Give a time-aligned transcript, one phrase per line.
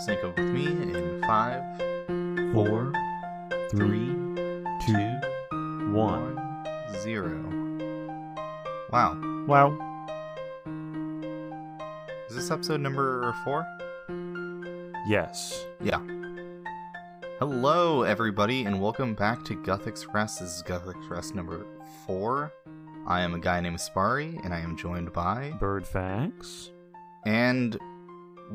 [0.00, 1.62] Sync up with me in five,
[2.54, 2.92] Four,
[3.70, 4.14] three,
[4.86, 5.20] two,
[5.92, 6.38] one.
[7.02, 7.38] zero.
[8.90, 9.18] Wow.
[9.46, 9.78] Wow.
[12.28, 13.66] Is this episode number four?
[15.06, 15.66] Yes.
[15.82, 16.00] Yeah.
[17.38, 20.40] Hello, everybody, and welcome back to Guthix Rest.
[20.40, 21.66] This is Guthix Rest number
[22.06, 22.52] four.
[23.06, 25.52] I am a guy named Sparre, and I am joined by.
[25.60, 26.70] Birdfacts.
[27.26, 27.78] And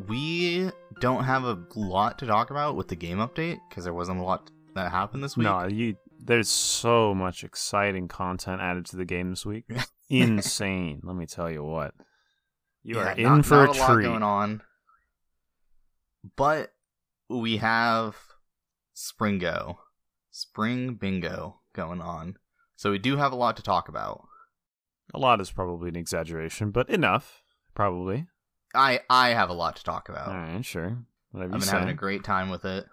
[0.08, 4.20] we don't have a lot to talk about with the game update because there wasn't
[4.20, 5.46] a lot that happened this week.
[5.46, 5.96] No, you.
[6.20, 9.66] There's so much exciting content added to the game this week.
[10.10, 11.02] Insane.
[11.04, 11.94] Let me tell you what.
[12.84, 14.04] You Yeah, are in not- for not a lot treat.
[14.06, 14.62] going on.
[16.36, 16.72] But
[17.30, 18.16] we have
[18.96, 19.78] Springo,
[20.32, 22.38] Spring Bingo going on.
[22.76, 24.28] So we do have a lot to talk about.
[25.14, 27.44] A lot is probably an exaggeration, but enough.
[27.76, 28.26] Probably.
[28.76, 30.28] I I have a lot to talk about.
[30.28, 30.98] All right, sure.
[31.32, 32.86] Whatever I've been having a great time with it.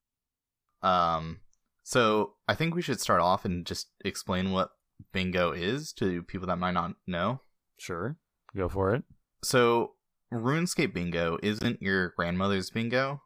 [0.82, 1.40] Um,
[1.82, 4.70] so I think we should start off and just explain what
[5.12, 7.40] bingo is to people that might not know.
[7.78, 8.16] Sure.
[8.56, 9.04] Go for it.
[9.42, 9.92] So
[10.32, 13.22] RuneScape bingo isn't your grandmother's bingo.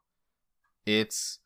[0.85, 1.39] It's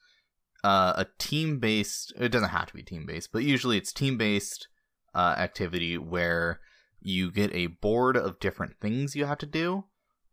[0.62, 2.12] uh, a team-based.
[2.18, 4.68] It doesn't have to be team-based, but usually it's team-based
[5.14, 6.60] uh, activity where
[7.00, 9.84] you get a board of different things you have to do,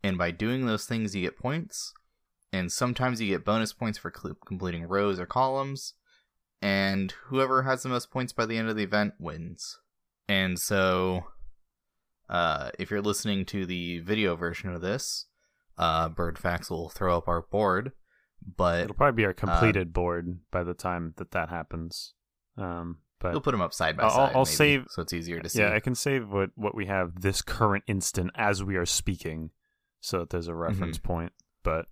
[0.02, 1.92] and by doing those things, you get points.
[2.52, 5.94] And sometimes you get bonus points for cl- completing rows or columns.
[6.62, 9.78] And whoever has the most points by the end of the event wins.
[10.28, 11.24] And so,
[12.28, 15.26] uh, if you're listening to the video version of this,
[15.76, 17.92] uh, Birdfacts will throw up our board.
[18.56, 22.14] But It'll probably be our completed board by the time that that happens.
[22.56, 24.32] Um, but You'll put them up side by I'll- side.
[24.34, 25.60] I'll maybe, save- so it's easier to see.
[25.60, 29.50] Yeah, I can save what what we have this current instant as we are speaking,
[30.00, 31.32] so that there's a reference point.
[31.62, 31.86] But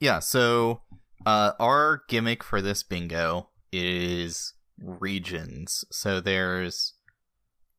[0.00, 0.82] Yeah, so
[1.26, 5.84] uh, our gimmick for this bingo is regions.
[5.90, 6.94] So there's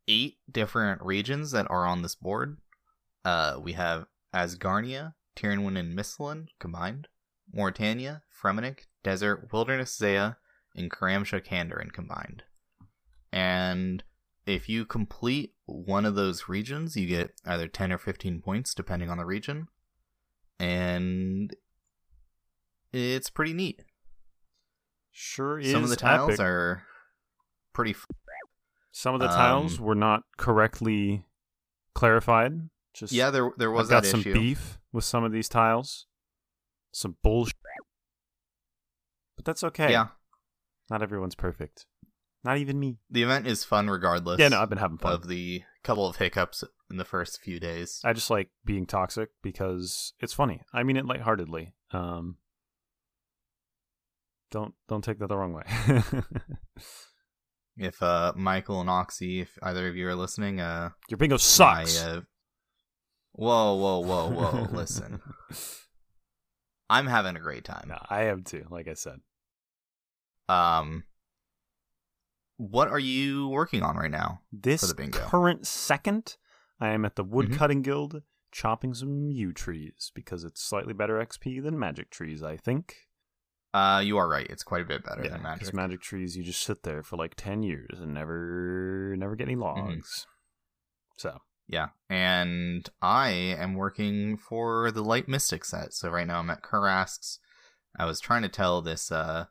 [0.07, 2.57] eight different regions that are on this board.
[3.23, 7.07] Uh, we have Asgarnia, Tirannwn, and Misthalin combined,
[7.55, 10.37] Morytania, Fremennik, Desert, Wilderness Zeah,
[10.75, 12.43] and Karamja Kandarin combined.
[13.31, 14.03] And
[14.45, 19.09] if you complete one of those regions, you get either 10 or 15 points, depending
[19.09, 19.67] on the region.
[20.59, 21.53] And
[22.91, 23.83] it's pretty neat.
[25.11, 26.39] sure is Some of the tiles epic.
[26.41, 26.83] are
[27.73, 27.91] pretty.
[27.91, 28.05] F-
[28.91, 31.25] Some of the tiles um, were not correctly
[31.95, 32.69] clarified.
[32.93, 34.33] Just yeah, there there was I've got some issue.
[34.33, 36.05] beef with some of these tiles.
[36.91, 37.55] Some bullshit.
[39.35, 39.91] But that's okay.
[39.91, 40.09] Yeah,
[40.91, 41.87] Not everyone's perfect.
[42.43, 42.97] Not even me.
[43.09, 44.39] the event is fun regardless.
[44.39, 45.13] Yeah, no, I've been having fun.
[45.13, 48.01] of the couple of hiccups in the first few days.
[48.03, 50.61] I just like being toxic because it's funny.
[50.73, 51.73] I mean it lightheartedly.
[51.91, 52.37] Um,
[54.51, 55.63] don't don't take that the wrong way.
[57.75, 61.39] If uh Michael and Oxy, if either of you are listening, uh, Your bingo I,
[61.39, 62.03] sucks.
[62.03, 62.21] uh,
[63.31, 64.67] whoa, whoa, whoa, whoa!
[64.71, 65.19] listen,
[66.87, 67.85] I'm having a great time.
[67.87, 68.67] no, I am too.
[68.69, 69.21] Like I said,
[70.47, 71.05] Um,
[72.57, 74.41] what are you working on right now?
[74.51, 76.37] this current second,
[76.79, 77.29] I am at the Mhm.
[77.29, 78.21] woodcutting guild
[78.51, 82.43] chopping some yew trees because it's slightly better XP than magic trees.
[82.43, 82.95] I think.
[83.73, 84.45] Uh, you are right.
[84.51, 85.61] It's quite a bit better Yeah, than magic.
[85.61, 89.47] because magic trees, you just sit there for like ten years and never never get
[89.47, 89.89] any Mm-hmm.
[89.91, 90.27] logs.
[91.17, 95.93] So Yeah, and I am working for the Light Mystic set.
[95.93, 97.39] So right now I'm at Kurask's.
[97.97, 99.45] I was trying to tell this uh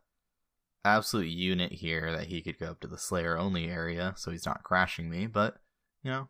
[0.85, 4.47] absolute unit here that he could go up to the Slayer only area, so he's
[4.47, 5.27] not crashing me.
[5.27, 5.57] But
[6.03, 6.29] you know,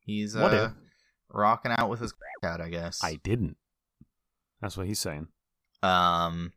[0.00, 0.70] he's What uh,
[1.30, 3.02] rocking out with his cat, I guess.
[3.02, 3.56] I didn't.
[4.60, 5.28] That's what he's saying.
[5.82, 6.52] Um,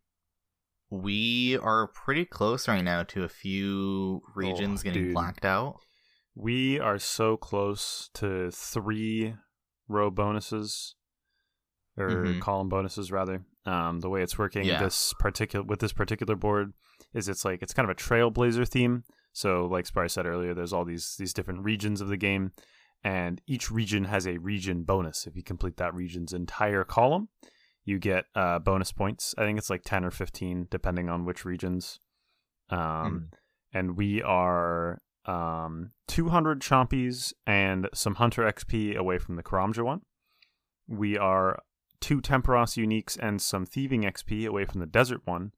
[0.90, 5.14] we are pretty close right now to a few regions Oh, getting dude.
[5.14, 5.80] blacked out.
[6.36, 9.36] We are so close to three
[9.88, 10.96] row bonuses
[11.98, 12.42] or Mhm.
[12.42, 13.44] column bonuses rather.
[13.66, 14.82] Um, the way it's working Yeah.
[14.82, 16.74] this particular with this particular board
[17.14, 19.04] is it's like it's kind of a trailblazer theme.
[19.34, 22.52] So like Sparre said earlier, there's all these these different regions of the game,
[23.04, 25.28] and each region has a region bonus.
[25.28, 27.30] If you complete that region's entire column,
[27.86, 29.34] you get uh, bonus points.
[29.38, 32.00] I think it's like ten or fifteen, depending on which regions.
[32.70, 33.30] Um,
[33.74, 40.02] and we are um 200 chompies and some hunter XP away from the Karamja one.
[40.88, 41.60] We are
[42.00, 45.52] two Tempoross uniques and some thieving XP away from the desert one,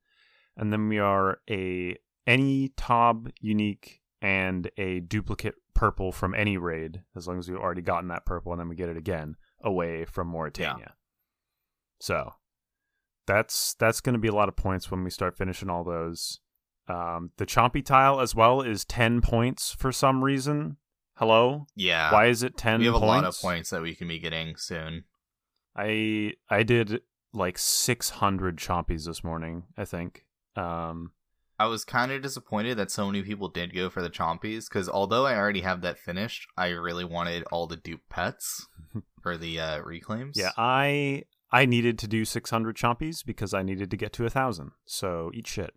[0.57, 1.95] and then we are a
[2.27, 7.81] any Tob unique and a duplicate purple from any raid, as long as we've already
[7.81, 10.92] gotten that purple, and then we get it again away from Morytania.
[12.00, 12.33] So
[13.27, 16.39] that's that's going to be a lot of points when we start finishing all those.
[16.88, 20.77] Um, the chompy tile as well is ten points for some reason.
[21.18, 22.12] Hello, Yeah.
[22.12, 22.80] why is it ten?
[22.80, 23.04] we have points?
[23.04, 25.04] a lot of points that we can be getting soon.
[25.75, 27.01] I I did
[27.33, 29.63] like six hundred chompies this morning.
[29.77, 30.25] I think.
[30.56, 31.12] Um,
[31.59, 34.89] I was kind of disappointed that so many people did go for the Chompies because
[34.89, 38.68] although I already have that finished, I really wanted all the dupe pets
[39.21, 40.38] for the uh, reclaims.
[40.38, 44.25] yeah, I I needed to do six hundred chompies because I needed to get to
[44.25, 44.71] a thousand.
[44.86, 45.74] So eat shit.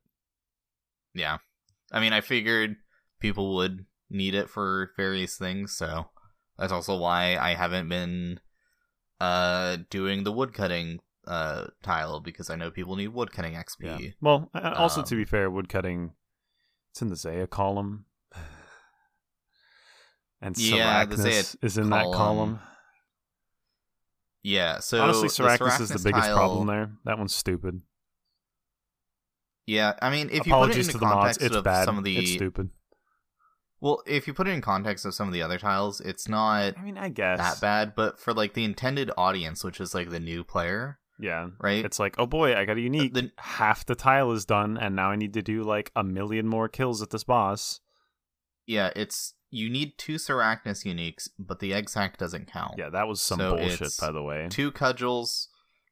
[1.14, 1.38] yeah.
[1.92, 2.76] I mean, I figured
[3.20, 6.06] people would need it for various things, so
[6.58, 8.40] that's also why I haven't been
[9.20, 14.00] uh doing the woodcutting uh tile because I know people need woodcutting XP.
[14.00, 14.10] Yeah.
[14.20, 16.12] Well, also to Um, be fair, woodcutting
[16.92, 18.06] it's in the Zeah column.
[20.40, 21.04] And Yeah,
[21.62, 22.14] is in that column.
[22.16, 22.60] column.
[24.42, 25.32] Yeah, so Honestly, the
[25.80, 26.90] is the biggest tile- problem there.
[27.06, 27.80] That one's stupid.
[29.66, 31.38] Yeah, I mean, if you put it Apologies to the mods.
[31.38, 31.84] It's of bad.
[31.86, 32.68] some of the It's stupid.
[33.80, 36.76] well, if you put it in context of some of the other tiles, it's not
[36.78, 37.94] I mean, I guess that bad.
[37.94, 41.48] But for like the intended audience, which is like the new player, Yeah.
[41.60, 41.84] right?
[41.84, 43.14] It's like, oh boy, I got a unique.
[43.14, 46.46] the- Half the tile is done, and now I need to do like a million
[46.48, 47.80] more kills at this boss.
[48.66, 52.74] yeah, it's you need two Sarachnis uniques, but the egg sack doesn't count.
[52.76, 54.48] Yeah, that was some So bullshit, by the way.
[54.50, 55.48] two cudgels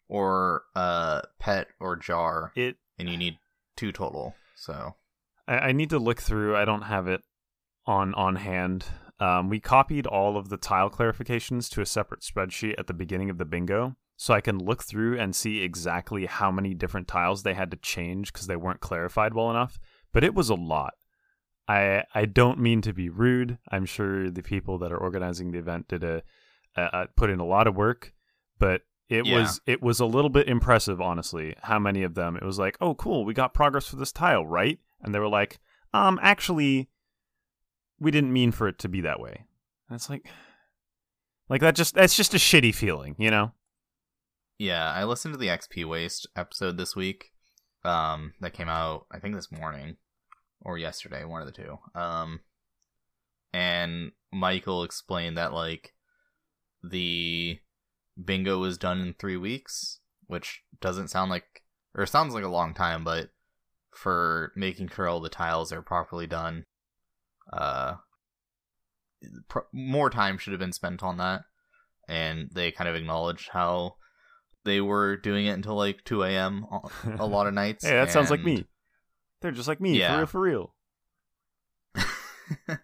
[0.09, 2.77] or uh pet or jar, It.
[2.99, 3.39] and you need
[3.77, 4.35] two total.
[4.57, 4.97] So
[5.47, 6.57] I, I need to look through.
[6.57, 7.23] I don't have it
[7.87, 8.87] on on hand.
[9.21, 13.31] Um, we copied all of the tile clarifications to a separate spreadsheet at the beginning
[13.31, 17.43] of the bingo, so I can look through and see exactly how many different tiles
[17.43, 19.81] they had to change because they weren't clarified well enough.
[20.13, 20.95] But it was a lot.
[21.67, 23.59] I I don't mean to be rude.
[23.73, 26.23] I'm sure the people that are organizing the event did a,
[26.77, 28.13] a, a put in a lot of work,
[28.61, 29.39] but it Yeah.
[29.41, 31.57] was it was a little bit impressive, honestly.
[31.63, 32.37] How many of them?
[32.37, 34.79] It was like, oh, cool, we got progress for this tile, right?
[35.01, 35.59] And they were like,
[35.93, 36.89] um, actually,
[37.99, 39.47] we didn't mean for it to be that way.
[39.89, 40.29] And it's like,
[41.49, 43.51] like that just that's just a shitty feeling, you know?
[44.63, 47.33] Yeah, I listened to the XP waste episode this week.
[47.85, 49.97] Um, that came out I think this morning
[50.61, 51.79] or yesterday, one of the two.
[51.97, 52.41] Um,
[53.53, 55.95] and Michael explained that like
[56.81, 57.59] the
[58.25, 59.99] bingo was done in three weeks,
[60.29, 61.65] which doesn't sound like
[61.97, 63.31] or sounds like a long time, but
[63.91, 66.67] for making sure all the tiles are properly done,
[67.53, 67.95] uh,
[69.73, 71.43] more time should have been spent on that.
[72.09, 73.97] And they kind of acknowledged how
[74.65, 76.67] they were doing it until like 2 a.m.
[77.19, 77.85] a- lot of nights.
[77.87, 78.65] Hey, that sounds like me.
[79.41, 80.25] They're just like me, Yeah.
[80.27, 80.75] for real,
[81.95, 82.77] for real.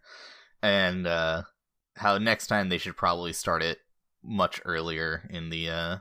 [0.62, 1.42] and uh
[1.96, 3.78] how next time they should probably start it
[4.22, 5.96] much earlier in the uh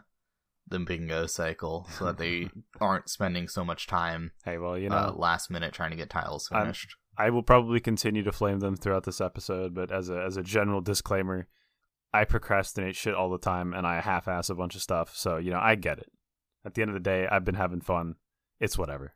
[0.68, 2.50] the bingo cycle so that they
[2.82, 6.10] aren't spending so much time Hey, well, you know, uh, last minute trying to get
[6.10, 6.96] tiles I'm- finished.
[7.20, 10.44] I will probably continue to flame them throughout this episode, but as a as a
[10.44, 11.48] general disclaimer,
[12.13, 15.15] I procrastinate shit all the time and I half ass a bunch of stuff.
[15.15, 16.12] So, you know, I get it.
[16.65, 18.15] At the end of the day, I've been having fun.
[18.59, 19.13] It's whatever.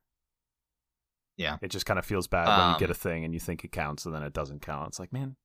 [1.38, 1.57] Yeah.
[1.61, 3.63] It just kind of feels bad when you get Um, a thing and you think
[3.63, 4.89] it counts and then it doesn't count.
[4.89, 5.35] It's like, man,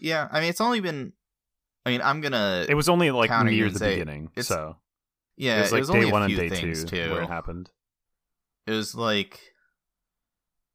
[0.00, 1.12] yeah, I mean it's only been
[1.86, 4.30] I mean I'm gonna it was only like near the beginning.
[4.40, 4.76] So,
[5.36, 7.10] yeah it was like was day only one and day two too.
[7.12, 7.70] where it happened.
[8.66, 9.40] it was like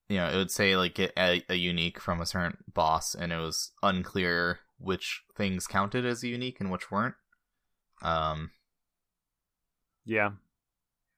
[0.08, 3.32] you know it would say like get a, a unique from a certain boss and
[3.34, 7.16] it was unclear which things counted as unique and which weren't
[8.02, 8.52] um
[10.06, 10.32] Yeah.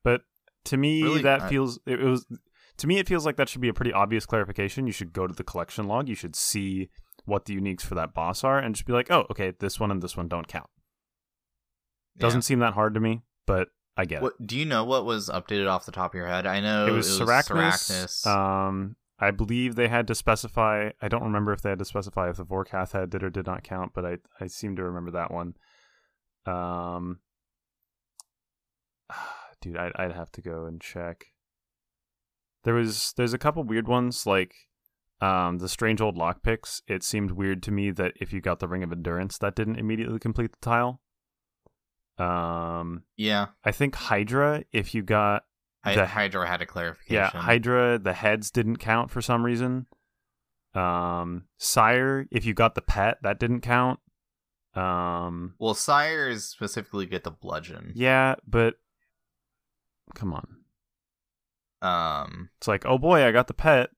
[0.04, 0.22] But
[0.66, 2.26] to me Really, that I- feels it, it was
[2.78, 4.88] to me it feels like that should be a pretty obvious clarification.
[4.88, 6.90] You should go to the collection log, you should see
[7.26, 9.92] what the uniques for that boss are and just be like, "Oh, okay, this one
[9.92, 10.70] and this one don't count."
[12.18, 15.30] Doesn't seem that hard to me, but I get what do you know what was
[15.30, 16.90] updated off the top of your head i know it.
[16.90, 18.24] It was Sarachnis.
[18.24, 18.26] Sarachnis.
[18.28, 22.30] Um I believe they had to specify I don't remember if they had to specify
[22.30, 25.12] if the Vorkath head did or did not count, but I I seem to remember
[25.12, 25.56] that one.
[26.48, 27.20] Um
[29.62, 31.28] dude, I'd I'd have to go and check.
[32.64, 34.56] There was there's a couple weird ones like
[35.22, 36.82] um the strange old lockpicks.
[36.88, 39.78] It seemed weird to me that if you got the Ring of Endurance, that didn't
[39.78, 41.00] immediately complete the tile.
[42.18, 45.44] Um, yeah I think Hydra, if you got
[45.84, 49.88] Hy- The- hydra had a clarification yeah Hydra, the heads didn't count for some reason.
[50.76, 54.00] Um, Sire, if you got the pet, that didn't count.
[54.74, 58.76] Um, well sires specifically get the bludgeon yeah, but
[60.16, 60.48] come on.
[61.82, 63.90] um It's like, oh boy, I got the pet,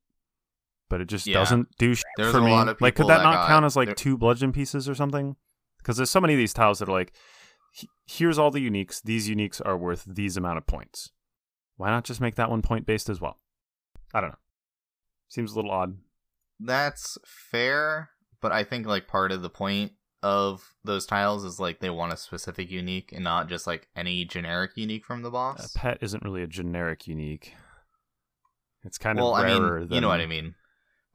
[0.90, 1.36] but it just Yeah.
[1.36, 2.52] doesn't do shit There's for a me.
[2.52, 4.90] lot of like, could that that not got- count as like there- two bludgeon pieces
[4.90, 5.36] or something?
[5.78, 7.14] Because there's so many of these tiles that are like,
[8.06, 9.02] here's all the uniques.
[9.04, 11.12] These uniques are worth these amount of points.
[11.78, 13.40] Why not just make that one point based as well?
[14.14, 14.38] I don't know.
[15.30, 15.98] Seems a little odd.
[16.60, 18.12] That's fair,
[18.42, 22.14] but I think like part of the point of those tiles is like they want
[22.14, 25.76] a specific unique and not just like any generic unique from the boss.
[25.76, 27.54] A pet isn't really a generic unique.
[28.86, 30.56] It's kind well, of I mean, than you know what I mean.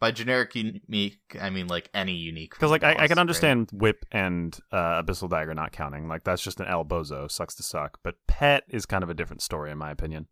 [0.00, 2.50] By generic unique, I mean like any unique.
[2.50, 3.18] Because like the I, I can right?
[3.18, 6.08] understand whip and uh, abyssal dagger not counting.
[6.08, 7.98] Like that's just an El Bozo, sucks to suck.
[8.02, 10.28] But pet is kind of a different story in my opinion.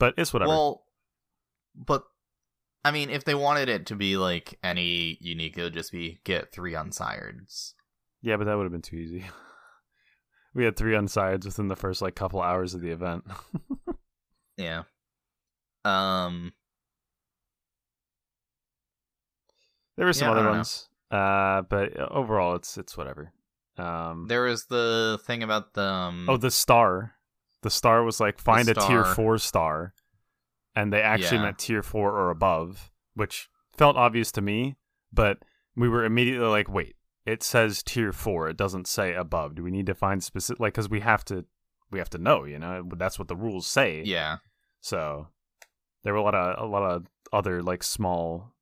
[0.00, 0.48] But it's whatever.
[0.48, 0.82] Well,
[1.76, 2.02] but
[2.84, 6.20] I mean, if they wanted it to be like any unique, it would just be
[6.24, 7.74] get three unsireds.
[8.22, 9.24] yeah, but that would have been too easy.
[10.54, 13.24] we had three unsireds within the first like couple hours of the event.
[14.56, 14.82] Yeah.
[15.86, 16.52] Um.
[19.96, 20.58] there were some Yeah, other don't know.
[20.58, 23.32] ones, uh, but overall, it's it's whatever.
[23.78, 25.82] Um, There was the thing about the.
[25.84, 27.14] Um, oh, the star.
[27.62, 29.94] The star was like find a tier four star,
[30.74, 31.42] and they actually Yeah.
[31.44, 34.76] meant tier four or above, which felt obvious to me.
[35.12, 35.38] But
[35.76, 38.48] we were immediately like, wait, it says tier four.
[38.48, 39.54] It doesn't say above.
[39.56, 40.60] Do we need to find specific?
[40.60, 41.44] Like, because we have to,
[41.90, 42.44] we have to know.
[42.44, 44.02] You know, that's what the rules say.
[44.04, 44.38] yeah.
[44.80, 45.28] So
[46.02, 48.54] there were a lot of a lot of other like small,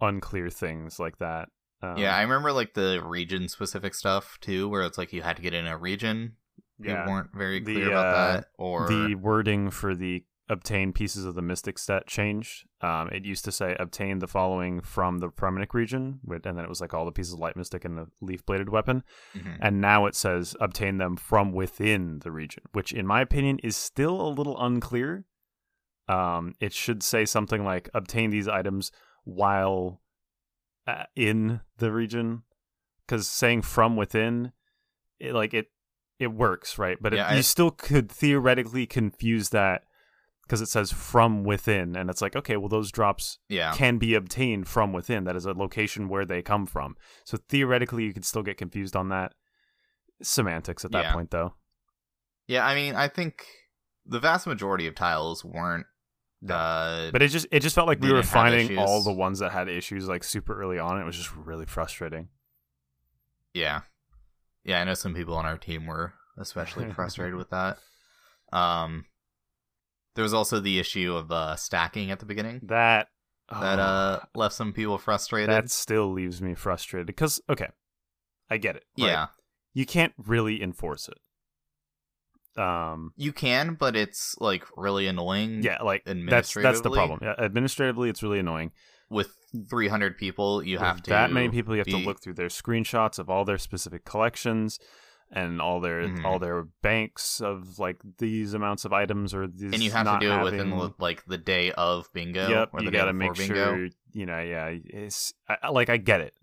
[0.00, 1.48] unclear things like that.
[1.82, 5.36] Um, Yeah, I remember like the region specific stuff too, where it's like you had
[5.36, 6.36] to get in a region.
[6.78, 7.04] Yeah.
[7.04, 8.46] You weren't very The, clear about uh, that.
[8.58, 12.66] Or the wording for the obtain pieces of the mystic set changed.
[12.80, 16.68] Um, it used to say obtain the following from the Fremennik region, and then it
[16.68, 19.02] was like all the pieces of light mystic and the leaf bladed weapon.
[19.34, 19.58] Mhm.
[19.60, 23.76] And now it says obtain them from within the region, which in my opinion is
[23.76, 25.24] still a little unclear.
[26.08, 28.92] Um, it should say something like obtain these items
[29.24, 30.00] while
[30.86, 32.44] uh, in the region,
[33.04, 34.52] because saying from within,
[35.18, 35.72] it, like it,
[36.18, 36.96] it works, right?
[37.00, 39.82] But Yeah, it, you still could theoretically confuse that
[40.42, 44.14] because it says from within, and it's like okay, well those drops yeah, can be
[44.14, 45.24] obtained from within.
[45.24, 46.96] That is a location where they come from.
[47.24, 49.32] So theoretically, you could still get confused on that.
[50.22, 51.12] Semantics at that Yeah.
[51.12, 51.54] point, though.
[52.46, 52.64] yeah.
[52.66, 53.44] I mean, I think
[54.06, 55.84] the vast majority of tiles weren't.
[56.48, 59.50] Uh, But it just it just felt like we were finding all the ones that
[59.52, 61.00] had issues like super early on.
[61.00, 62.28] It was just really frustrating.
[63.52, 63.80] Yeah.
[64.66, 67.78] Yeah, I know some people on our team were especially frustrated with that.
[68.52, 69.06] Um
[70.14, 73.08] there was also the issue of uh stacking at the beginning That
[73.50, 75.50] that oh, uh left some people frustrated.
[75.50, 77.68] that still leaves me frustrated because okay,
[78.50, 78.84] I get it.
[78.98, 79.06] right?
[79.08, 79.26] yeah.
[79.72, 81.18] you can't really enforce it.
[82.60, 87.20] Um, You can, but it's like really annoying yeah, like that's that's the problem.
[87.22, 88.72] Yeah, administratively, it's really annoying.
[89.10, 89.36] With
[89.70, 93.18] 300 people, you have to that many people you have to look through their screenshots
[93.18, 94.78] of all their specific collections
[95.32, 96.24] and all their Mhm.
[96.24, 100.18] all their banks of like these amounts of items or these and you have to
[100.24, 103.34] do it within having- like the day of bingo yep or you day gotta make
[103.34, 103.54] bingo.
[103.54, 106.34] sure you know yeah it's I, like i get it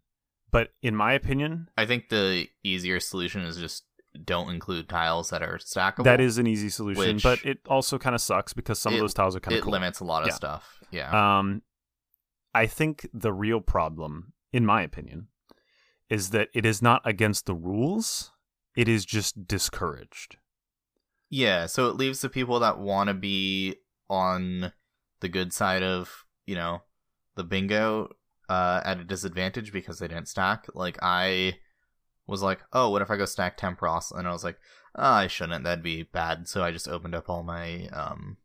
[0.51, 3.85] but in my opinion I think the easier solution is just
[4.21, 6.03] don't include tiles that are stackable.
[6.03, 9.01] that is an easy solution but it also kind of sucks because some It- of
[9.03, 10.33] those tiles are kind it of cool limits a lot of Yeah.
[10.33, 10.79] stuff.
[10.91, 11.37] Yeah.
[11.39, 11.61] Um,
[12.53, 15.27] I think the real problem, in my opinion,
[16.09, 18.31] is that it is not against the rules.
[18.75, 20.37] It is just discouraged.
[21.29, 23.77] Yeah, so it leaves the people that want to be
[24.09, 24.71] on
[25.19, 26.83] the good side of, you know,
[27.35, 28.09] the bingo
[28.49, 30.67] uh, at a disadvantage because they didn't stack.
[30.75, 31.57] Like, I
[32.27, 34.15] was like, oh, what if I go stack Tempoross?
[34.15, 34.57] And I was like,
[34.95, 35.63] oh, I shouldn't.
[35.63, 36.47] That'd be bad.
[36.47, 38.37] So I just opened up all my um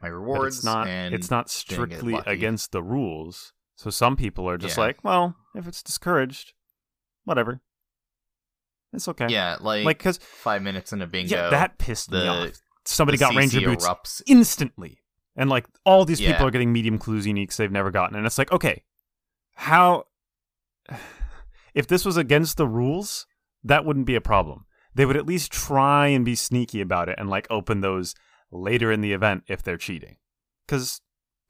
[0.00, 0.56] my But rewards.
[0.58, 0.86] it's not.
[0.86, 3.52] and It's not strictly against the rules.
[3.76, 4.84] So some people are just Yeah.
[4.84, 6.52] like, well, if it's discouraged,
[7.24, 7.60] whatever.
[8.92, 9.26] It's okay.
[9.28, 11.36] Yeah, like, Like because five minutes into bingo.
[11.36, 12.52] yeah, that pissed me off.
[12.84, 14.22] Somebody the got ranger boots erupts.
[14.26, 15.02] instantly.
[15.36, 16.44] And like all these people Yeah.
[16.44, 18.16] are getting medium clues uniques they've never gotten.
[18.16, 18.82] And it's like, okay,
[19.54, 20.04] how
[21.74, 23.26] if this was against the rules,
[23.62, 24.64] that wouldn't be a problem.
[24.94, 28.14] They would at least try and be sneaky about it and like open those
[28.50, 30.16] later in the event if they're cheating.
[30.66, 31.00] Cuz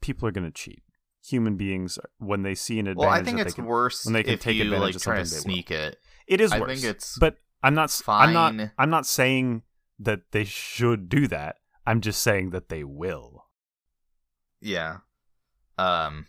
[0.01, 0.83] people are going to cheat.
[1.25, 4.13] Human beings when they see an advantage Well, I think it's they can, worse when
[4.13, 5.55] they can take you advantage like of try to something, they will.
[5.55, 5.97] sneak it.
[6.27, 6.69] it is I worse.
[6.81, 8.55] think it's but I'm not s- I'm not.
[8.77, 9.63] I'm not saying
[9.99, 11.57] that they should do that.
[11.85, 13.45] I'm just saying that they will.
[14.61, 14.99] Yeah.
[15.77, 16.27] Um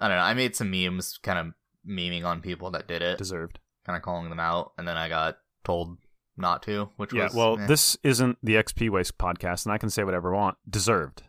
[0.00, 0.22] I don't know.
[0.24, 1.54] I made some memes kind of
[1.88, 3.60] memeing on people that did it, Deserved.
[3.86, 5.98] kind of calling them out, and then I got told
[6.36, 7.66] not to, which Yeah, was well, eh.
[7.66, 10.58] this isn't the XP Waste podcast, and I can say whatever I want.
[10.68, 11.22] Deserved.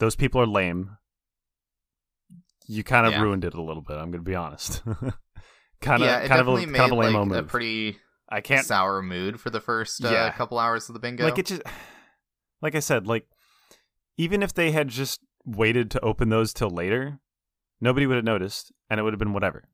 [0.00, 0.96] Those people are lame.
[2.66, 3.22] You kind of Yeah.
[3.22, 3.94] ruined it a little bit.
[3.96, 4.82] I'm going to be honest.
[5.80, 7.98] kind of, yeah, kind of, a, made kind of a lame like, a pretty
[8.28, 10.30] I can't sour mood for the first uh, Yeah.
[10.32, 11.24] couple hours of the bingo.
[11.24, 11.62] like it just
[12.62, 13.26] like I said, like
[14.16, 17.18] even if they had just waited to open those till later,
[17.80, 19.64] nobody would have noticed and it would have been whatever.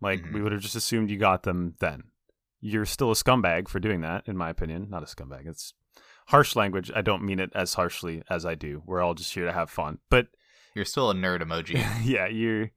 [0.00, 0.42] Like we Mhm.
[0.44, 2.04] would have just assumed you got them then.
[2.60, 4.88] You're still a scumbag for doing that, in my opinion.
[4.90, 5.46] Not a scumbag.
[5.46, 5.72] It's
[6.26, 6.90] harsh language.
[6.94, 8.82] I don't mean it as harshly as I do.
[8.86, 9.98] We're all just here to have fun.
[10.10, 10.28] But
[10.74, 11.82] You're still a nerd emoji.
[12.04, 12.70] yeah, you're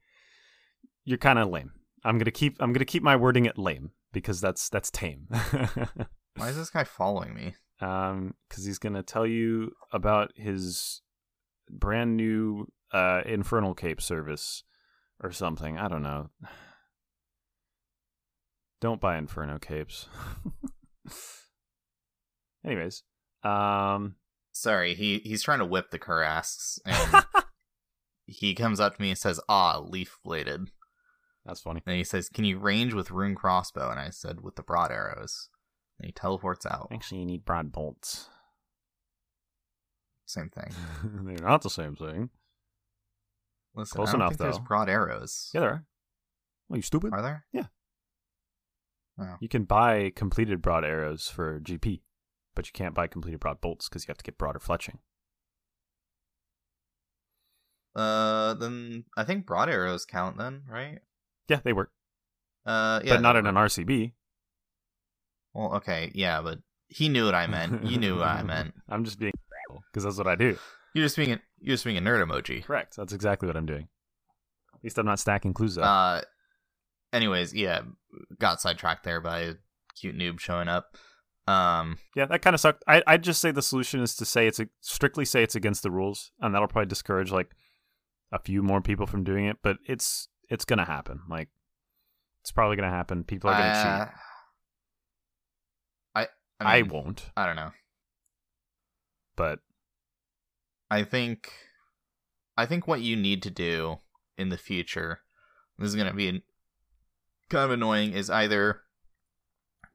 [1.05, 1.71] you're kind of lame.
[2.03, 5.27] I'm gonna keep I'm gonna keep my wording at lame because that's that's tame.
[6.35, 7.55] Why is this guy following me?
[7.81, 11.01] um, because he's gonna tell you about his
[11.69, 14.63] brand new uh infernal cape service
[15.21, 15.77] or something.
[15.77, 16.29] I don't know.
[18.83, 20.09] Don't buy inferno capes.
[22.65, 23.03] Anyways,
[23.41, 24.15] um,
[24.51, 27.23] Sorry, he he's trying to whip the Kurasks, and
[28.25, 30.67] he comes up to me and says, "Ah, leaf bladed."
[31.45, 31.81] that's funny.
[31.85, 34.91] And he says, "Can you range with rune crossbow?" And I said, "With the broad
[34.91, 35.47] arrows."
[35.97, 36.89] And he teleports out.
[36.91, 38.27] Actually, you need broad bolts.
[40.25, 40.73] Same thing.
[41.05, 42.31] They're not the same thing.
[43.75, 44.65] Listen, Close enough, think there's though.
[44.65, 45.51] broad arrows.
[45.53, 45.85] Yeah, there are.
[46.69, 47.13] Are you stupid?
[47.13, 47.45] Are there?
[47.53, 47.67] Yeah.
[49.19, 49.35] Oh.
[49.39, 52.01] You can buy completed broad arrows for GP,
[52.55, 54.97] but you can't buy completed broad bolts because you have to get broader fletching.
[57.95, 60.99] Uh, then I think broad arrows count then, right?
[61.47, 61.91] Yeah, they work,
[62.65, 63.55] Uh, yeah, but not in an.
[63.55, 64.13] RCB.
[65.53, 67.83] Well, okay, yeah, but he knew what I meant.
[67.85, 68.73] You knew what I meant.
[68.89, 69.33] I'm just being
[69.91, 70.57] because that's what I do.
[70.95, 72.63] You're just being a, you're just being a nerd emoji.
[72.63, 72.95] Correct.
[72.95, 73.87] That's exactly what I'm doing.
[74.73, 75.85] At least I'm not stacking clues up.
[75.85, 76.21] Uh,
[77.13, 77.81] anyways, yeah,
[78.39, 79.53] got sidetracked there by a
[79.95, 80.97] cute noob showing up.
[81.47, 82.83] Um, yeah, that kind of sucked.
[82.87, 85.83] I I'd just say the solution is to say it's a, strictly say it's against
[85.83, 87.51] the rules, and that'll probably discourage like
[88.31, 89.57] a few more people from doing it.
[89.61, 91.21] But it's it's gonna happen.
[91.29, 91.49] Like
[92.41, 93.23] it's probably gonna happen.
[93.23, 94.13] People are gonna uh, cheat.
[96.15, 96.21] I
[96.59, 97.71] I, I, mean, won't, I don't know.
[99.35, 99.59] but
[100.89, 101.51] I think
[102.55, 103.97] I think what you need to do
[104.37, 105.19] in the future,
[105.77, 106.43] this is going to be
[107.53, 108.81] kind of annoying, is either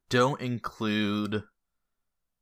[0.08, 1.42] don't include,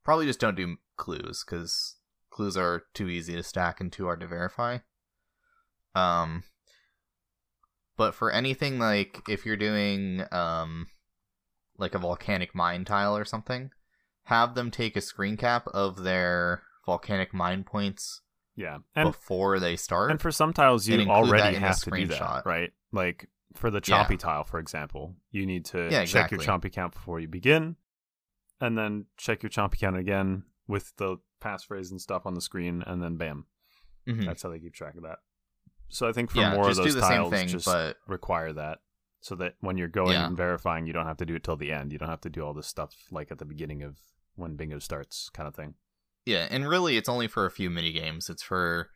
[0.05, 1.97] probably just don't do clues because
[2.31, 4.79] clues are too easy to stack and too hard to verify.
[5.95, 6.45] Um,
[7.97, 10.89] but for anything like if you're doing um
[11.79, 13.71] like a volcanic mine tile or something,
[14.25, 18.21] have them take a screen cap of their volcanic mine points
[18.55, 20.11] yeah, and before they start.
[20.11, 22.47] And for some tiles, you already have to do that, screenshot.
[22.47, 22.73] right?
[22.93, 24.05] Like for the Yeah.
[24.05, 26.71] chompy tile, for example, you need to Yeah, check your exactly.
[26.71, 27.77] chompy count before you begin,
[28.61, 32.83] and then check your chompy count again with the passphrase and stuff on the screen,
[32.87, 33.47] and then bam,
[34.07, 34.25] Mhm.
[34.25, 35.19] that's how they keep track of that.
[35.89, 38.81] So I think for yeah, more of those tiles, thing, just but require that,
[39.21, 40.27] so that when you're going Yeah.
[40.27, 41.93] and verifying, you don't have to do it till the end.
[41.93, 43.99] You don't have to do all this stuff like at the beginning of
[44.35, 45.75] when bingo starts, kind of thing.
[46.25, 48.29] yeah, and really, it's only for a few mini games.
[48.29, 48.91] It's for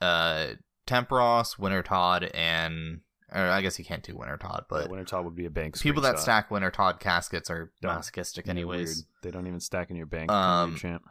[0.00, 0.54] uh
[0.86, 5.46] Tempoross, Winter Todd, and or I guess you can't do Wintertodt, but Wintertodt would be
[5.46, 5.78] a bank.
[5.80, 6.20] people that screenshot.
[6.20, 7.94] stack Wintertodt caskets are Don't.
[7.94, 8.88] masochistic, anyways.
[8.88, 9.06] weird.
[9.22, 10.30] They don't even stack in your bank.
[10.30, 11.02] Um, champ.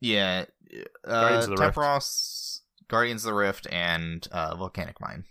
[0.00, 0.46] Yeah,
[1.04, 2.60] Guardians uh, of the Rift.
[2.88, 5.24] Guardians of the Rift, and uh, Volcanic Mine.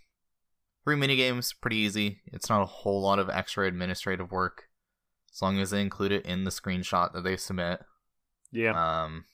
[0.84, 2.22] Three mini games, pretty easy.
[2.28, 4.70] It's not a whole lot of extra administrative work,
[5.34, 7.82] as long as they include it in the screenshot that they submit.
[8.52, 9.04] Yeah.
[9.04, 9.26] Um,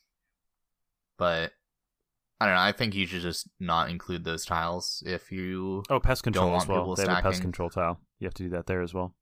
[1.17, 1.51] but
[2.39, 2.61] I don't know.
[2.61, 5.83] I think you should just not include those tiles if you.
[5.89, 6.93] Oh, pest control want as well.
[6.95, 7.99] They have a pest control tile.
[8.19, 9.15] You have to do that there as well.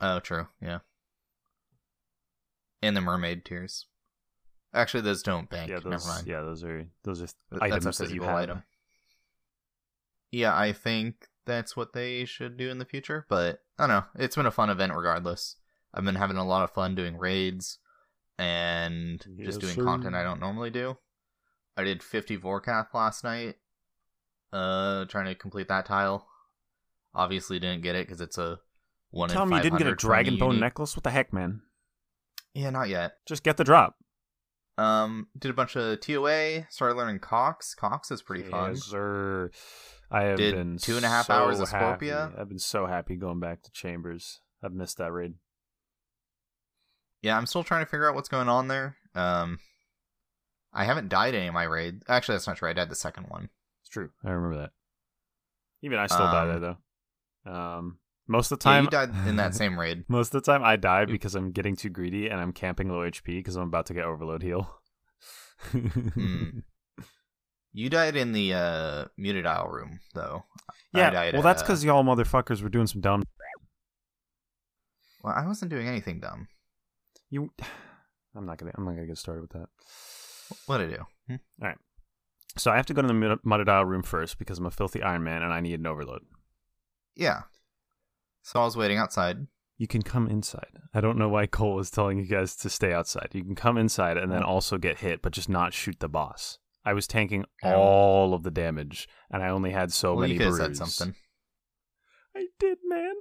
[0.00, 0.48] Oh, true.
[0.60, 0.78] Yeah.
[2.82, 3.86] And the mermaid tears.
[4.74, 5.70] Actually, those don't bank.
[5.70, 5.86] yeah, those.
[5.90, 6.26] Never mind.
[6.26, 8.36] Yeah, those are those are Th- That's items a that you have.
[8.36, 8.62] item.
[10.30, 13.24] Yeah, I think that's what they should do in the future.
[13.28, 14.04] But I don't know.
[14.22, 15.56] It's been a fun event regardless.
[15.94, 17.78] I've been having a lot of fun doing raids
[18.38, 19.82] and just doing sir.
[19.84, 20.98] content I don't normally do.
[21.78, 23.54] I did 50 Vorkath last night.
[24.52, 26.26] Uh, trying to complete that tile.
[27.14, 28.58] Obviously didn't get it because it's a
[29.10, 29.28] one.
[29.28, 30.60] Tell me you didn't get a 500 dragon bone unique.
[30.60, 30.96] necklace?
[30.96, 31.62] What the heck, man?
[32.54, 33.12] Yeah, not yet.
[33.26, 33.94] Just get the drop.
[34.76, 36.66] Um, did a bunch of TOA.
[36.70, 37.74] Started learning Cox.
[37.74, 38.76] Cox is pretty fun.
[38.76, 39.50] Sir.
[40.10, 42.12] I have Did been two and a half so hours of happy.
[42.12, 44.40] I've been so happy going back to Chambers.
[44.62, 45.34] I've missed that raid.
[47.22, 48.96] Yeah, I'm still trying to figure out what's going on there.
[49.14, 49.58] Um,
[50.72, 52.02] I haven't died any of my raids.
[52.08, 52.68] Actually, that's not true.
[52.68, 53.48] I died the second one.
[53.82, 54.10] It's true.
[54.24, 54.70] I remember that.
[55.82, 56.76] Even I still die Um, there
[57.46, 57.52] though.
[57.52, 60.04] Um, most of the Yeah, time you died in that same raid.
[60.08, 63.00] Most of the time, I die because I'm getting too greedy and I'm camping low
[63.08, 64.80] HP because I'm about to get overload heal.
[65.72, 66.60] Hmm.
[67.72, 70.44] You died in the uh Muttadile room, though.
[70.94, 73.22] I Yeah, died well, at, that's uh, because y'all motherfuckers were doing some dumb.
[75.22, 76.48] Well, I wasn't doing anything dumb.
[77.30, 77.50] You,
[78.36, 78.72] I'm not gonna.
[78.76, 79.68] I'm not gonna get started with that.
[80.66, 81.06] What did I do?
[81.60, 81.66] Hmm?
[82.56, 85.02] So I have to go to the mud- Muttadile room first because I'm a filthy
[85.02, 86.22] Iron Man and I need an overload.
[87.14, 87.42] Yeah.
[88.42, 89.46] So I was waiting outside.
[89.76, 90.78] You can come inside.
[90.92, 93.28] I don't know why Cole was telling you guys to stay outside.
[93.32, 94.46] You can come inside and then Oh.
[94.48, 96.58] also get hit, but just not shoot the boss.
[96.84, 97.74] I was tanking Oh.
[97.74, 100.76] all of the damage, and I only had so well, many you could have said
[100.76, 101.14] something.
[102.34, 103.14] I did, man.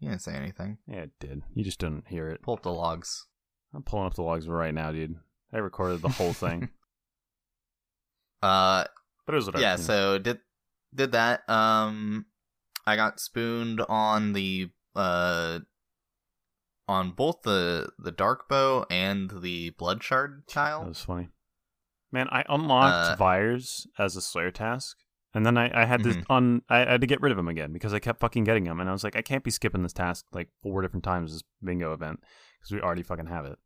[0.00, 0.78] You didn't say anything.
[0.86, 1.42] Yeah, it did.
[1.54, 2.42] You just didn't hear it.
[2.42, 3.26] Pull up the logs.
[3.72, 5.16] I'm pulling up the logs right now, dude.
[5.52, 6.68] I recorded the whole thing,
[8.42, 8.84] Uh,
[9.26, 9.62] but it was whatever.
[9.62, 9.76] yeah.
[9.76, 10.40] So did
[10.94, 11.48] did that.
[11.48, 12.26] Um,
[12.86, 15.60] I got spooned on the uh
[16.88, 21.28] on both the the dark bow and the blood shard That was funny.
[22.10, 24.98] Man, I unlocked Uh, Vyres as a Slayer task,
[25.32, 26.26] and then I, I had to Mhm.
[26.28, 28.80] un I had to get rid of him again because I kept fucking getting him,
[28.80, 31.42] and I was like, I can't be skipping this task like four different times this
[31.62, 32.20] bingo event
[32.58, 33.58] because we already fucking have it.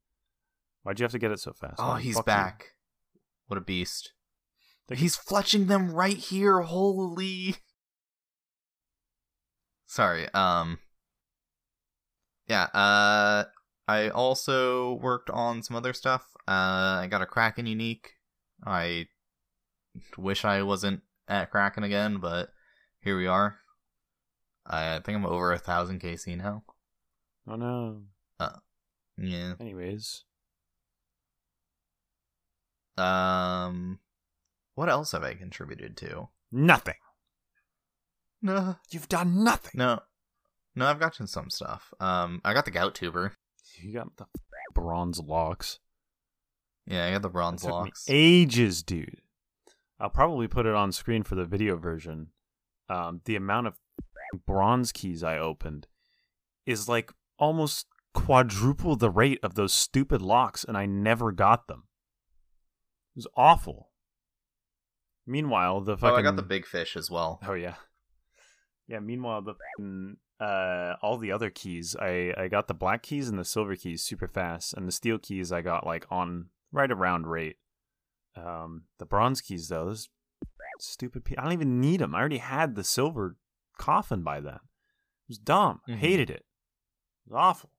[0.86, 1.80] Why'd you have to get it so fast?
[1.80, 2.02] Oh, man?
[2.02, 2.32] he's Fuck you.
[2.32, 2.74] back.
[3.48, 4.12] What a beast.
[4.88, 6.60] He's fletching them right here.
[6.60, 7.56] Holy.
[9.86, 10.28] Sorry.
[10.32, 10.78] Um.
[12.46, 12.68] Yeah.
[12.72, 13.46] Uh.
[13.88, 16.22] I also worked on some other stuff.
[16.46, 17.02] Uh.
[17.02, 18.12] I got a Kraken unique.
[18.64, 19.08] I
[20.16, 22.50] wish I wasn't at Kraken again, but
[23.00, 23.56] here we are.
[24.64, 26.62] I think I'm over a thousand KC now.
[27.48, 28.02] Oh no.
[28.38, 28.50] Uh,
[29.18, 29.54] yeah.
[29.58, 30.22] Anyways,
[32.98, 34.00] Um.
[34.74, 36.28] What else have I contributed to?
[36.52, 36.94] nothing.
[38.42, 38.76] No.
[38.90, 39.72] You've done nothing.
[39.74, 40.00] No.
[40.76, 41.92] No, I've gotten some stuff.
[41.98, 43.32] Um, I got the gout tuber.
[43.80, 44.26] You got the
[44.74, 45.80] bronze locks.
[46.86, 48.04] Yeah, I got the bronze It took me locks.
[48.08, 49.20] ages, dude.
[49.98, 52.28] I'll probably put it on screen for the video version.
[52.90, 53.74] Um, the amount of
[54.46, 55.86] bronze keys I opened
[56.66, 61.84] is like almost quadruple the rate of those stupid locks, and I never got them.
[63.16, 63.88] It was awful.
[65.26, 66.14] Meanwhile, the fucking...
[66.14, 67.40] Oh, I got the big fish as well.
[67.46, 67.76] Oh yeah,
[68.86, 69.00] yeah.
[69.00, 73.38] Meanwhile, the fucking, uh, all the other keys, I I got the black keys and
[73.38, 77.26] the silver keys super fast, and the steel keys I got like on right around
[77.26, 77.56] rate.
[78.36, 80.08] Um, the bronze keys though, those
[80.78, 81.24] stupid.
[81.24, 82.14] Pe- I don't even need them.
[82.14, 83.36] I already had the silver
[83.78, 84.56] coffin by then.
[84.56, 85.80] It was dumb.
[85.88, 85.96] I Mhm.
[85.96, 86.44] hated it.
[87.26, 87.70] It was awful.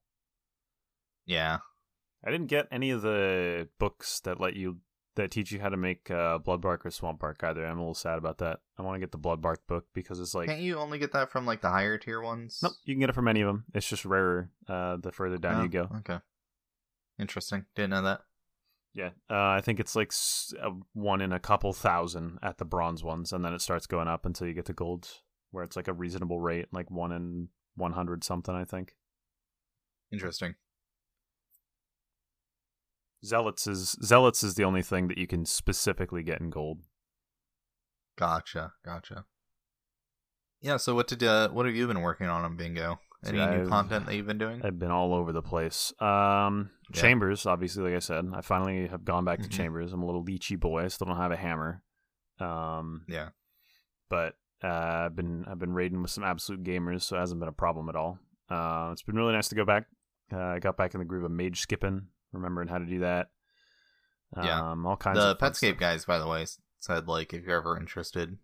[1.24, 1.58] Yeah.
[2.24, 4.80] I didn't get any of the books that let you
[5.18, 7.64] that teach you how to make uh, blood bark or swamp bark either.
[7.66, 8.60] I'm a little sad about that.
[8.78, 11.12] I want to get the blood bark book because it's like Can't you only get
[11.12, 12.60] that from like the higher tier ones?
[12.62, 13.64] Nope, you can get it from any of them.
[13.74, 15.88] It's just rarer uh, the further down Oh, you go.
[15.98, 16.18] Okay.
[17.18, 17.66] Interesting.
[17.74, 18.20] Didn't know that.
[18.94, 20.12] Yeah, uh, I think it's like
[20.92, 24.24] one in a couple thousand at the bronze ones, and then it starts going up
[24.24, 25.08] until you get to gold,
[25.50, 28.54] where it's like a reasonable rate, like one in one hundred something.
[28.54, 28.94] I think
[30.10, 30.54] Interesting.
[33.24, 36.78] Zealots is zealots is the only thing that you can specifically get in gold.
[38.18, 38.72] Gotcha.
[38.84, 39.24] Gotcha.
[40.60, 40.76] Yeah.
[40.76, 43.00] So what did uh, what have you been working on on Bingo?
[43.24, 44.60] Any See, new I've- content that you've been doing?
[44.64, 45.92] I've been all over the place.
[46.00, 47.00] Um, Yeah.
[47.00, 49.52] Chambers, obviously, like I said, I finally have gone back to Mhm.
[49.52, 49.92] Chambers.
[49.92, 50.84] I'm a little leechy boy.
[50.84, 51.82] I still don't have a hammer.
[52.40, 53.30] Um, yeah.
[54.08, 54.68] but uh,
[55.06, 57.88] I've been I've been raiding with some absolute gamers, so it hasn't been a problem
[57.88, 58.18] at all.
[58.48, 59.86] Uh, it's been really nice to go back.
[60.32, 63.28] Uh, I got back in the groove of mage skipping, remembering how to do that.
[64.36, 64.72] Yeah.
[64.72, 66.46] um, all kinds The of Petscape guys, by the way,
[66.80, 68.36] said like if you're ever interested,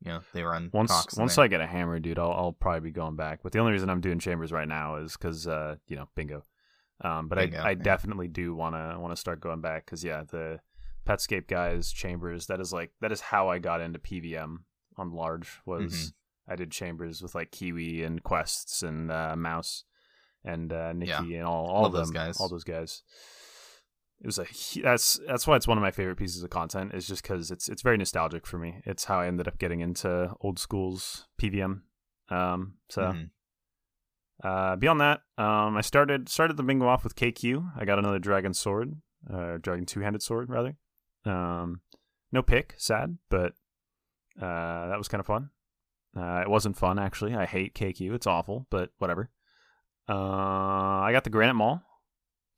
[0.00, 1.16] you know, they run once talks.
[1.16, 3.40] once I get a hammer, dude, I'll I'll probably be going back.
[3.42, 6.42] But the only reason I'm doing chambers right now is because uh, you know, bingo.
[7.00, 7.74] Um, but Bingo, I I yeah.
[7.74, 10.60] definitely do wanna wanna start going back because yeah, the
[11.06, 14.58] Petscape guys chambers that is like that is how I got into PVM
[14.96, 16.52] on large was Mm-hmm.
[16.52, 19.84] I did chambers with like Kiwi and Quests and uh, Mouse
[20.44, 21.38] and uh, Nikki Yeah.
[21.38, 22.40] and all all of them those guys.
[22.40, 23.02] all those guys.
[24.20, 24.46] It was a
[24.82, 27.68] that's that's why it's one of my favorite pieces of content is just because it's
[27.68, 28.80] it's very nostalgic for me.
[28.84, 31.82] It's how I ended up getting into old school's PVM.
[32.30, 33.30] Um, so Mhm.
[34.42, 37.72] uh, beyond that, um, I started started the bingo off with KQ.
[37.76, 40.76] I got another dragon sword, uh, dragon two handed sword rather.
[41.26, 41.80] Um,
[42.32, 43.52] no pick, sad, but
[44.40, 45.50] uh, that was kind of fun.
[46.16, 47.34] Uh, it wasn't fun actually.
[47.34, 48.14] I hate KQ.
[48.14, 49.30] It's awful, but whatever.
[50.08, 50.12] Uh,
[51.02, 51.82] I got the granite maul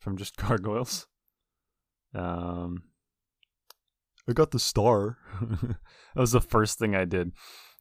[0.00, 1.06] from just gargoyles.
[2.14, 2.84] Um,
[4.28, 5.18] I got the star.
[5.40, 5.78] that
[6.16, 7.32] was the first thing I did.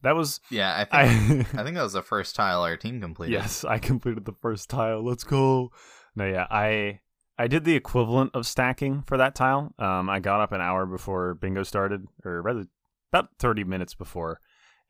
[0.03, 1.59] That was Yeah, I think I.
[1.61, 3.33] I think that was the first tile our team completed.
[3.33, 5.03] Yes, I completed the first tile.
[5.03, 5.71] Let's go.
[6.15, 6.99] No, yeah, I
[7.39, 9.73] I did the equivalent of stacking for that tile.
[9.79, 12.65] Um, I got up an hour before bingo started, or rather,
[13.11, 14.41] about thirty minutes before,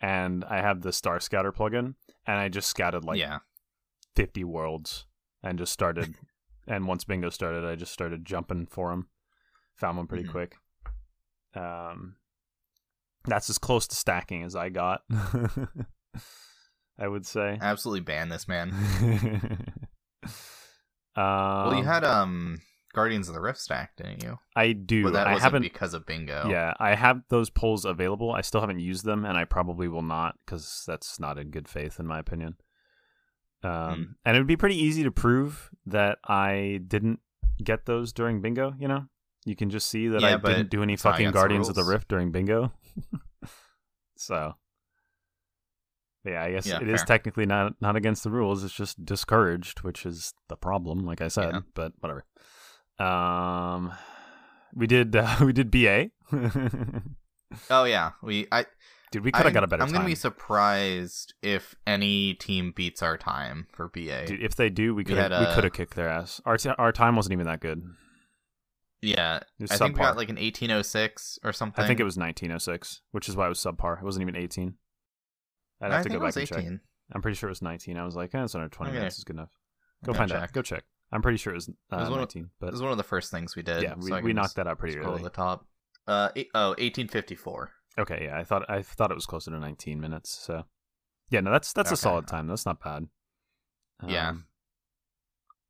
[0.02, 1.96] and I have the Star Scouter plugin,
[2.28, 3.40] and I just scouted like yeah.
[4.16, 5.06] 50 worlds
[5.44, 6.16] and just started.
[6.68, 9.08] and once bingo started, I just started jumping for them.
[9.76, 10.32] Found one pretty Mhm.
[10.32, 10.56] quick.
[11.56, 12.16] Um,
[13.26, 15.02] that's as close to stacking as I got.
[16.98, 17.58] I would say.
[17.62, 18.72] Absolutely ban this man.
[21.16, 21.24] um,
[21.68, 22.60] well, you had um
[22.94, 24.40] Guardians of the Rift stack, didn't you?
[24.56, 25.04] I do.
[25.04, 25.64] But that I haven't.
[25.64, 26.48] because of bingo.
[26.50, 28.32] Yeah, I have those polls available.
[28.32, 31.68] I still haven't used them, and I probably will not because that's not in good
[31.68, 32.56] faith, in my opinion.
[33.66, 34.04] Um, Hmm.
[34.26, 37.20] and it would be pretty easy to prove that I didn't
[37.64, 38.74] get those during bingo.
[38.78, 39.06] You know,
[39.46, 41.84] you can just see that Yeah, I didn't do any fucking Guardians of the.
[41.84, 42.72] Rift during bingo.
[44.18, 44.56] so,
[46.26, 47.06] yeah, I guess Yeah, it is fair.
[47.18, 48.64] technically not not against the rules.
[48.64, 51.00] It's just discouraged, which is the problem.
[51.06, 51.60] Like I said, Yeah.
[51.74, 52.26] but whatever.
[53.00, 53.94] Um,
[54.74, 56.10] we did uh, we did BA.
[57.70, 58.66] Oh yeah, we I
[59.12, 59.96] Dude, we could have got a better I'm time.
[59.98, 64.26] gonna be surprised if any team beats our time for BA.
[64.26, 66.42] Dude, if they do, we could we could have kicked their ass.
[66.46, 67.82] Our t- our time wasn't even that good.
[69.02, 71.84] yeah, It I think we got like an 1806 or something.
[71.84, 74.00] I think it was 1906, which is why it was subpar.
[74.00, 74.76] It wasn't even 18.
[75.82, 76.80] I'd I have to think go it was back and check.
[77.14, 77.98] I'm pretty sure it was 19.
[77.98, 78.98] I was like, eh, it's under 20 Okay.
[78.98, 79.50] minutes is good enough.
[80.04, 80.42] Go find check.
[80.42, 80.52] out.
[80.54, 80.84] Go check.
[81.12, 82.50] I'm pretty sure it was, uh, was one of- 19.
[82.60, 83.84] But It was one of the first things we did.
[83.84, 85.18] yeah, we, so we knocked that out pretty early.
[85.18, 85.68] to the top.
[86.08, 87.72] Uh, eight, oh, 1854.
[87.98, 90.30] Okay, yeah, I thought I thought it was closer to 19 minutes.
[90.30, 90.66] So
[91.30, 92.48] yeah, no, that's that's a solid time.
[92.48, 93.08] That's not bad.
[94.06, 94.30] Yeah.
[94.30, 94.46] Um,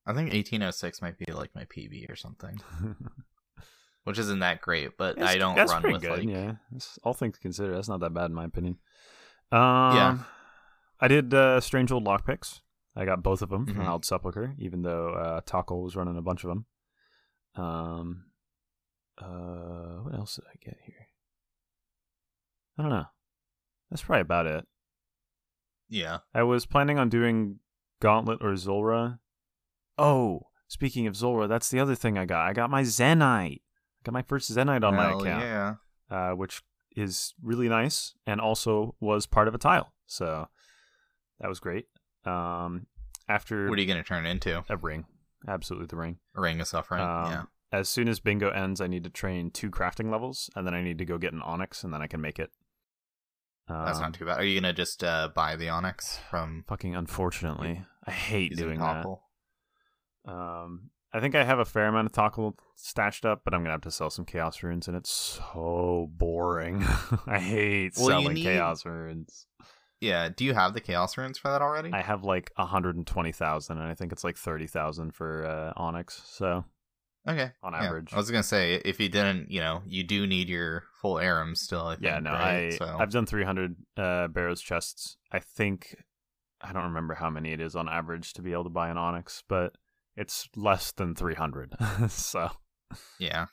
[0.07, 2.59] I think 1806 might be like my PB or something,
[4.03, 6.53] which isn't that great, but That's- I don't that's run pretty with good, like yeah.
[6.71, 8.77] That's- all things considered, that's not that bad in my opinion.
[9.51, 9.59] Um,
[9.95, 10.17] Yeah.
[10.99, 12.61] I did uh, Strange Old Lockpicks.
[12.95, 13.89] I got both of them from Mhm.
[13.89, 16.65] Old Sepulcher, even though uh, Taco was running a bunch of them.
[17.55, 18.25] Um,
[19.17, 21.04] uh, what else did I get here?
[22.77, 23.05] I don't know.
[23.89, 24.65] That's probably about it.
[25.89, 26.19] yeah.
[26.33, 27.59] I was planning on doing
[28.01, 29.19] Gauntlet or Zulrah.
[29.97, 32.47] Oh, speaking of Zulrah, that's the other thing I got.
[32.47, 33.61] I got my Zenyte.
[33.61, 35.75] I got my first Zenyte on my account Yeah.
[36.09, 36.61] uh, which
[36.95, 39.93] is really nice and also was part of a tile.
[40.07, 40.47] So
[41.39, 41.85] that was great.
[42.25, 42.87] Um,
[43.27, 44.63] after What are you gonna turn it into?
[44.69, 45.05] a ring,
[45.47, 46.17] absolutely the ring.
[46.35, 47.01] A ring of suffering.
[47.01, 47.43] Um, yeah.
[47.71, 50.81] As soon as bingo ends, I need to train two crafting levels, and then I
[50.81, 52.51] need to go get an onyx, and then I can make it.
[53.67, 54.39] That's Um, not too bad.
[54.39, 59.05] Are you gonna just uh, buy the onyx from Fucking unfortunately, I hate doing that.
[60.25, 63.71] Um, I think I have a fair amount of Tokkul stashed up, but I'm gonna
[63.71, 66.83] have to sell some chaos runes, and it's so boring.
[67.27, 69.47] I hate Well, selling need- chaos runes.
[70.01, 70.29] Yeah.
[70.29, 71.91] Do you have the chaos runes for that already?
[71.93, 76.21] I have like 120,000 and I think it's like 30,000 for uh, Onyx.
[76.25, 76.65] So,
[77.27, 77.51] okay.
[77.63, 77.83] on Yeah.
[77.83, 78.13] average.
[78.13, 81.55] I was gonna say if you didn't, you know, you do need your full Aram
[81.55, 81.87] still.
[81.87, 82.73] I think, yeah, no, right?
[82.73, 85.17] I So I've done 300 uh Barrows chests.
[85.31, 85.95] I think
[86.61, 88.97] I don't remember how many it is on average to be able to buy an
[88.97, 89.73] Onyx, but
[90.15, 91.75] it's less than 300.
[92.09, 92.49] so,
[93.19, 93.47] yeah.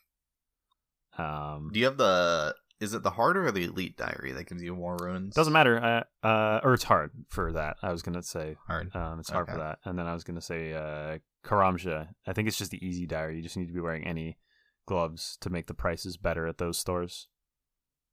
[1.19, 2.55] um Do you have the?
[2.81, 5.35] Is it the hard or the elite diary that gives you more runes?
[5.37, 5.79] doesn't matter.
[6.23, 7.77] Uh, uh or it's hard for that.
[7.83, 8.95] I was going to say Hard.
[8.97, 9.79] um it's hard for that.
[9.85, 12.09] And then I was going to say uh Karamja.
[12.27, 13.37] I think it's just the easy diary.
[13.37, 14.39] You just need to be wearing any
[14.87, 17.29] gloves to make the prices better at those stores.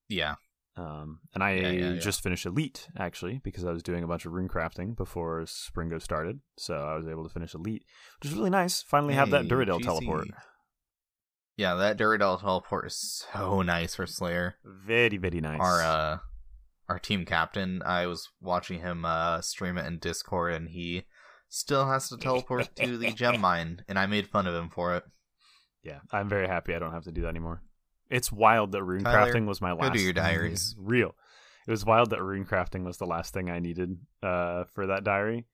[0.07, 0.35] Yeah.
[0.77, 1.99] Um, and I Yeah, yeah, yeah.
[1.99, 6.01] just finished Elite actually because I was doing a bunch of rune crafting before Springo
[6.01, 7.83] started, so I was able to finish Elite,
[8.21, 8.81] which is really nice.
[8.81, 9.83] Finally, have that Hey, Duradel GC.
[9.83, 10.27] teleport.
[11.57, 14.55] Yeah, that Duradel teleport is so nice for Slayer.
[14.63, 15.59] Very very nice.
[15.59, 16.17] Our uh,
[16.87, 21.03] our team captain, I was watching him uh stream it in Discord, and he
[21.49, 24.95] still has to teleport to the gem mine, and I made fun of him for
[24.95, 25.03] it.
[25.83, 27.61] yeah, I'm very happy I don't have to do that anymore.
[28.09, 29.93] It's wild that rune Tyler, crafting was my last.
[29.93, 30.75] do your diaries.
[30.79, 31.15] Real.
[31.67, 35.03] It was wild that rune crafting was the last thing I needed uh, for that
[35.03, 35.45] diary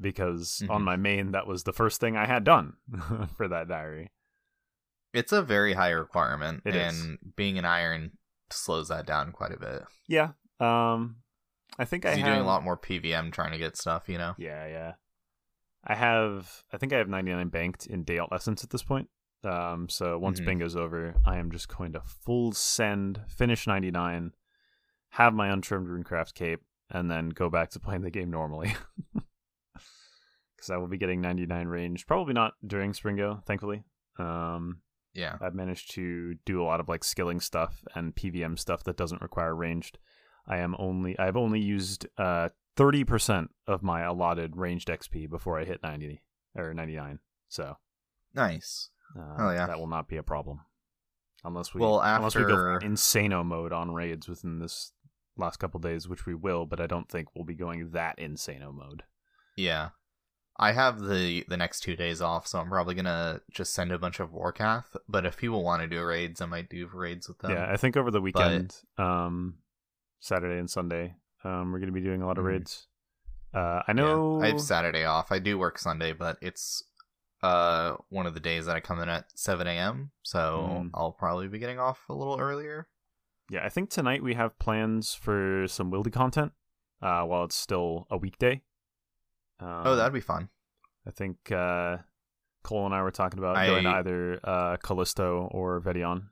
[0.00, 0.84] because on Mhm.
[0.84, 2.74] my main that was the first thing I had done
[3.36, 4.10] for that diary.
[5.12, 7.00] It's a very high requirement, It is.
[7.00, 8.12] and being an iron
[8.50, 9.82] slows that down quite a bit.
[10.08, 10.30] Yeah.
[10.58, 11.16] Um,
[11.78, 12.10] I think I.
[12.14, 14.34] You're have doing a lot more PVM trying to get stuff, you know.
[14.38, 14.92] Yeah, yeah.
[15.84, 19.08] I have I think I have 99 banked in Daeyalt Essence at this point.
[19.44, 20.44] Um so once Mhm.
[20.46, 24.32] bingo's over, I am just going to full send, finish 99,
[25.10, 28.74] have my untrimmed runecraft cape and then go back to playing the game normally.
[30.58, 33.84] Cuz I will be getting 99 range, probably not during Springo, thankfully.
[34.18, 34.82] Um
[35.14, 35.38] Yeah.
[35.40, 39.22] I've managed to do a lot of like skilling stuff and PVM stuff that doesn't
[39.22, 39.98] require ranged.
[40.46, 45.64] I am only I've only used uh 30% of my allotted ranged XP before I
[45.64, 46.22] hit 90
[46.56, 47.18] or 99.
[47.48, 47.76] So,
[48.34, 48.90] Nice.
[49.18, 49.66] uh, Oh, yeah.
[49.66, 50.60] that will not be a problem.
[51.44, 54.92] Unless we Well, unless we go for after- insano mode on raids within this
[55.36, 58.72] last couple days, which we will, but I don't think we'll be going that insano
[58.74, 59.04] mode.
[59.56, 59.90] Yeah.
[60.56, 63.98] I have the the next two days off, so I'm probably gonna just send a
[63.98, 64.94] bunch of Vorkath.
[65.08, 67.52] But if people want to do raids, I might do raids with them.
[67.52, 69.58] yeah, I think over the weekend, um,
[70.18, 72.48] Saturday and Sunday, um, we're gonna be doing a lot of Mhm.
[72.48, 72.86] raids.
[73.52, 74.40] Uh, I Yeah, know.
[74.42, 75.32] I have Saturday off.
[75.32, 76.84] I do work Sunday, but it's
[77.42, 80.10] uh one of the days that I come in at 7 a.m.
[80.22, 80.90] So Mm.
[80.92, 82.88] I'll probably be getting off a little earlier.
[83.48, 86.52] Yeah, I think tonight we have plans for some Wildy content.
[87.02, 88.62] Uh, while it's still a weekday.
[89.58, 90.50] Um, oh, that'd be fun.
[91.06, 91.96] I think uh,
[92.62, 96.28] Cole and I were talking about I- going to either uh, Callisto or Vet'ion.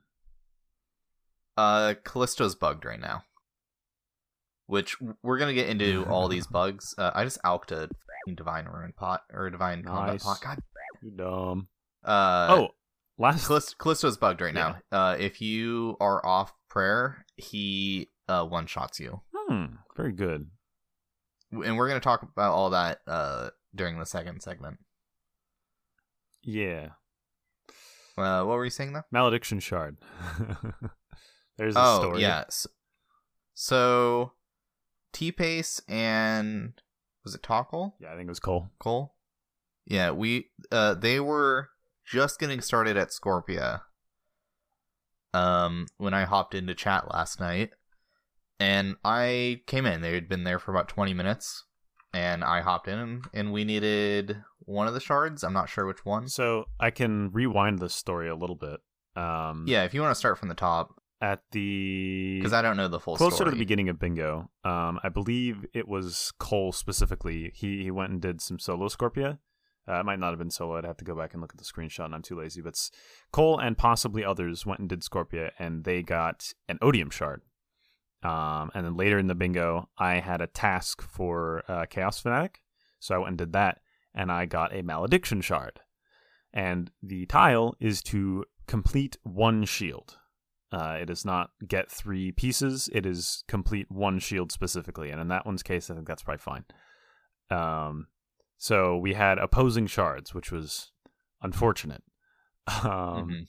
[1.57, 3.23] Uh, Callisto's bugged right now.
[4.69, 6.93] Which we're gonna get into all these bugs.
[6.95, 7.89] Uh, I just alked a
[8.35, 10.39] divine ruin pot or divine combat pot.
[10.43, 10.59] God.
[11.01, 11.67] You dumb.
[12.03, 12.67] Uh, oh,
[13.17, 14.75] last Callisto, Callisto's bugged right Yeah.
[14.91, 14.97] now.
[14.97, 19.65] Uh, if you are off prayer, he uh one shots you, hmm,
[19.97, 20.51] very good.
[21.51, 24.77] and we're gonna talk about all that uh during the second segment.
[26.43, 26.89] Yeah,
[28.17, 29.01] Uh, what were you saying though?
[29.11, 29.97] malediction shard.
[31.57, 32.21] There's a oh story.
[32.21, 32.67] yes.
[33.55, 34.33] So,
[35.13, 36.73] T Pace and
[37.23, 37.95] was it Tockle?
[37.99, 38.09] yeah.
[38.13, 38.69] I think it was Cole.
[38.79, 39.15] Cole?
[39.85, 41.69] Yeah, we uh they were
[42.05, 43.81] just getting started at Scorpia.
[45.33, 47.71] Um when I hopped into chat last night
[48.59, 50.01] and I came in.
[50.01, 51.65] They had been there for about 20 minutes
[52.13, 55.43] and I hopped in and, and we needed one of the shards.
[55.43, 56.27] I'm not sure which one.
[56.27, 58.79] So I can rewind this story a little bit.
[59.15, 62.77] Um, Yeah, if you want to start from the top At the cuz I don't
[62.77, 63.49] know the full closer story.
[63.49, 64.49] to the beginning of bingo.
[64.63, 67.51] Um i believe it was cole specifically.
[67.53, 69.39] He he went and did some solo scorpia.
[69.87, 70.77] Uh, it might not have been solo.
[70.77, 72.61] I'd have to go back and look at the screenshot and i'm too lazy.
[72.61, 72.89] But
[73.31, 77.41] cole and possibly others went and did scorpia and they got an odium shard.
[78.23, 82.61] Um and then later in the bingo i had a task for uh, chaos fanatic.
[82.99, 83.79] So i went and did that
[84.13, 85.81] and i got a malediction shard.
[86.53, 90.17] And the tile is to complete one shield
[90.71, 92.89] uh, it does not get three pieces.
[92.93, 96.39] It is complete one shield specifically, and in that one's case, I think that's probably
[96.39, 96.65] fine.
[97.49, 98.07] Um,
[98.57, 100.91] so we had opposing shards, which was
[101.41, 102.03] unfortunate.
[102.83, 103.47] Um, Mhm.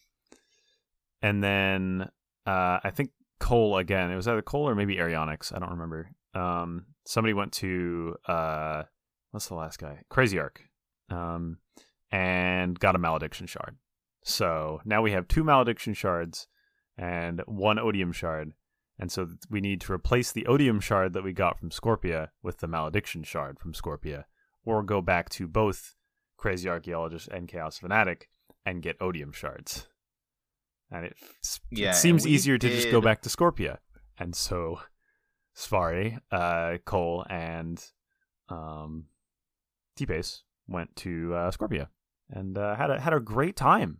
[1.23, 2.11] and then
[2.47, 4.11] uh, I think Cole again.
[4.11, 5.55] It was either Cole or maybe Arionyx.
[5.55, 6.11] I don't remember.
[6.35, 8.85] Um, somebody went to uh,
[9.31, 10.03] what's the last guy?
[10.09, 10.63] Crazy Arc,
[11.11, 11.59] um,
[12.11, 13.77] and got a malediction shard.
[14.25, 16.47] So now we have two malediction shards
[17.01, 18.53] and one odium shard.
[18.99, 22.59] And so we need to replace the odium shard that we got from Scorpia with
[22.59, 24.25] the malediction shard from Scorpia,
[24.63, 25.97] or go back to both
[26.37, 28.29] Crazy Archaeologist and Chaos Fanatic
[28.67, 29.89] and get odium shards.
[30.91, 31.17] And it,
[31.71, 33.79] Yeah, it seems easier to just go back to Scorpia.
[34.19, 34.81] And so
[35.57, 37.83] Svari, uh, Cole, and
[38.51, 39.07] um,
[39.97, 41.89] T-Pace went to uh, Scorpia
[42.29, 43.99] and uh, had a had a great time.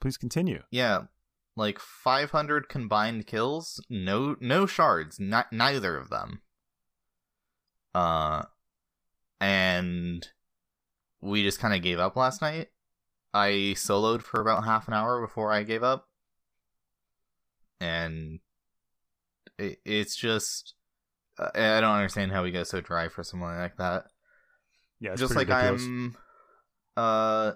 [0.00, 0.62] Please continue.
[0.70, 1.04] Yeah,
[1.56, 6.42] like 500 combined kills, no no shards, not neither of them.
[7.94, 8.44] Uh
[9.40, 10.26] and
[11.20, 12.68] we just kind of gave up last night.
[13.32, 16.08] I soloed for about half an hour before I gave up.
[17.80, 18.40] And
[19.58, 20.74] it, it's just
[21.38, 24.04] I don't understand how we go so dry for something like that.
[25.00, 25.82] Yeah, just like ridiculous.
[25.82, 26.16] I'm
[26.96, 27.52] uh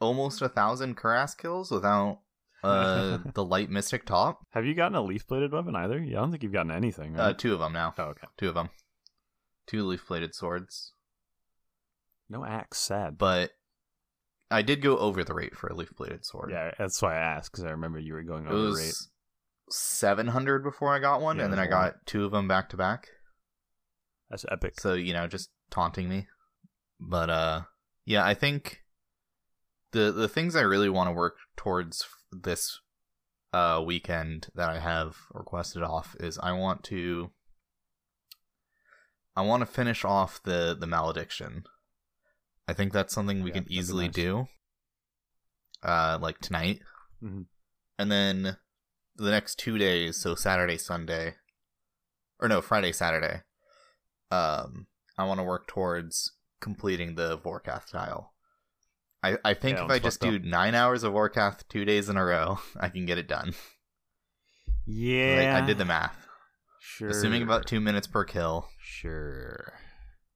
[0.00, 2.21] almost a thousand Kurask kills without
[2.62, 4.46] uh the light mystic top.
[4.50, 5.98] Have you gotten a leaf bladed weapon either?
[6.02, 7.18] Yeah, I don't think you've gotten anything.
[7.18, 7.94] Uh two of them now.
[7.98, 8.26] oh, okay.
[8.36, 8.70] Two of them.
[9.66, 10.92] Two leaf bladed swords.
[12.28, 12.78] No axe.
[12.78, 13.18] Sad.
[13.18, 13.50] But
[14.50, 16.50] I did go over the rate for a leaf bladed sword.
[16.50, 18.94] yeah, that's why I asked because I remember you were going It over rate.
[19.70, 21.92] 700 before I got one Yeah, and then I that's a lot.
[21.94, 23.08] got two of them back to back.
[24.30, 24.78] That's epic.
[24.80, 26.26] So, you know, just taunting me.
[27.00, 27.62] But uh
[28.04, 28.78] yeah, I think
[29.92, 32.80] the the things I really want to work towards this
[33.52, 37.30] uh weekend that I have requested off is I want to
[39.36, 41.64] I want to finish off the the malediction.
[42.68, 44.14] I think that's something we Yeah, can easily nice.
[44.14, 44.48] do.
[45.82, 46.80] Uh like tonight.
[47.22, 47.46] Mhm.
[47.98, 48.56] And then
[49.16, 51.36] the next 2 days, so Saturday, Sunday
[52.40, 53.42] or no, Friday, Saturday.
[54.30, 54.86] Um
[55.18, 58.31] I want to work towards completing the Vorkath tile.
[59.22, 60.42] I, I think Yeah, if I just do up.
[60.42, 63.54] nine hours of Vorkath two days in a row, I can get it done.
[64.86, 66.26] Yeah, I, I did the math.
[66.80, 67.08] Sure.
[67.10, 69.74] Assuming about two minutes per kill, Sure.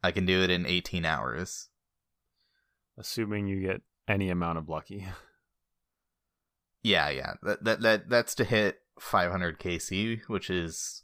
[0.03, 1.69] I can do it in 18 hours.
[2.97, 5.07] Assuming you get any amount of lucky.
[6.83, 7.35] Yeah, yeah.
[7.43, 11.03] That that, that that's to hit 500 KC, which is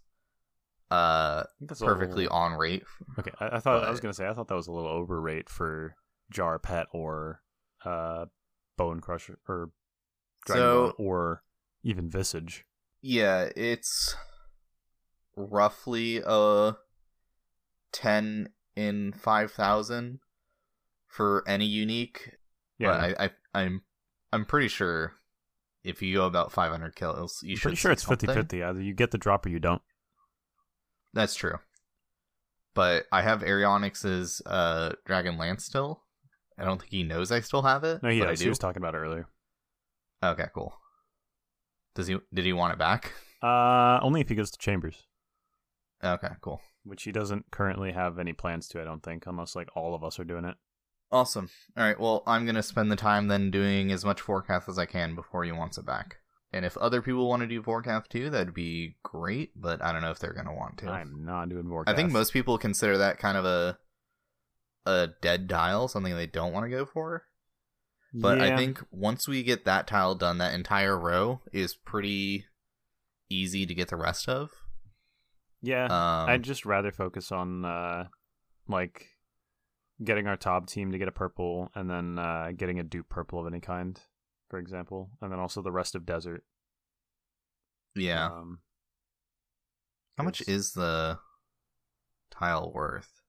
[0.91, 2.85] uh that's perfectly little- on rate.
[3.19, 5.49] Okay, I, I thought I was gonna say I thought that was a little overrate
[5.49, 5.97] for
[6.31, 7.41] Jar Pet or
[7.85, 8.27] uh,
[8.77, 9.71] Bone Crusher or
[10.47, 11.43] Dragon So- or
[11.83, 12.65] even Visage.
[13.01, 14.15] Yeah, it's
[15.37, 16.77] roughly a
[17.93, 20.21] ten in five thousand
[21.09, 22.37] for any unique.
[22.79, 23.83] Yeah, I, I I'm
[24.33, 25.15] I'm pretty sure
[25.85, 28.63] if you go about five hundred kills, you I'm should pretty sure it's 50 50.
[28.63, 29.83] Either you get the drop or you don't.
[31.13, 31.59] That's true.
[32.75, 36.02] But I have Arionyx's uh Dragon Lance still.
[36.63, 38.03] I don't think he knows I still have it.
[38.03, 38.41] No, he does.
[38.41, 39.27] I He was talking about it earlier.
[40.23, 40.75] Okay, cool.
[41.95, 43.13] Does he did he want it back?
[43.43, 45.09] Uh, only if he goes to Chambers,
[46.05, 46.61] Okay, cool.
[46.85, 48.81] which he doesn't currently have any plans to.
[48.81, 50.55] I don't think, unless like all of us are doing it.
[51.11, 51.51] Awesome.
[51.77, 51.99] All right.
[51.99, 55.43] Well, I'm gonna spend the time then doing as much Vorkath as I can before
[55.43, 56.19] he wants it back.
[56.53, 59.51] And if other people want to do Vorkath too, that'd be great.
[59.61, 60.89] But I don't know if they're gonna want to.
[60.89, 61.89] I'm not doing Vorkath.
[61.89, 63.77] I think most people consider that kind of a
[64.87, 67.25] a dead tile, something they don't want to go for.
[68.15, 72.45] But I think once we get that tile done, that entire row is pretty
[73.31, 74.51] easy to get the rest of.
[75.63, 78.09] yeah, Um, I'd just rather focus on uh,
[78.69, 79.07] like
[80.05, 83.41] getting our top team to get a purple, and then uh, getting a dupe purple
[83.41, 83.99] of any kind,
[84.51, 86.45] for example, and then also the rest of desert.
[87.95, 88.27] yeah.
[88.27, 88.59] Um,
[90.19, 91.19] How much is the
[92.31, 93.22] tile worth?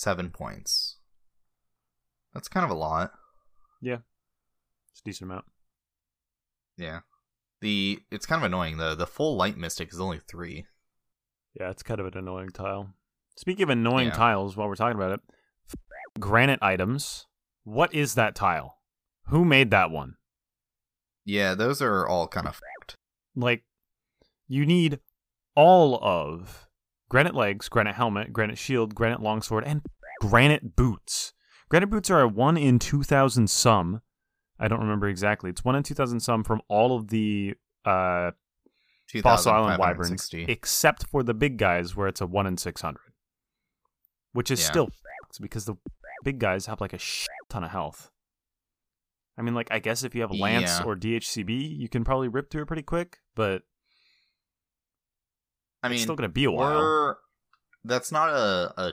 [0.00, 0.96] Seven points.
[2.32, 3.12] That's kind of a lot.
[3.82, 3.98] Yeah.
[4.90, 5.44] It's a decent amount.
[6.78, 7.00] Yeah.
[7.60, 8.94] The it's kind of annoying though.
[8.94, 10.64] The full light mystic is only three.
[11.52, 12.94] Yeah, it's kind of an annoying tile.
[13.36, 14.14] Speaking of annoying Yeah.
[14.14, 15.20] tiles, while we're talking about it,
[16.18, 17.26] granite items.
[17.64, 18.78] What is that tile?
[19.26, 20.14] Who made that one?
[21.26, 22.96] Yeah, those are all kind of fucked.
[23.36, 23.64] Like,
[24.48, 25.00] you need
[25.54, 26.69] all of
[27.10, 29.82] granite legs, granite helmet, granite shield, granite longsword, and
[30.22, 31.34] granite boots.
[31.68, 34.00] Granite boots are a 1 in 2,000 sum.
[34.58, 35.50] I don't remember exactly.
[35.50, 37.54] It's 1 in 2,000 sum from all of the
[37.84, 38.30] uh,
[39.22, 40.44] Fossil Island wyverns, 2,560.
[40.52, 42.98] except for the big guys where it's a 1 in 600.
[44.32, 44.66] Which is Yeah.
[44.66, 44.88] still
[45.40, 45.74] because the
[46.24, 48.10] big guys have like a shit ton of health.
[49.38, 50.84] I mean, like, I guess if you have Lance Yeah.
[50.84, 53.62] or DHCB, you can probably rip through it pretty quick, but
[55.82, 57.16] I it's mean, still going to be a while.
[57.84, 58.92] that's not a a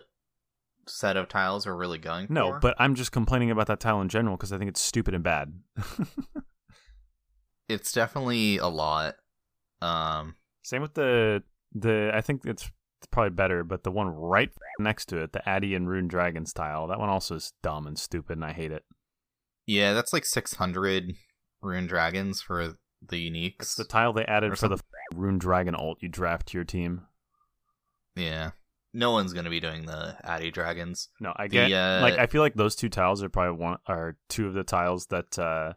[0.87, 2.33] set of tiles we're really going for.
[2.33, 2.59] No, for.
[2.59, 5.23] but I'm just complaining about that tile in general because I think it's stupid and
[5.23, 5.53] bad.
[7.69, 9.15] it's definitely a lot.
[9.81, 12.11] Um, Same with the the.
[12.13, 12.69] I think it's
[13.11, 16.87] probably better, but the one right next to it, the Addy and Rune Dragons tile,
[16.87, 18.83] that one also is dumb and stupid, and I hate it.
[19.65, 21.13] yeah, that's like six hundred
[21.61, 22.75] rune dragons for
[23.05, 23.61] the uniques.
[23.61, 24.79] It's the tile they added Or for the
[25.15, 27.01] Rune Dragon ult you draft to your team.
[28.15, 28.51] yeah,
[28.93, 31.09] no one's gonna be doing the Addy dragons.
[31.19, 33.77] No, I The, get uh, like I feel like those two tiles are probably one
[33.87, 35.73] are two of the tiles that uh,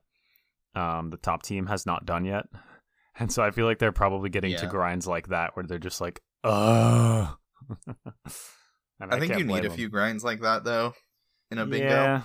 [0.74, 2.46] um, the top team has not done yet,
[3.18, 6.00] and so I feel like they're probably getting to grinds like that where they're just
[6.00, 7.32] like, uh
[9.02, 10.92] And I, think you need blame a few grinds like that though
[11.50, 12.22] in a bingo.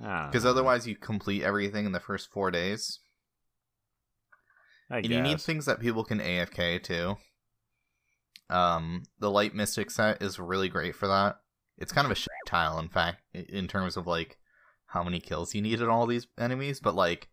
[0.00, 0.26] Yeah.
[0.26, 2.98] Because otherwise, you complete everything in the first four days,
[4.94, 7.16] I and you need things that people can AFK too.
[8.50, 11.36] Um, the light mystic set is really great for that.
[11.78, 14.38] It's kind of a shit tile, in fact, in terms of like
[14.86, 17.28] how many kills you need in all these enemies, but like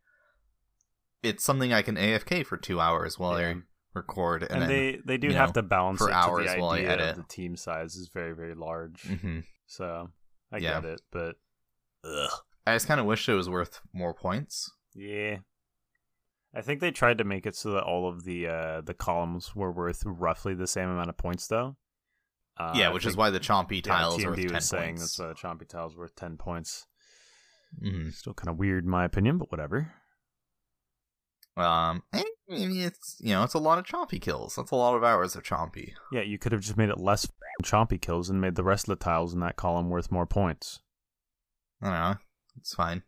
[1.21, 3.49] it's something I can AFK for two hours while Yeah.
[3.49, 3.55] I
[3.93, 6.61] record, and, and, they they do have know, to balance for it hours to the
[6.61, 7.17] while I edit.
[7.17, 9.03] the team size is very very large.
[9.03, 9.43] Mhm.
[9.67, 10.09] So
[10.51, 10.81] I Yeah.
[10.81, 11.35] get it, but
[12.03, 12.31] ugh.
[12.65, 14.71] I just kind of wish it was worth more points.
[14.95, 15.39] yeah.
[16.53, 19.55] I think they tried to make it so that all of the uh, the columns
[19.55, 21.77] were worth roughly the same amount of points, though.
[22.57, 24.95] Uh, yeah, which is why the chompy yeah, tile is worth TMD ten was saying
[24.97, 25.15] points.
[25.15, 26.87] that's why the Chompy tile is worth ten points.
[27.81, 28.13] Mhm.
[28.13, 29.93] Still kind of weird in my opinion, but whatever.
[31.57, 34.55] Um, I mean, it's you know, it's a lot of chompy kills.
[34.55, 35.93] That's a lot of hours of chompy.
[36.11, 37.27] Yeah, you could have just made it less
[37.63, 40.79] Chompy kills and made the rest of the tiles in that column worth more points.
[41.81, 42.15] I don't know.
[42.57, 43.03] It's fine.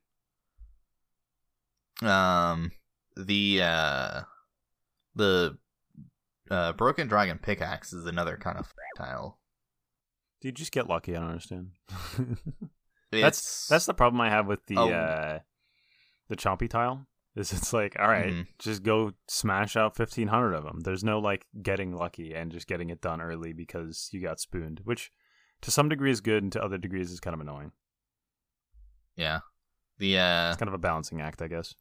[2.01, 2.71] Um,
[3.17, 4.21] the uh,
[5.15, 5.57] the
[6.51, 9.39] uh, broken dragon pickaxe is another kind of tile.
[10.41, 11.15] Dude, just get lucky.
[11.15, 11.71] I don't understand.
[13.11, 14.89] That's that's the problem I have with the Oh.
[14.89, 15.39] uh,
[16.29, 17.05] the chompy tile.
[17.35, 18.47] Is it's like, all right, Mhm.
[18.59, 20.79] just go smash out fifteen hundred of them.
[20.81, 24.81] There's no like getting lucky and just getting it done early because you got spooned,
[24.83, 25.11] which
[25.61, 27.71] to some degree is good, and to other degrees is kind of annoying.
[29.15, 29.39] yeah.
[29.99, 31.75] The uh, It's kind of a balancing act, I guess.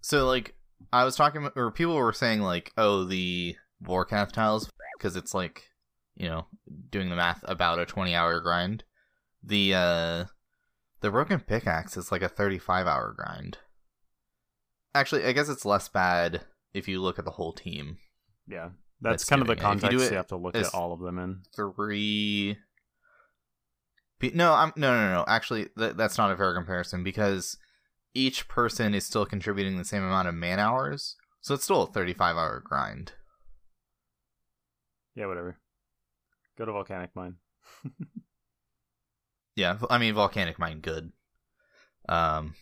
[0.00, 0.54] So like
[0.92, 5.64] I was talking, or people were saying like, oh, the Vorkath tiles, because it's like
[6.16, 6.46] you know
[6.90, 8.84] doing the math about a 20 hour grind.
[9.42, 10.24] The uh
[11.00, 13.58] the broken pickaxe is like a 35 hour grind.
[14.94, 16.42] Actually, I guess it's less bad
[16.72, 17.98] if you look at the whole team.
[18.48, 18.70] Yeah,
[19.00, 19.58] that's That's kind of the it.
[19.58, 21.42] You context you, have to look at all of them in.
[21.54, 22.56] Three.
[24.32, 25.24] No, I'm no, no, no.
[25.28, 27.58] Actually, th- that's not a fair comparison because
[28.16, 31.86] each person is still contributing the same amount of man hours, so it's still a
[31.86, 33.12] 35 hour grind.
[35.14, 35.58] Yeah, whatever.
[36.58, 37.36] Go to volcanic mine.
[39.54, 41.12] Yeah, I mean volcanic mine good.
[42.10, 42.56] Um,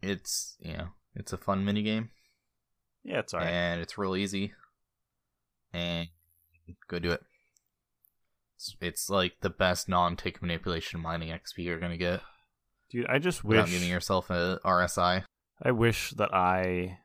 [0.00, 2.10] it's you know it's a fun mini game
[3.02, 3.48] Yeah, it's alright.
[3.50, 4.52] and it's real easy,
[5.72, 6.06] and
[6.86, 7.22] go do it.
[8.54, 12.20] It's, it's like the best non-tick manipulation mining XP you're gonna get
[12.90, 15.24] Dude, I just without wish giving yourself a RSI.
[15.62, 16.98] I wish that I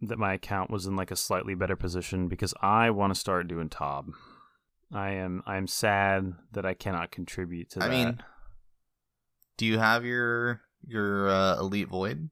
[0.00, 3.48] that my account was in like a slightly better position because I want to start
[3.48, 4.10] doing Tob.
[4.92, 7.86] I am I'm sad that I cannot contribute to that.
[7.86, 7.94] I that.
[7.94, 8.22] mean,
[9.56, 12.30] Do you have your your uh, elite void?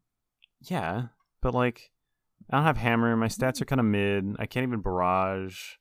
[0.60, 1.06] yeah,
[1.40, 1.90] but like
[2.50, 3.16] I don't have hammer.
[3.16, 4.36] My stats are kind of mid.
[4.38, 5.72] I can't even barrage.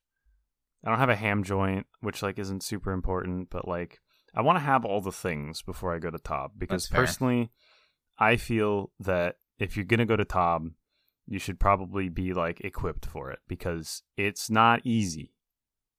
[0.84, 4.00] I don't have a ham joint, which like isn't super important, but like
[4.34, 7.52] I want to have all the things before I go to Tob because personally,
[8.18, 10.70] I feel that if you're gonna go to Tob,
[11.28, 15.34] you should probably be like equipped for it because it's not easy.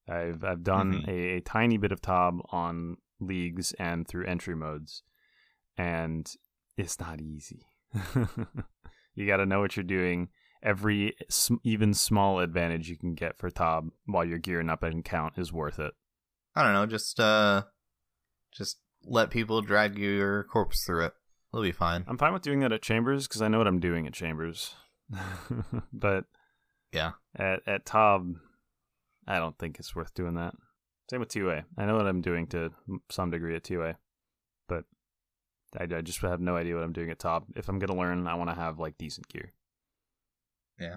[0.09, 1.07] I've I've done Mhm.
[1.07, 5.03] a, a tiny bit of Tob on leagues and through entry modes,
[5.77, 6.29] and
[6.77, 7.65] it's not easy.
[9.15, 10.29] you got to know what you're doing.
[10.61, 15.03] Every sm- even small advantage you can get for Tob while you're gearing up and
[15.03, 15.93] count is worth it.
[16.55, 16.85] I don't know.
[16.85, 17.63] Just uh,
[18.55, 21.13] just let people drag your corpse through it.
[21.53, 22.03] It'll be fine.
[22.07, 24.75] I'm fine with doing that at Chambers because I know what I'm doing at Chambers.
[25.93, 26.25] but
[26.91, 27.11] Yeah.
[27.35, 28.33] at at Tob,
[29.27, 30.53] I don't think it's worth doing that.
[31.09, 31.65] Same with TOA.
[31.77, 32.71] I know what I'm doing to
[33.11, 33.97] some degree at TOA,
[34.67, 34.85] but
[35.77, 37.45] I, I just have no idea what I'm doing at Tob.
[37.55, 39.53] If I'm gonna learn, I want to have like decent gear.
[40.79, 40.95] Yeah.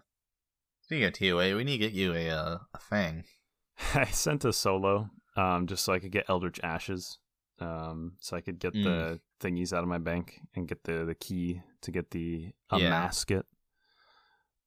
[0.82, 3.24] Speaking of TOA, we need to get you a uh, a fang.
[3.94, 7.18] I sent a solo um, just so I could get Eldritch Ashes,
[7.60, 11.14] um, so I could get the thingies out of my bank and get the, the
[11.14, 12.76] key to get the Yeah.
[12.76, 13.46] unmask it.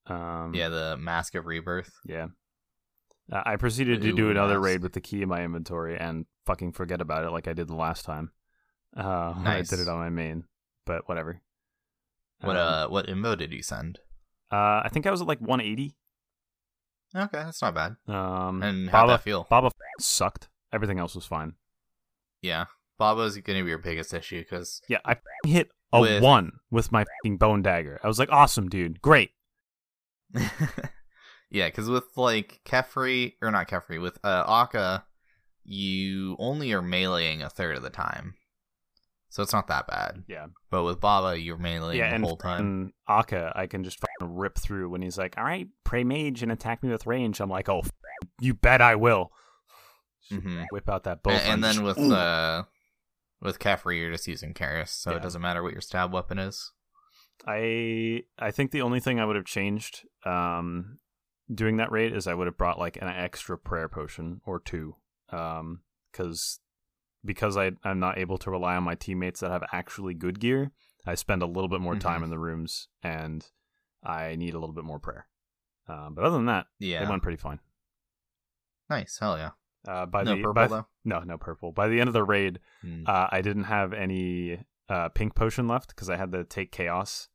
[0.07, 1.91] Um, Yeah, the mask of rebirth.
[2.05, 2.27] yeah.
[3.31, 4.65] Uh, I proceeded to do another mask.
[4.65, 7.67] raid with the key in my inventory and fucking forget about it like I did
[7.67, 8.31] the last time.
[8.97, 10.45] Uh, when I did it on my main,
[10.85, 11.41] but whatever.
[12.41, 13.99] What Um, uh, what info did you send?
[14.51, 15.95] Uh, I think I was at like 180.
[17.15, 17.97] Okay, that's not bad.
[18.07, 19.45] Um, And Baba, that feel?
[19.49, 19.69] Baba
[19.99, 20.49] sucked.
[20.71, 21.53] Everything else was fine.
[22.41, 22.65] Yeah,
[22.99, 27.05] Baba's gonna be your biggest issue because Yeah, I hit a With- one with my
[27.25, 27.99] bone dagger.
[28.03, 29.31] I was like, awesome, dude, great.
[31.49, 35.03] yeah, because with like Kephri or not Kephri with uh Akkha,
[35.63, 38.35] you only are meleeing a third of the time,
[39.29, 40.23] so it's not that bad.
[40.27, 42.59] Yeah, But with Baba, you're meleeing yeah, the and whole time.
[42.59, 46.43] and Akkha, I can just fucking rip through when he's like, all right, pray mage
[46.43, 47.39] and attack me with range.
[47.39, 47.81] I'm like, oh,
[48.39, 49.31] you bet I will.
[50.31, 50.65] Mhm.
[50.71, 51.31] Whip out that bow.
[51.31, 52.13] and, and and then with Ooh.
[52.13, 52.63] uh
[53.41, 55.17] with Kephri, you're just using Karis, so Yeah.
[55.17, 56.71] it doesn't matter what your stab weapon is.
[57.47, 60.99] I I think the only thing I would have changed um
[61.53, 64.95] doing that raid is I would have brought like an extra prayer potion or two
[65.29, 65.81] um
[66.11, 66.59] cuz
[67.23, 70.71] because I I'm not able to rely on my teammates that have actually good gear
[71.05, 72.23] I spend a little bit more time Mhm.
[72.25, 73.49] in the rooms and
[74.03, 75.27] I need a little bit more prayer
[75.87, 77.61] um, but other than that Yeah, it went pretty fine
[78.89, 79.51] nice, hell yeah.
[79.87, 80.87] Uh, by no the purple by, though.
[81.05, 83.03] no no purple by the end of the raid Hmm.
[83.07, 87.27] uh, I didn't have any uh, pink potion left because I had to take chaos.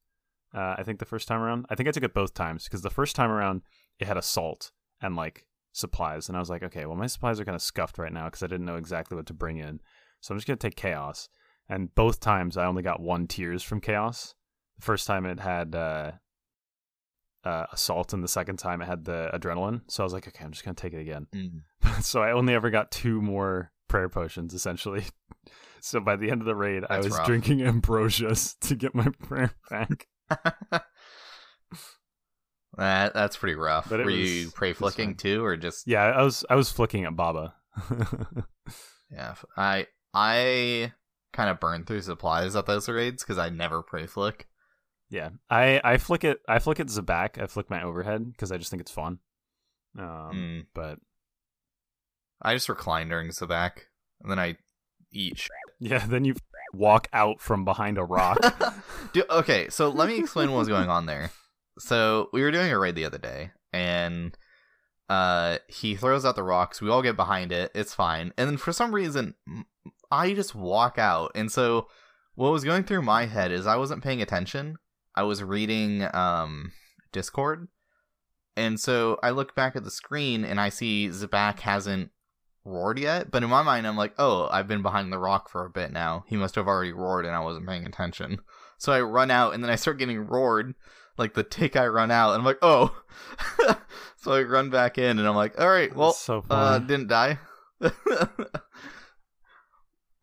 [0.54, 2.82] Uh, I think the first time around, I think I took it both times because
[2.82, 3.62] the first time around
[3.98, 4.70] it had assault
[5.00, 7.98] and like supplies, and I was like, okay, well my supplies are kind of scuffed
[7.98, 9.80] right now because I didn't know exactly what to bring in,
[10.20, 11.28] so I'm just gonna take chaos.
[11.68, 14.34] And both times I only got one tears from chaos.
[14.76, 15.74] The first time it had
[17.44, 19.82] uh, assault, and the second time it had the adrenaline.
[19.88, 21.60] So I was like, okay, I'm just gonna take it again Mm.
[22.02, 25.04] so I only ever got two more prayer potions essentially.
[25.80, 27.26] So by the end of the raid, I was rough.
[27.26, 30.06] drinking ambrosias to get my prayer back.
[32.78, 33.88] that that's pretty rough.
[33.90, 37.04] But Were was- you pray flicking too, or just Yeah, I was I was flicking
[37.04, 37.54] at Baba.
[39.10, 39.34] yeah?
[39.56, 40.92] I I
[41.32, 44.48] kind of burned through supplies at those raids because I never pray flick.
[45.10, 46.40] Yeah, I I flick it.
[46.48, 47.40] I flick it Zebak.
[47.40, 49.18] I flick my overhead because I just think it's fun.
[49.98, 50.66] Um, Mm.
[50.74, 50.98] but
[52.42, 53.86] I just recline during Zebak,
[54.22, 54.56] and then I
[55.12, 55.38] eat.
[55.38, 55.50] shit.
[55.80, 56.34] yeah, then you
[56.72, 58.38] walk out from behind a rock.
[59.12, 61.30] Dude, okay, so let me explain what was going on there.
[61.76, 64.38] So we were doing a raid the other day, and
[65.08, 66.80] uh, he throws out the rocks.
[66.80, 67.72] We all get behind it.
[67.74, 68.32] It's fine.
[68.38, 69.34] And then for some reason,
[70.08, 71.32] I just walk out.
[71.34, 71.88] And so
[72.36, 74.76] what was going through my head is I wasn't paying attention.
[75.14, 76.72] I was reading um
[77.12, 77.68] Discord.
[78.56, 82.10] And so I look back at the screen and I see Zebak hasn't
[82.64, 83.30] roared yet.
[83.30, 85.92] But in my mind, I'm like, oh, I've been behind the rock for a bit
[85.92, 86.24] now.
[86.28, 88.40] He must have already roared and I wasn't paying attention.
[88.78, 90.74] So I run out and then I start getting roared.
[91.16, 92.94] Like the tick I run out and I'm like, oh.
[94.16, 97.08] so I run back in and I'm like, all right, well, That's so uh, didn't
[97.08, 97.38] die.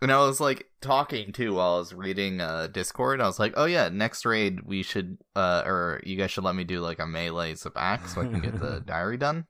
[0.01, 3.21] and I was like talking too while I was reading uh, Discord.
[3.21, 6.55] I was like, "Oh yeah, next raid we should, uh, or you guys should let
[6.55, 9.45] me do like a melee back so I can get the diary done,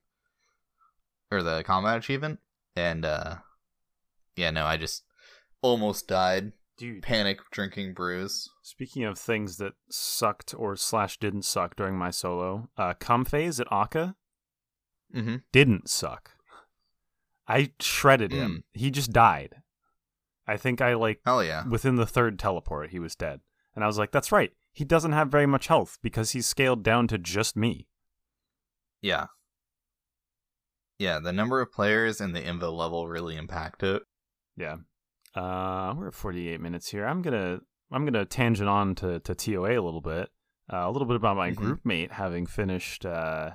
[1.32, 2.40] or the combat achievement."
[2.76, 3.36] And uh,
[4.36, 5.04] yeah, no, I just
[5.62, 6.54] almost died.
[6.78, 8.50] Dude, Panic drinking brews.
[8.64, 13.60] speaking of things that sucked or slash didn't suck during my solo, uh, cum phase
[13.60, 14.16] at Akkha
[15.16, 15.36] Mm-hmm.
[15.52, 16.32] didn't suck.
[17.48, 18.64] I shredded him.
[18.72, 19.61] He just died.
[20.52, 21.68] I think I like Hell yeah.
[21.68, 23.40] within the third teleport he was dead.
[23.76, 24.52] And I was like, that's right.
[24.74, 27.88] He doesn't have very much health because he's scaled down to just me.
[29.02, 29.28] Yeah.
[31.00, 34.04] Yeah, the number of players and the invo level really impact it.
[34.58, 34.78] Yeah.
[35.36, 37.06] Uh we're at 48 minutes here.
[37.06, 40.30] I'm going to I'm going to tangent on to to TOA a little bit.
[40.72, 41.56] Uh, a little bit about my Mhm.
[41.56, 43.52] group mate having finished uh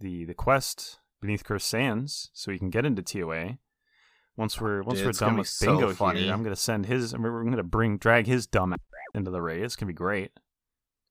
[0.00, 3.58] the the quest beneath Cursed Sands so he can get into TOA.
[4.36, 6.24] Once we're once Dude, we're done gonna with so bingo funny.
[6.24, 7.16] here, I'm gonna send his.
[7.16, 8.78] We're gonna bring drag his dumb ass
[9.14, 9.62] into the raid.
[9.62, 10.32] It's gonna be great.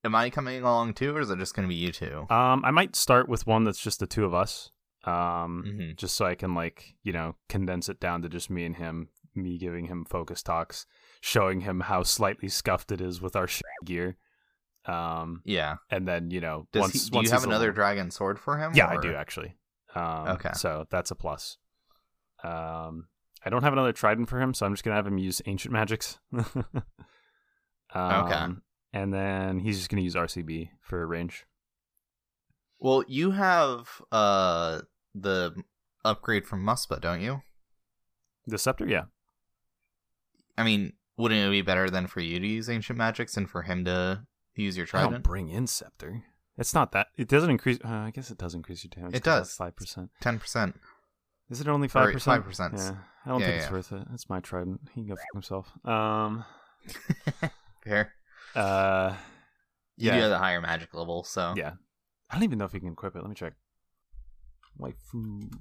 [0.03, 2.26] Am I coming along too, or is it just going to be you two?
[2.30, 4.69] Um, I might start with one that's just the two of us.
[5.05, 5.95] Um, Mhm.
[5.95, 9.07] just so I can like you know condense it down to just me and him.
[9.34, 10.86] Me giving him focus talks,
[11.21, 14.17] showing him how slightly scuffed it is with our shit gear.
[14.86, 15.78] Um, Yeah.
[15.89, 18.38] and then you know Does once he, do once you have another little- dragon sword
[18.39, 18.74] for him?
[18.76, 19.55] Yeah, I do actually.
[19.95, 20.51] Um, Okay.
[20.55, 21.57] So that's a plus.
[22.43, 23.07] Um,
[23.45, 25.73] I don't have another trident for him, so I'm just gonna have him use ancient
[25.73, 26.19] magics.
[27.93, 28.61] um,
[28.93, 31.45] And then he's just gonna use RCB for range.
[32.79, 34.81] Well, you have uh
[35.15, 35.55] the
[36.03, 37.41] upgrade from Muspah, don't you?
[38.45, 39.03] The scepter, yeah.
[40.57, 43.61] I mean, wouldn't it be better than for you to use ancient magics and for
[43.63, 44.23] him to
[44.55, 45.23] use your I don't trident?
[45.23, 46.23] bring in scepter.
[46.57, 47.07] It's not that.
[47.17, 47.79] It doesn't increase.
[47.83, 49.15] Uh, I guess it does increase your damage.
[49.15, 49.53] It does.
[49.55, 50.11] Five percent.
[50.21, 50.75] Ten percent.
[51.53, 52.43] Is it only five percent?
[52.45, 52.77] 5%.
[52.77, 52.95] Yeah.
[53.25, 54.07] I don't Yeah, think it's worth it.
[54.13, 54.81] It's my trident.
[54.93, 55.71] He can go fuck himself.
[55.85, 56.43] Um.
[57.83, 58.11] Fair.
[58.55, 59.15] Uh.
[59.97, 60.15] You Yeah.
[60.15, 61.73] do have the higher magic level, so Yeah.
[62.31, 63.19] I don't even know if you can equip it.
[63.21, 63.53] Let me check.
[64.77, 65.51] White Waifu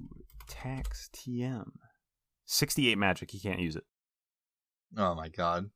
[0.47, 1.69] tax TM.
[2.45, 3.29] 68 magic.
[3.29, 3.83] He can't use it.
[4.97, 5.69] Oh my god.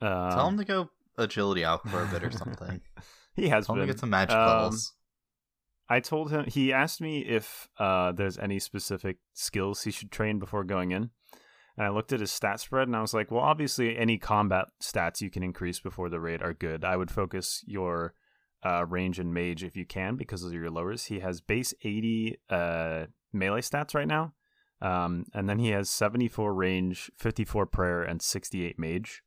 [0.00, 2.80] Um, Tell him to go agility out for a bit or something.
[3.36, 4.92] he has Tell him to get some magic Um, levels.
[5.92, 10.38] I told him he asked me if uh, there's any specific skills he should train
[10.38, 11.10] before going in,
[11.76, 14.68] and I looked at his stat spread and I was like, well, obviously any combat
[14.82, 16.82] stats you can increase before the raid are good.
[16.82, 18.14] I would focus your
[18.64, 21.04] uh, range and mage if you can because of your lowers.
[21.04, 24.32] He has base 80 uh, melee stats right now,
[24.80, 29.22] um, and then he has 74 range, 54 prayer, and 68 mage.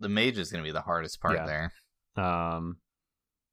[0.00, 1.46] The mage is going to be the hardest part Yeah.
[1.46, 2.24] there.
[2.24, 2.78] Um,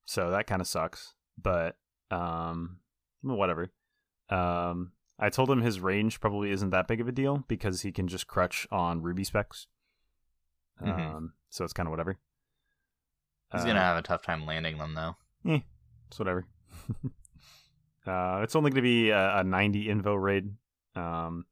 [0.05, 1.75] so that kind of sucks, but
[2.13, 2.77] um,
[3.21, 3.71] whatever.
[4.29, 7.91] Um, I told him his range probably isn't that big of a deal because he
[7.91, 9.67] can just crutch on ruby specs.
[10.81, 11.31] Um, Mhm.
[11.49, 12.17] so it's kind of whatever.
[13.51, 15.15] He's Uh, going to have a tough time landing them, though.
[15.45, 16.45] It's whatever.
[18.05, 20.55] uh, it's only going to be a, a 90 invo raid,
[20.95, 21.45] um,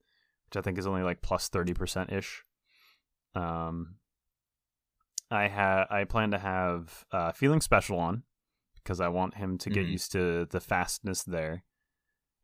[0.46, 2.44] which I think is only like plus 30% ish.
[3.36, 3.96] Um,
[5.30, 8.24] I ha- I plan to have uh, feeling special on
[8.84, 9.92] because I want him to get Mhm.
[9.92, 11.64] used to the fastness there.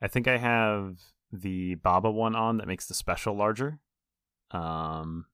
[0.02, 1.00] I think I have
[1.32, 3.80] the Baba one on that makes the special larger.
[4.52, 5.26] Um,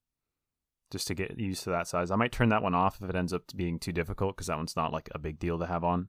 [0.90, 2.10] just to get used to that size.
[2.10, 4.56] I might turn that one off if it ends up being too difficult because that
[4.56, 6.08] one's not like a big deal to have on.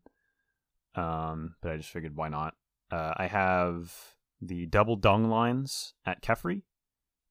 [0.95, 2.55] Um, but I just figured why not.
[2.91, 6.63] Uh, I have the double dung lines at Kephri,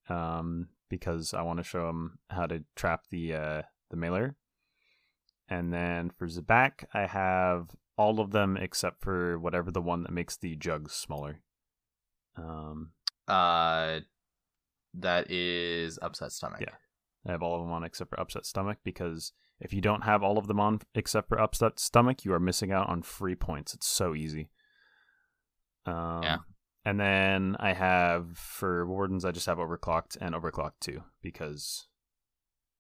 [0.09, 4.37] um, because I want to show him how to trap the uh, the mailer.
[5.49, 10.13] And then for Zebak, I have all of them except for whatever the one that
[10.13, 11.41] makes the jugs smaller.
[12.37, 12.93] Um,
[13.29, 14.01] Uh,
[14.95, 16.61] that is upset stomach.
[16.61, 16.75] Yeah.
[17.27, 20.23] I have all of them on except for upset stomach because if you don't have
[20.23, 23.73] all of them on except for upset stomach, you are missing out on free points.
[23.75, 24.51] It's so easy.
[25.87, 26.39] Um, Yeah.
[26.87, 31.89] And then I have for wardens, I just have overclocked and overclocked too because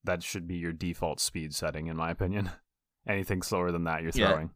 [0.05, 2.51] that should be your default speed setting, in my opinion.
[3.09, 4.51] Anything slower than that, you're throwing.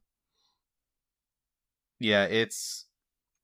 [1.98, 2.86] Yeah, it's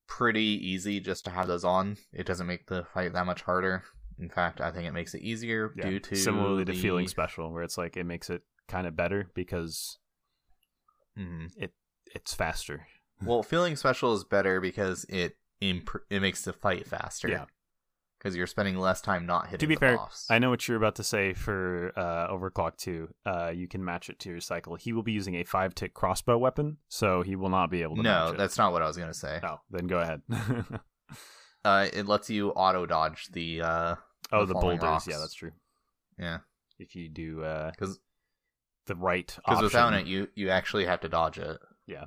[0.07, 1.97] pretty easy just to have those on.
[2.13, 3.83] It doesn't make the fight that much harder.
[4.19, 5.89] In fact, I think it makes it easier Yeah.
[5.91, 6.79] due to Similarly to the...
[6.81, 9.99] feeling special, where it's like it makes it kind of better because
[11.19, 11.71] Mhm.
[12.15, 12.87] it's faster.
[13.23, 17.29] Well, feeling special is better because it imp- it makes the fight faster.
[17.29, 17.47] Yeah.
[18.25, 19.59] Because you're spending less time not hitting.
[19.59, 20.27] to be fair, boss.
[20.31, 23.09] I know what you're about to say for uh, Overclock 2.
[23.27, 24.77] Uh, you can match it to your cycle.
[24.77, 27.97] He will be using a five tick crossbow weapon, so he will not be able
[27.97, 28.39] to no, match it.
[28.39, 29.41] that's not what I was gonna say.
[29.43, 30.23] Oh, then go ahead.
[31.67, 33.95] Uh, it lets you auto dodge the uh,
[34.31, 34.83] oh, The the boulders.
[34.83, 35.07] rocks.
[35.07, 35.53] Yeah, that's true.
[36.19, 36.41] yeah,
[36.79, 37.99] If you do uh, because
[38.85, 41.59] the right because without it, you you actually have to dodge it.
[41.87, 42.05] Yeah,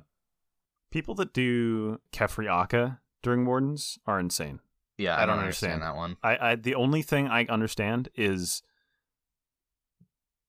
[0.92, 4.60] people that do Kephri Akkha during Wardens are insane.
[4.98, 5.94] Yeah, I I, don't don't understand, understand.
[5.94, 6.16] that one.
[6.22, 8.62] I, I the only thing I understand is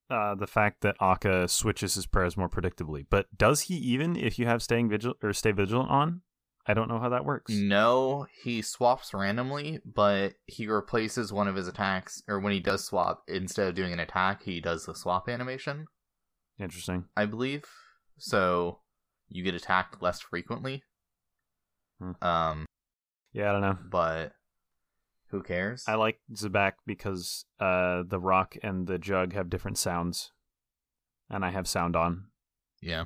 [0.10, 3.06] uh, the fact that Akkha switches his prayers more predictably.
[3.10, 6.22] But does he even if you have staying vigil or stay vigilant on?
[6.66, 7.52] I don't know how that works.
[7.54, 12.86] No, he swaps randomly, but he replaces one of his attacks, or when he does
[12.86, 15.86] swap, instead of doing an attack, he does the swap animation.
[16.60, 17.06] Interesting.
[17.18, 17.64] I believe.
[18.18, 18.82] So
[19.30, 20.84] you get attacked less frequently.
[22.00, 22.12] Hmm.
[22.22, 22.66] Um,
[23.34, 23.78] Yeah, I don't know.
[23.90, 24.34] but
[25.32, 25.84] who cares?
[25.88, 30.32] I like Zebak because uh, the rock and the jug have different sounds,
[31.30, 32.26] and I have sound on.
[32.82, 33.06] yeah.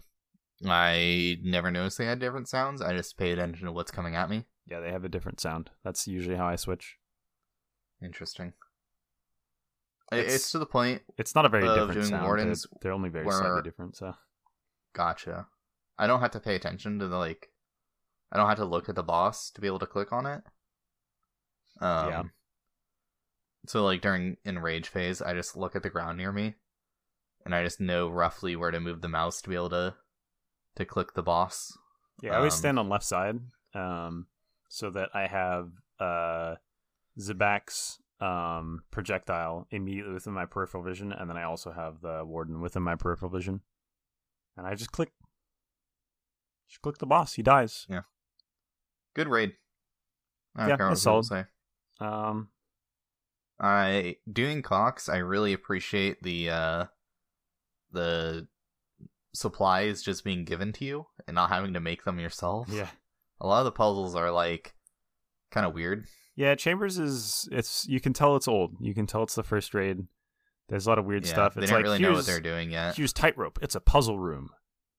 [0.65, 2.81] I never noticed they had different sounds.
[2.81, 4.45] I just pay attention to what's coming at me.
[4.69, 5.71] Yeah, they have a different sound.
[5.83, 6.95] That's usually how I switch.
[8.01, 8.53] Interesting.
[10.11, 11.01] It's- It's, to the point.
[11.17, 12.23] It's not a very different sound.
[12.23, 13.97] wardens They're, they're only very where- slightly different.
[13.97, 14.13] So
[14.93, 15.47] Gotcha.
[15.97, 17.49] I don't have to pay attention to the like.
[18.31, 20.43] I don't have to look at the boss to be able to click on it.
[21.81, 22.23] Um, Yeah.
[23.65, 26.55] So like during in rage phase, I just look at the ground near me,
[27.45, 29.95] and I just know roughly where to move the mouse to be able to
[30.75, 31.77] to click the boss.
[32.21, 33.39] yeah, I always Um, stand on left side,
[33.73, 34.27] um,
[34.67, 36.55] so that I have uh,
[37.19, 42.59] Zebak's um projectile immediately within my peripheral vision, and then I also have the warden
[42.59, 43.61] within my peripheral vision,
[44.57, 45.11] and I just click.
[46.67, 47.35] Just click the boss.
[47.35, 47.85] He dies.
[47.89, 48.01] Yeah.
[49.13, 49.53] Good raid.
[50.55, 51.25] I don't Yeah, care what it's people solid.
[51.25, 51.45] say.
[52.03, 52.49] Um,
[53.59, 56.85] I doing Cox, I really appreciate the uh
[57.91, 58.47] the
[59.33, 62.67] supplies just being given to you and not having to make them yourself.
[62.71, 62.87] yeah.
[63.41, 64.73] A lot of the puzzles are like
[65.51, 66.05] kind of weird.
[66.35, 68.75] Yeah, Chambers is it's you can tell it's old.
[68.79, 70.07] You can tell it's the first raid.
[70.69, 71.53] There's a lot of weird yeah, stuff.
[71.53, 72.95] They It's don't like really know what they're doing yet.
[72.95, 73.59] here's tightrope.
[73.61, 74.49] It's a puzzle room.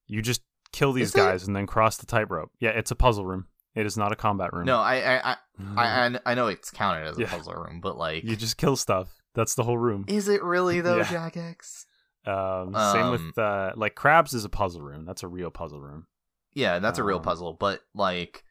[0.07, 0.42] You just
[0.72, 1.18] kill these Is it?
[1.18, 2.50] guys and then cross the tightrope.
[2.61, 3.46] Yeah, it's a puzzle room.
[3.75, 4.66] It is not a combat room.
[4.66, 5.37] No, I I I,
[5.77, 7.31] I I I know it's counted as a Yeah.
[7.31, 9.20] puzzle room, but like you just kill stuff.
[9.35, 10.05] That's the whole room.
[10.09, 11.11] is it really though, Yeah.
[11.11, 11.87] Jack X?
[12.27, 15.05] Um, same Um, with uh, like crabs is a puzzle room.
[15.05, 16.07] That's a real puzzle room.
[16.55, 18.45] Yeah, that's a real Um, puzzle, but like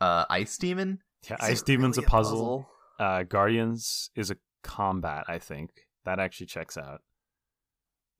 [0.00, 1.00] uh Ice Demon?
[1.28, 2.68] Yeah, Is Ice Demon's really a puzzle.
[2.98, 5.24] Uh, Guardians is a combat.
[5.28, 5.70] I think
[6.04, 7.02] that actually checks out.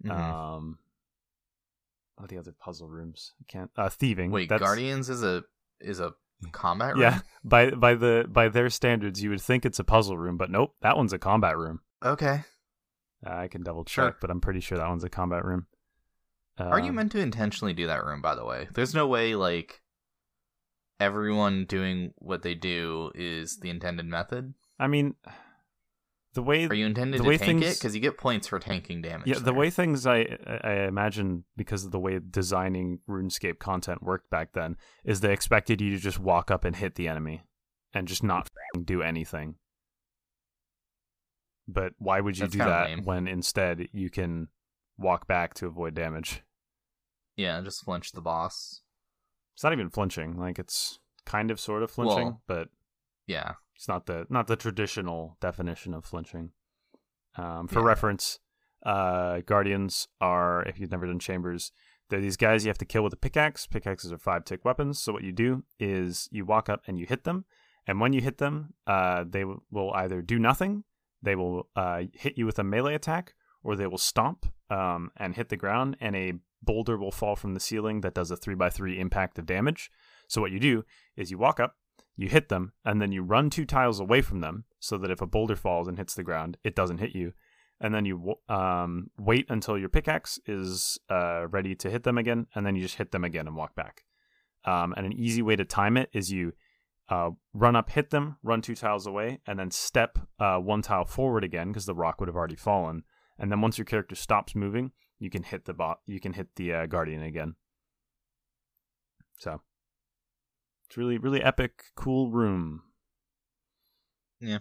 [0.04, 0.10] Mhm.
[0.10, 0.78] Um,
[2.16, 3.32] what are the other puzzle rooms?
[3.40, 3.70] I can't.
[3.76, 4.30] Uh, thieving.
[4.30, 5.44] Wait, That's- Guardians is a
[5.80, 6.12] is a
[6.52, 7.02] combat room?
[7.02, 10.50] Yeah, by by the by their standards, you would think it's a puzzle room, but
[10.50, 11.80] nope, that one's a combat room.
[12.04, 12.42] Okay.
[13.26, 14.16] Uh, I can double check, Sure.
[14.20, 15.66] but I'm pretty sure that one's a combat room.
[16.58, 18.68] Are you Um, meant to intentionally do that room, by the way?
[18.72, 19.80] There's no way, like,
[20.98, 24.54] everyone doing what they do is the intended method.
[24.78, 25.14] I mean,
[26.34, 27.64] the way Are you intended the to way tank it?
[27.64, 29.26] things- Because you get points for tanking damage.
[29.26, 29.54] yeah, the there.
[29.54, 34.76] way things I I imagine because of the way designing RuneScape content worked back then
[35.04, 37.42] is they expected you to just walk up and hit the enemy
[37.92, 38.48] and just not
[38.84, 39.56] do anything.
[41.66, 43.04] But why would you That's do that lame.
[43.04, 44.48] when instead you can
[44.98, 46.42] walk back to avoid damage?
[47.36, 48.82] Yeah, just flinch the boss.
[49.54, 50.36] It's not even flinching.
[50.38, 52.68] Like it's kind of sort of flinching, Well- but
[53.30, 53.54] Yeah.
[53.76, 56.50] it's not the not the traditional definition of flinching.
[57.36, 57.86] Um, for Yeah.
[57.86, 58.38] reference,
[58.84, 61.72] uh, guardians are if you've never done chambers,
[62.08, 63.66] they're these guys you have to kill with a pickaxe.
[63.66, 65.00] Pickaxes are five tick weapons.
[65.00, 67.44] So what you do is you walk up and you hit them,
[67.86, 70.84] and when you hit them, uh, they w- will either do nothing,
[71.22, 75.36] they will uh, hit you with a melee attack, or they will stomp um, and
[75.36, 78.54] hit the ground, and a boulder will fall from the ceiling that does a three
[78.54, 79.90] by three impact of damage.
[80.28, 80.84] So what you do
[81.16, 81.76] is you walk up,
[82.20, 85.22] you hit them, and then you run two tiles away from them so that if
[85.22, 87.32] a boulder falls and hits the ground, it doesn't hit you.
[87.80, 92.46] And then you um, wait until your pickaxe is uh, ready to hit them again,
[92.54, 94.02] and then you just hit them again and walk back.
[94.66, 96.52] Um, and an easy way to time it is you
[97.08, 101.06] uh, run up, hit them, run two tiles away, and then step uh, one tile
[101.06, 103.04] forward again because the rock would have already fallen.
[103.38, 106.00] And then once your character stops moving, you can hit the bot.
[106.04, 107.54] You can hit the uh, guardian again.
[109.38, 109.62] So
[110.90, 112.82] It's really really epic, cool room.
[114.40, 114.60] It,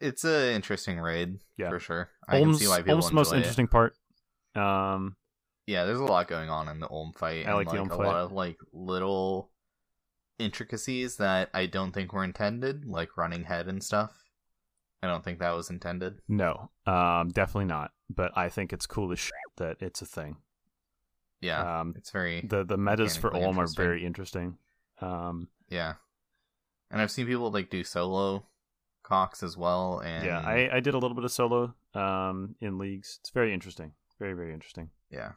[0.00, 1.70] it's a interesting raid Yeah.
[1.70, 2.10] for sure.
[2.28, 3.38] I can see why people the most enjoy it.
[3.38, 3.96] interesting part.
[4.54, 5.16] Um,
[5.66, 7.44] Yeah, there's a lot going on in the Olm fight.
[7.44, 8.06] I and, like the Olm a fight.
[8.06, 9.50] lot of like little
[10.38, 14.12] intricacies that I don't think were intended, like running head and stuff.
[15.02, 16.20] I don't think that was intended.
[16.28, 17.90] no, um, definitely not.
[18.08, 20.36] But I think it's cool as shit that it's a thing.
[21.40, 24.58] Yeah, Um, it's very the the metas for Olm are very interesting.
[25.00, 25.94] Um, yeah.
[26.90, 28.46] And I've seen people like do solo
[29.02, 32.78] cocks as well, and yeah, I, I did a little bit of solo um, in
[32.78, 33.18] leagues.
[33.20, 33.92] It's very interesting.
[34.18, 34.90] Very very interesting.
[35.10, 35.32] yeah.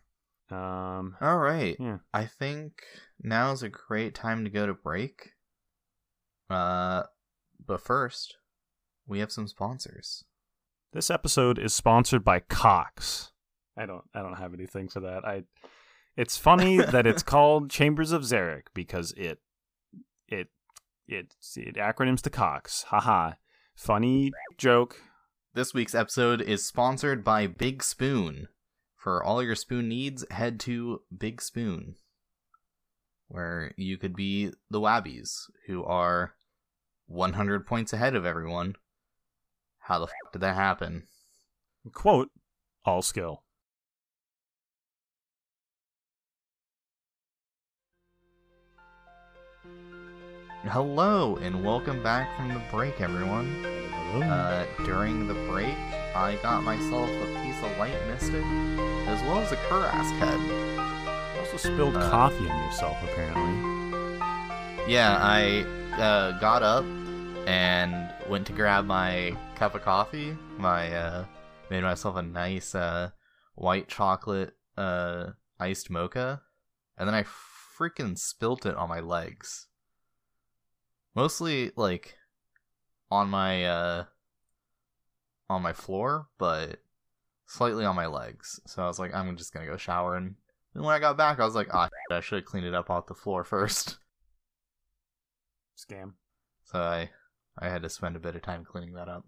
[0.49, 1.78] Um, All right.
[1.80, 1.99] Yeah.
[2.14, 2.84] I think
[3.24, 5.32] now is a great time to go to break.
[6.49, 7.03] Uh,
[7.66, 8.36] but first,
[9.07, 10.26] we have some sponsors.
[10.91, 13.32] This episode is sponsored by Cox.
[13.78, 15.24] I don't I don't have anything for that.
[15.26, 15.43] I
[16.18, 19.39] it's funny that it's called Chambers of Xeric because it
[20.32, 20.47] it
[21.07, 22.84] it it acronyms to Cox.
[22.84, 23.34] Haha.
[23.75, 24.97] Funny joke.
[25.53, 28.47] This week's episode is sponsored by Big Spoon.
[28.95, 31.95] For all your spoon needs, head to Big Spoon,
[33.27, 36.36] where you could be the Wabbies, who are
[37.07, 38.75] 100 points ahead of everyone.
[39.79, 41.07] How the f did that happen?
[41.93, 42.29] Quote
[42.86, 43.43] all skill.
[50.66, 53.66] Hello, and welcome back from the break, everyone.
[53.66, 55.76] Uh, during the break,
[56.16, 58.43] I got myself a piece of light mystic,
[59.07, 60.39] as well as a Kurask head.
[61.34, 64.22] You also spilled uh, coffee on yourself apparently.
[64.88, 65.66] Yeah, I
[65.99, 66.86] uh, got up
[67.47, 70.38] and went to grab my cup of coffee.
[70.59, 71.26] My uh,
[71.72, 73.09] made myself a nice uh,
[73.55, 76.43] white chocolate uh, iced mocha,
[76.99, 79.66] and then I freaking spilt it on my legs.
[81.16, 82.16] Mostly like
[83.09, 84.05] on my uh,
[85.49, 86.80] on my floor, but
[87.45, 88.59] slightly on my legs.
[88.66, 90.36] So I was like, I'm just gonna go shower, and
[90.74, 92.89] then when I got back, I was like, ah, I should have cleaned it up
[92.89, 93.97] off the floor first.
[95.78, 96.14] Scam.
[96.64, 97.09] So I
[97.59, 99.26] I had to spend a bit of time cleaning that up.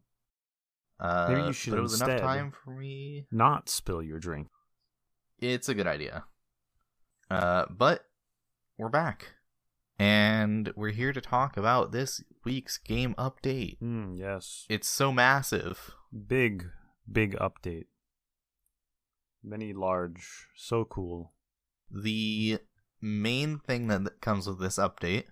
[0.99, 3.25] Uh, Maybe you should but it was enough time for me.
[3.31, 4.47] Not spill your drink.
[5.39, 6.23] It's a good idea.
[7.29, 8.05] Uh, but
[8.77, 9.32] we're back,
[9.99, 13.79] and we're here to talk about this week's game update.
[13.79, 14.65] Mm, yes.
[14.69, 15.91] It's so massive.
[16.27, 16.65] Big,
[17.11, 17.85] big update.
[19.43, 21.33] Many large, so cool.
[21.91, 22.59] The
[23.01, 25.25] main thing that comes with this update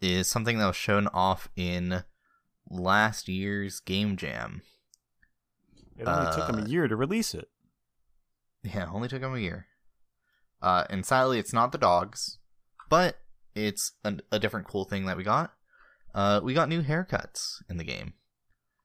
[0.00, 2.02] is something that was shown off in
[2.68, 4.62] last year's Game Jam.
[5.98, 7.48] It only took them Uh, a year to release it.
[8.62, 9.66] Yeah, it only took him a year.
[10.60, 12.38] Uh, and sadly, it's not the dogs,
[12.88, 13.18] but
[13.56, 15.52] it's a, a different cool thing that we got.
[16.14, 18.14] Uh, we got new haircuts in the game.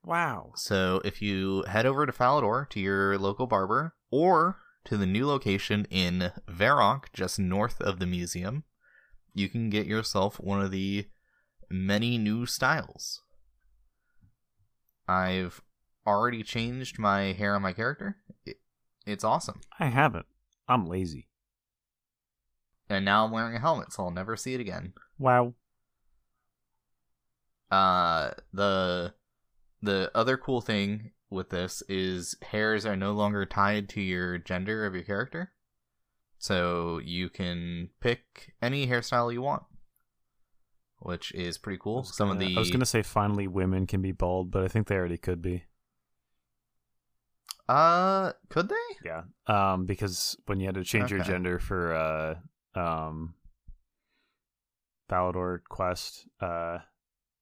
[0.04, 0.54] Wow.
[0.56, 5.28] So if you head over to Falador to your local barber, or to the new
[5.28, 8.64] location in Varrock, just north of the museum,
[9.34, 11.08] you can get yourself one of the
[11.70, 13.22] many new styles.
[15.08, 15.62] I've
[16.08, 18.18] already changed my hair on my character.
[18.46, 18.58] It,
[19.06, 19.62] it's awesome.
[19.80, 20.26] I haven't.
[20.68, 21.28] I'm lazy.
[22.92, 24.92] And now I'm wearing a helmet, so I'll never see it again.
[25.18, 25.54] Wow.
[27.72, 29.14] Uh, the
[29.82, 34.86] the other cool thing with this is hairs are no longer tied to your gender
[34.86, 35.54] of your character,
[36.38, 39.64] so you can pick any hairstyle you want,
[41.00, 41.98] which is pretty I cool.
[42.00, 44.64] was Some of gonna- the I was gonna say finally women can be bald, but
[44.64, 45.64] I think they already could be.
[47.70, 48.76] uh, could they?
[49.06, 49.22] Yeah.
[49.48, 52.36] Um, because when you had to change your gender for uh
[52.76, 53.36] um
[55.10, 56.80] Falador quest uh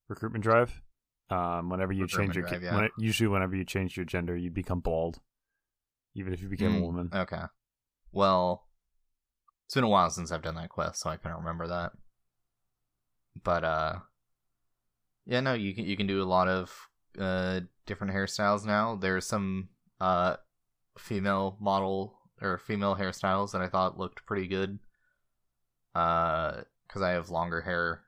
[0.08, 0.82] recruitment drive,
[1.30, 2.76] um, whenever you change your Recruitment ki- drive, yeah.
[2.76, 5.20] when it, usually whenever you change your gender, you become bald,
[6.16, 7.12] even if you became a Mm, woman.
[7.14, 7.42] Okay.
[8.12, 8.66] Well,
[9.66, 11.92] it's been a while since I've done that quest, so I couldn't remember that.
[13.44, 14.00] But uh,
[15.26, 16.88] yeah, no, you can you can do a lot of
[17.20, 18.96] uh different hairstyles now.
[18.96, 19.70] There's some
[20.02, 20.38] uh
[20.98, 24.80] female model or female hairstyles that I thought looked pretty good.
[25.96, 28.02] Uh, because I have longer hair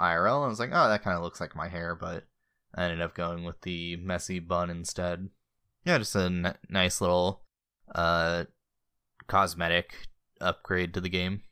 [0.00, 2.24] IRL, and I was like, oh, that kind of looks like my hair, but
[2.74, 5.28] I ended up going with the messy bun instead.
[5.84, 7.42] Yeah, just a n- nice little
[7.94, 8.44] uh
[9.26, 9.94] cosmetic
[10.40, 11.42] upgrade to the game.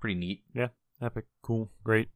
[0.00, 0.44] Pretty neat.
[0.54, 0.68] Yeah,
[1.00, 2.08] epic, cool, great.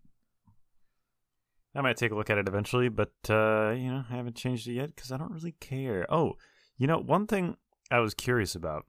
[1.75, 4.67] I might take a look at it eventually, but uh, you know, I haven't changed
[4.69, 6.07] it yet because I don't really care.
[6.13, 6.35] Oh,
[6.77, 7.57] you know, one thing
[7.91, 8.87] I was curious about.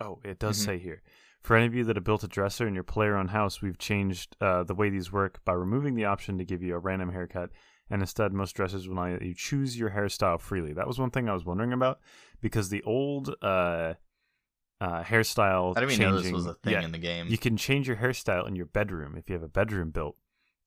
[0.00, 0.64] Oh, it does Mhm.
[0.64, 1.02] say here.
[1.42, 4.36] For any of you that have built a dresser in your player-owned house, we've changed
[4.40, 7.50] uh, the way these work by removing the option to give you a random haircut,
[7.90, 10.72] and instead, most dressers will let you choose your hairstyle freely.
[10.72, 12.00] That was one thing I was wondering about
[12.40, 13.94] because the old uh,
[14.80, 15.76] uh, hairstyle.
[15.76, 17.28] I didn't even know this was a thing yeah, in the game.
[17.28, 20.16] you can change your hairstyle in your bedroom if you have a bedroom built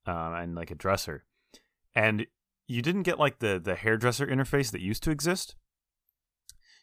[0.06, 1.26] um, and like a dresser.
[1.94, 2.26] And
[2.68, 5.56] you didn't get like the the hairdresser interface that used to exist.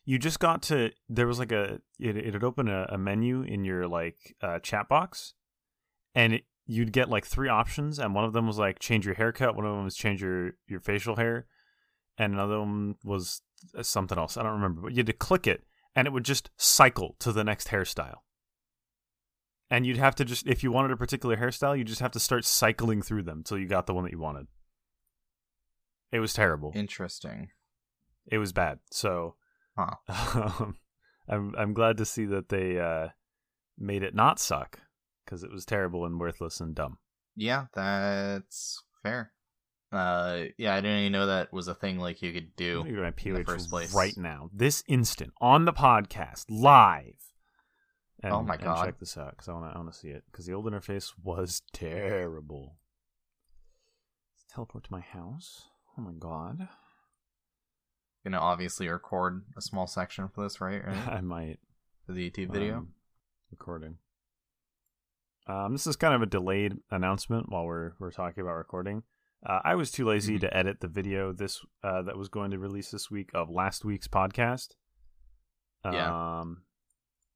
[0.09, 3.67] You just got to there was like a it it'd open a, a menu in
[3.67, 5.35] your like uh, chat box,
[6.15, 9.17] and it, you'd get like three options, and one of them was like change your
[9.17, 11.45] haircut, one of them was change your your facial hair,
[12.17, 13.43] and another one was
[13.77, 14.39] uh, something else.
[14.39, 17.31] I don't remember, but you had to click it, and it would just cycle to
[17.31, 18.21] the next hairstyle
[19.71, 22.19] and you'd have to just if you wanted a particular hairstyle you just have to
[22.19, 24.47] start cycling through them till you got the one that you wanted
[26.11, 27.51] it was terrible Interesting.
[28.27, 29.35] it was bad so
[29.79, 29.95] Huh.
[30.59, 30.77] um,
[31.29, 33.09] i'm i'm glad to see that they uh
[33.79, 34.81] made it not suck
[35.25, 36.99] because it was terrible and worthless and dumb
[37.37, 39.31] Yeah, that's fair.
[39.93, 42.79] Uh, yeah, I didn't even know that was a thing like you could do.
[42.79, 43.95] Let me go to my in the first place.
[43.95, 47.15] right now this instant on the podcast live
[48.23, 48.85] and, Oh my God.
[48.85, 50.67] check this out because i want to I want to see it because the old
[50.67, 52.79] interface was terrible
[54.35, 55.67] Let's teleport to my house
[55.97, 56.69] oh my god
[58.31, 60.83] Gonna obviously record a small section for this, right?
[60.87, 61.09] Right?
[61.09, 61.59] I might.
[62.05, 62.77] For the YouTube video.
[62.79, 62.89] um,
[63.51, 63.97] recording.
[65.47, 69.03] Um, this is kind of a delayed announcement while we're we're talking about recording.
[69.47, 70.41] Uh, I was too lazy Mhm.
[70.41, 73.83] to edit the video this uh, that was going to release this week of last
[73.83, 74.75] week's podcast.
[75.87, 76.41] Yeah.
[76.41, 76.65] Um,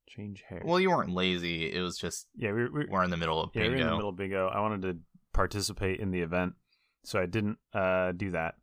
[0.07, 0.61] change hair.
[0.63, 1.71] Well, you weren't lazy.
[1.73, 3.77] It was just yeah, we, we, we're in the middle of yeah, bingo.
[3.77, 4.47] we're in the middle of bingo.
[4.47, 4.99] I wanted to
[5.33, 6.53] participate in the event,
[7.03, 8.55] so I didn't uh, do that.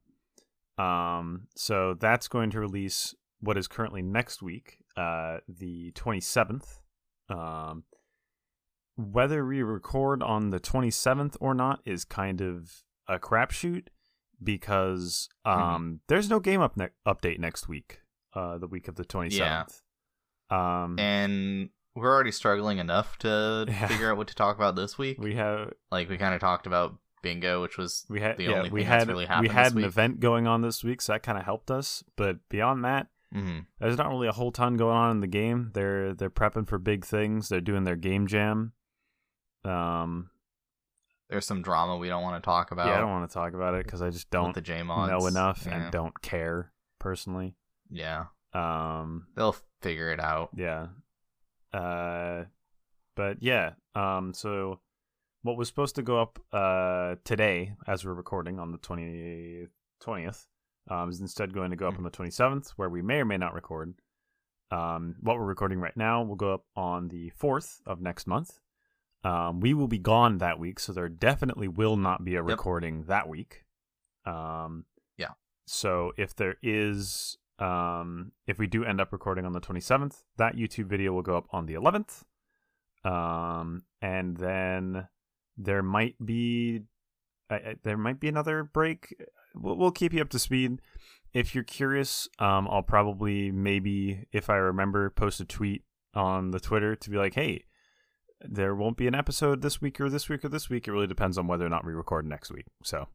[0.80, 6.80] Um, so that's going to release what is currently next week, uh, the twenty seventh.
[7.28, 7.84] Um,
[8.96, 12.70] whether we record on the twenty seventh or not is kind of
[13.08, 13.88] a crapshoot
[14.42, 18.00] because um, there's no game up ne- update next week.
[18.34, 19.82] Uh, the week of the twenty seventh.
[20.50, 23.86] Um, and we're already struggling enough to Yeah.
[23.86, 25.18] figure out what to talk about this week.
[25.20, 28.58] we have like we kind of talked about bingo, which was we had the yeah,
[28.58, 31.38] only we had really we had an event going on this week, so that kind
[31.38, 32.02] of helped us.
[32.16, 33.66] But beyond that, Mhm.
[33.78, 35.70] there's not really a whole ton going on in the game.
[35.74, 37.48] They're they're prepping for big things.
[37.48, 38.72] They're doing their game jam.
[39.64, 40.30] Um,
[41.28, 42.86] there's some drama we don't want to talk about.
[42.88, 45.64] yeah, I don't want to talk about it because I just don't the know enough
[45.66, 45.74] Yeah.
[45.84, 47.54] and don't care personally.
[47.88, 50.50] Yeah, Um, they'll figure it out.
[50.56, 50.88] yeah.
[51.72, 52.46] Uh,
[53.14, 53.74] but yeah.
[53.94, 54.80] Um, so
[55.42, 59.68] what was supposed to go up uh today, as we're recording on the 20th,
[60.02, 60.46] 20th
[60.90, 63.36] um, is instead going to go up on the 27th, where we may or may
[63.36, 63.94] not record.
[64.70, 68.60] Um, what we're recording right now will go up on the 4th of next month.
[69.24, 73.04] Um, we will be gone that week, so there definitely will not be a recording
[73.04, 73.64] that week.
[74.24, 74.84] Um,
[75.18, 75.32] Yeah.
[75.66, 80.56] So if there is, um, if we do end up recording on the 27th, that
[80.56, 82.22] YouTube video will go up on the 11th.
[83.04, 85.08] Um, and then
[85.56, 86.82] there might be,
[87.48, 89.14] uh, there might be another break.
[89.54, 90.80] We'll, we'll keep you up to speed.
[91.32, 95.84] If you're curious, um, I'll probably maybe, if I remember, post a tweet
[96.14, 97.64] on the Twitter to be like, hey,
[98.40, 100.88] there won't be an episode this week or this week or this week.
[100.88, 102.66] It really depends on whether or not we record next week.
[102.82, 103.08] So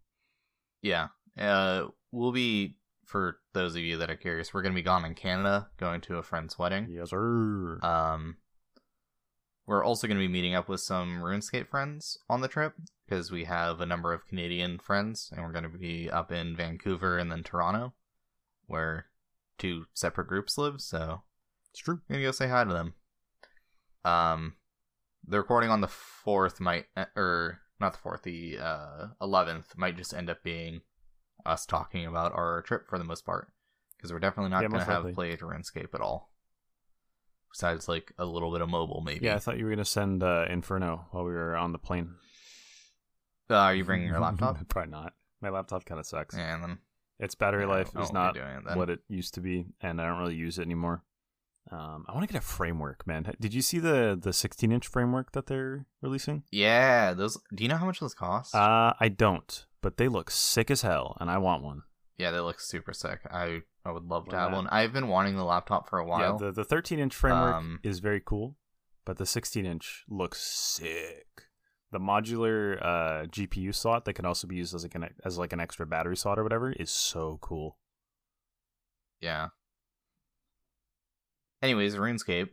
[0.81, 1.07] Yeah,
[1.37, 4.53] uh, we'll be for those of you that are curious.
[4.53, 6.87] We're gonna be gone in Canada, going to a friend's wedding.
[6.89, 7.79] yes, sir.
[7.81, 8.37] Um,
[9.65, 12.73] we're also going to be meeting up with some RuneScape friends on the trip
[13.05, 16.55] because we have a number of Canadian friends, and we're going to be up in
[16.55, 17.93] Vancouver and then Toronto,
[18.67, 19.07] where
[19.57, 20.81] two separate groups live.
[20.81, 21.21] So
[21.71, 22.01] it's true.
[22.09, 22.93] I'm gonna go say hi to them.
[24.03, 24.53] Um,
[25.27, 26.85] the recording on the fourth might,
[27.15, 30.81] or not the fourth, the uh eleventh might just end up being
[31.45, 33.49] us talking about our trip for the most part,
[33.97, 36.31] because we're definitely not Yeah, gonna most have played RuneScape at all.
[37.55, 39.27] Besides, like a little bit of mobile, maybe.
[39.27, 42.15] Yeah, I thought you were gonna send uh, Inferno while we were on the plane.
[43.49, 44.57] Uh, are you bringing your laptop?
[44.67, 45.13] Probably not.
[45.39, 46.35] My laptop kind of sucks.
[46.35, 46.77] and then
[47.17, 48.33] Its battery yeah, life is doing
[48.67, 51.03] it what it used to be, and I don't really use it anymore.
[51.71, 53.33] Um, I want to get a framework, man.
[53.39, 56.43] Did you see the the 16 inch framework that they're releasing?
[56.51, 57.37] Yeah, those.
[57.53, 58.53] Do you know how much those cost?
[58.53, 61.83] Uh, I don't, but they look sick as hell, and I want one.
[62.17, 63.21] yeah, they look super sick.
[63.31, 64.67] I I would love to have one.
[64.67, 66.39] I've been wanting the laptop for a while.
[66.41, 68.55] Yeah, the the 13 inch framework Um, is very cool,
[69.05, 71.27] but the 16 inch looks sick.
[71.91, 75.53] The modular uh, GPU slot that can also be used as like an as like
[75.53, 77.77] an extra battery slot or whatever is so cool.
[79.21, 79.49] Yeah.
[81.61, 82.49] Anyways, RuneScape.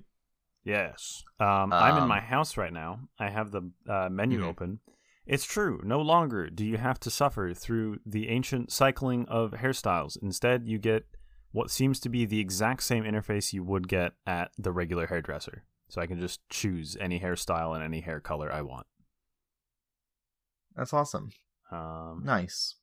[0.65, 1.25] Yes.
[1.41, 3.09] Um, I'm in Um, my house right now.
[3.19, 4.47] I have the uh, menu Mhm.
[4.47, 4.81] open.
[5.27, 5.81] It's true.
[5.85, 10.17] No longer do you have to suffer through the ancient cycling of hairstyles.
[10.23, 11.07] Instead, you get
[11.53, 15.65] what seems to be the exact same interface you would get at the regular hairdresser.
[15.89, 18.87] So I can just choose any hairstyle and any hair color I want.
[20.75, 21.31] That's awesome.
[21.71, 22.77] Um, Nice.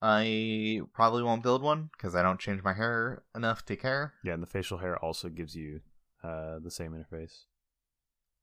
[0.00, 4.14] I probably won't build one because I don't change my hair enough to care.
[4.22, 5.80] yeah, and the facial hair also gives you
[6.22, 7.44] uh, the same interface.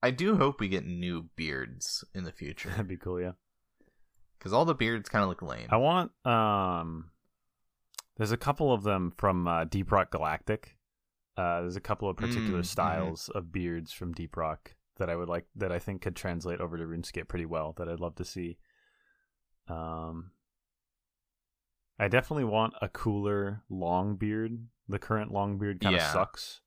[0.04, 3.34] I do hope we get new beards in the future That'd be cool, yeah.
[4.40, 5.68] because all the beards kind of look lame.
[5.70, 7.12] I want um
[8.22, 10.78] there's a couple of them from uh, Deep Rock Galactic.
[11.36, 12.66] Uh, there's a couple of particular Mm, mhm.
[12.68, 16.62] styles of beards from Deep Rock that I would like that I think could translate
[16.62, 18.60] over to RuneScape pretty well that I'd love to see.
[19.68, 20.34] Um
[21.98, 24.68] I definitely want a cooler long beard.
[24.88, 26.14] The current long beard kind of Yeah.
[26.14, 26.62] sucks.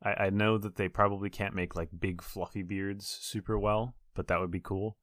[0.00, 4.28] I, I know that they probably can't make like big fluffy beards super well, but
[4.28, 4.96] that would be cool.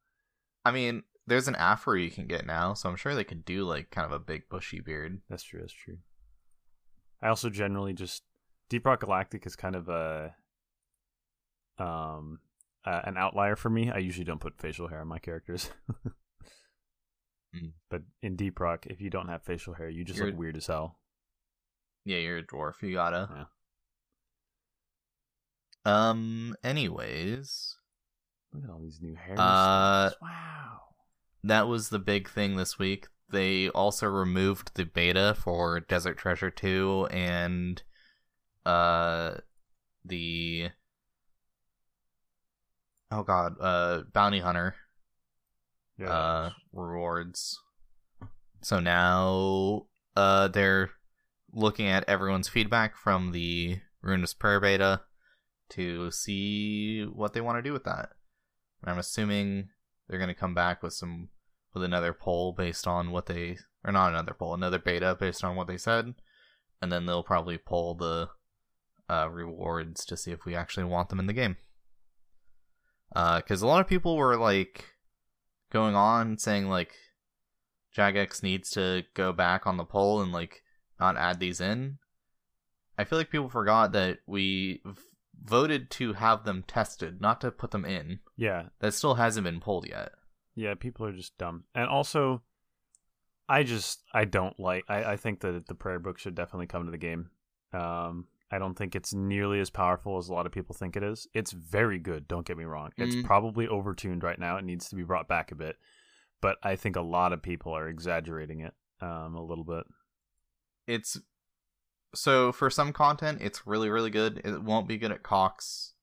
[0.64, 3.64] I mean, there's an afro you can get now, so I'm sure they could do
[3.66, 5.22] like kind of a big bushy beard.
[5.30, 5.60] That's true.
[5.62, 5.98] That's true.
[7.22, 8.24] I also generally just
[8.70, 10.36] Deep Rock Galactic is kind of a
[11.80, 12.40] um
[12.86, 13.90] uh, an outlier for me.
[13.90, 15.70] I usually don't put facial hair on my characters.
[17.56, 17.74] Mm.
[17.88, 20.58] But in Deep Rock, if you don't have facial hair, you just You're- look weird
[20.58, 20.98] as hell.
[22.04, 22.82] Yeah, you're a dwarf.
[22.82, 23.30] You gotta.
[25.86, 26.10] Yeah.
[26.10, 26.56] Um.
[26.64, 27.76] Anyways,
[28.54, 29.36] Look at all these new hair.
[29.38, 30.80] Uh, wow.
[31.44, 33.08] That was the big thing this week.
[33.32, 37.82] They also removed the beta for Desert Treasure 2 and
[38.66, 39.36] uh
[40.06, 40.70] the
[43.12, 44.76] oh god, uh Bounty Hunter
[45.98, 46.10] Yeah.
[46.10, 47.60] uh rewards.
[48.62, 50.92] So now uh they're
[51.52, 55.02] looking at everyone's feedback from the Ruinous Prayer beta
[55.70, 58.10] to see what they want to do with that.
[58.84, 59.70] I'm assuming
[60.08, 61.30] they're going to come back with some
[61.74, 65.56] with another poll based on what they or not another poll, another beta based on
[65.56, 66.14] what they said,
[66.82, 68.30] and then they'll probably poll the
[69.10, 71.58] uh, rewards to see if we actually want them in the game.
[73.14, 74.86] Because a lot of people were like
[75.72, 76.94] going on saying like
[77.96, 80.64] Jagex needs to go back on the poll and like
[81.00, 81.98] not add these in.
[82.98, 85.02] I feel like people forgot that we v-
[85.44, 88.20] voted to have them tested, not to put them in.
[88.38, 88.68] yeah.
[88.80, 90.12] That still hasn't been pulled yet.
[90.56, 91.64] Yeah, people are just dumb.
[91.74, 92.42] And also
[93.50, 96.86] I just I don't like I, I think that the prayer book should definitely come
[96.86, 97.30] to the game.
[97.74, 101.02] Um I don't think it's nearly as powerful as a lot of people think it
[101.04, 101.28] is.
[101.34, 102.92] It's very good, don't get me wrong.
[102.98, 103.24] It's Mm.
[103.26, 104.58] probably overtuned right now.
[104.58, 105.78] It needs to be brought back a bit.
[106.40, 109.86] But I think a lot of people are exaggerating it um a little bit.
[110.88, 111.20] It's
[112.14, 114.42] so for some content, it's really really good.
[114.46, 115.94] It won't be good at Cox.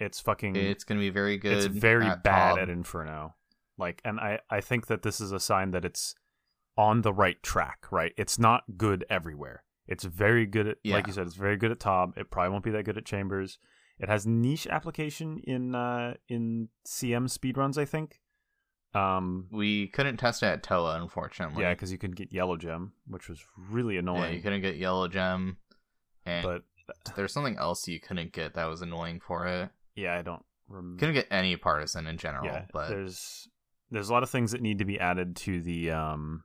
[0.00, 1.52] It's fucking It's going to be very good.
[1.52, 2.58] It's very at bad Tob.
[2.58, 3.34] at Inferno.
[3.80, 6.14] Like, and I I think that this is a sign that it's
[6.76, 7.86] on the right track.
[7.90, 9.64] Right, it's not good everywhere.
[9.88, 10.94] It's very good at, Yeah.
[10.94, 12.16] like you said, it's very good at Tob.
[12.16, 13.58] It probably won't be that good at Chambers.
[13.98, 18.20] It has niche application in uh in CM speedruns, I think.
[18.94, 21.62] Um, We couldn't test it at Toa, unfortunately.
[21.62, 24.22] yeah, because you couldn't get Yellow Gem, which was really annoying.
[24.22, 25.58] Yeah, you couldn't get Yellow Gem,
[26.26, 26.62] and but
[27.14, 29.70] there's something else you couldn't get that was annoying for it.
[29.94, 30.94] yeah, I don't remember.
[30.94, 33.48] You couldn't get any partisan in general, yeah, but there's
[33.90, 36.44] there's a lot of things that need to be added to the um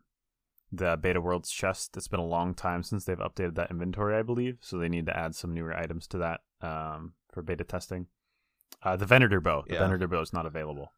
[0.71, 1.95] the beta worlds chest.
[1.95, 5.05] It's been a long time since they've updated that inventory, I believe, so they need
[5.05, 8.07] to add some newer items to that um for beta testing.
[8.81, 9.79] Uh, the Venator bow, the Yeah.
[9.79, 10.91] Venator bow is not available,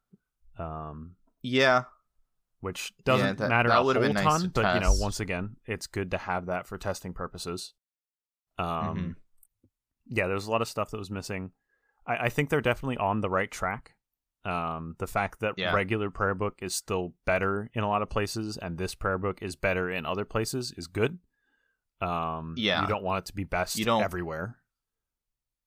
[0.57, 1.83] um, yeah,
[2.59, 4.41] which doesn't Yeah, that- matter that a whole been nice ton.
[4.41, 7.73] to but you know, once again, it's good to have that for testing purposes.
[8.57, 8.65] Um,
[8.97, 9.15] Mhm.
[10.07, 11.51] yeah, there's a lot of stuff that was missing.
[12.05, 13.95] I, I think they're definitely on the right track.
[14.47, 15.73] Um, the fact that Yeah.
[15.73, 19.41] regular prayer book is still better in a lot of places, and this prayer book
[19.41, 21.19] is better in other places, is good.
[22.01, 22.81] Um, Yeah.
[22.81, 24.59] you don't want it to be best You don't- everywhere.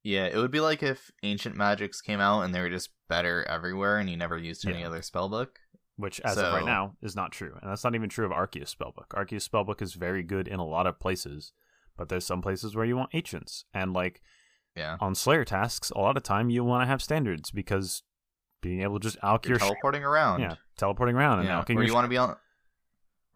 [0.02, 0.26] yeah.
[0.26, 3.98] It would be like if Ancient Magics came out and they were just better everywhere,
[3.98, 4.86] and you never used any Yeah.
[4.86, 5.56] other spellbook.
[5.96, 8.74] Which, as of right now, is not true, and that's not even true of Arceuus
[8.74, 9.08] spellbook.
[9.14, 11.52] Arceuus spellbook is very good in a lot of places,
[11.98, 14.22] but there's some places where you want ancients, and like
[14.76, 18.02] Yeah, on Slayer tasks, a lot of time you want to have standards because
[18.60, 20.40] being able to just you're your teleporting around.
[20.40, 21.58] yeah teleporting around and yeah.
[21.58, 22.34] alching Or you want to be on,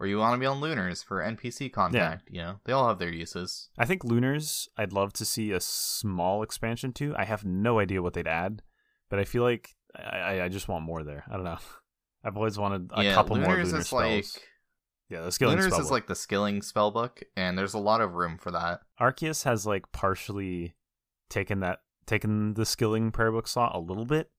[0.00, 2.28] or you want to be on Lunars for NPC contact.
[2.30, 2.40] Yeah.
[2.40, 3.68] You know, they all have their uses.
[3.78, 7.14] I think Lunars, I'd love to see a small expansion to.
[7.16, 8.62] I have no idea what they'd add,
[9.10, 11.24] but I feel like I, I- just want more there.
[11.30, 11.58] I don't know.
[12.24, 14.02] I've always wanted a yeah, couple more Lunars lunar is spells.
[14.02, 14.42] like
[15.10, 18.14] yeah, the skilling Lunars spell is like the skilling spellbook, and there's a lot of
[18.14, 18.80] room for that.
[18.98, 20.74] Arceuus has like partially
[21.28, 24.30] taken that taken the skilling prayer book slot a little bit,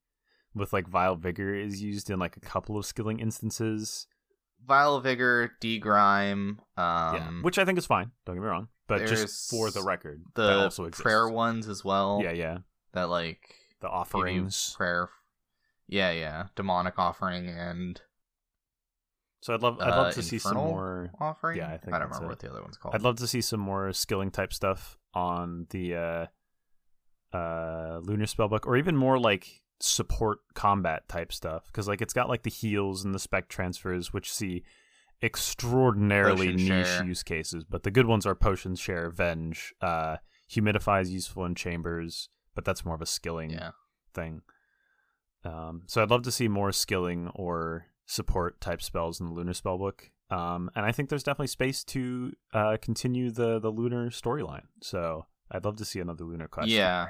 [0.55, 4.07] with like vile vigor is used in like a couple of skilling instances.
[4.65, 8.09] Vile Vigor, Degrime, yeah, um, which I think is fine.
[8.25, 11.03] Don't get me wrong, but just for the record, the also exists.
[11.03, 12.19] prayer ones as well.
[12.23, 12.57] Yeah, yeah.
[12.93, 13.41] That like
[13.81, 14.73] The offerings.
[14.75, 15.09] prayer.
[15.87, 18.01] Yeah, yeah, demonic offering and
[19.41, 21.11] So I'd love I'd uh, love to see some more.
[21.21, 21.57] offering.
[21.57, 22.29] Yeah, I think I don't remember it.
[22.29, 22.95] what the other one's called.
[22.95, 25.95] I'd love to see some more skilling type stuff on the
[27.33, 32.13] uh, uh, lunar spellbook, or even more like support combat type stuff, because like it's
[32.13, 34.63] got like the heals and the spec transfers, which see
[35.21, 37.05] extraordinarily Potion niche share.
[37.05, 37.63] use cases.
[37.63, 40.17] But the good ones are potion share, venge, uh,
[40.49, 43.71] humidify is useful in chambers, but that's more of a skilling yeah,
[44.13, 44.41] thing.
[45.43, 49.53] Um, so I'd love to see more skilling or support type spells in the Lunar
[49.53, 50.09] spellbook.
[50.29, 54.65] Um, and I think there's definitely space to uh, continue the the Lunar storyline.
[54.81, 56.69] So I'd love to see another Lunar quest.
[56.69, 57.07] yeah.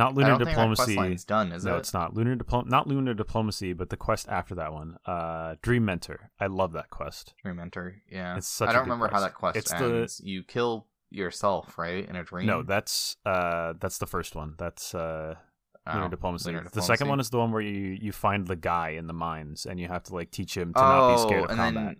[0.00, 0.82] Not I Lunar think that diplomacy.
[0.84, 1.78] quest line's done, is no, it?
[1.78, 2.66] it's not lunar diplom.
[2.66, 4.98] Not lunar diplomacy, but the quest after that one.
[5.06, 6.30] Uh, Dream Mentor.
[6.40, 7.34] I love that quest.
[7.42, 7.96] Dream Mentor.
[8.10, 10.20] Yeah, It's such I don't remember how that quest It's the- ends.
[10.24, 12.46] You kill yourself, right, in a dream.
[12.46, 14.54] No, that's uh, that's the first one.
[14.58, 15.36] That's uh,
[15.86, 16.54] Oh, lunar diplomacy.
[16.72, 19.64] The second one is the one where you you find the guy in the mines
[19.66, 21.84] and you have to like teach him to not be scared of Oh, and combat.
[21.86, 21.96] then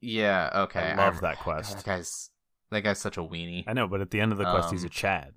[0.00, 0.80] yeah, okay.
[0.80, 1.76] I love rem- that God, quest.
[1.76, 2.30] That guy's
[2.70, 3.64] that guy's such a weenie.
[3.66, 5.32] I know, but at the end of the quest, he's a Um, Chad,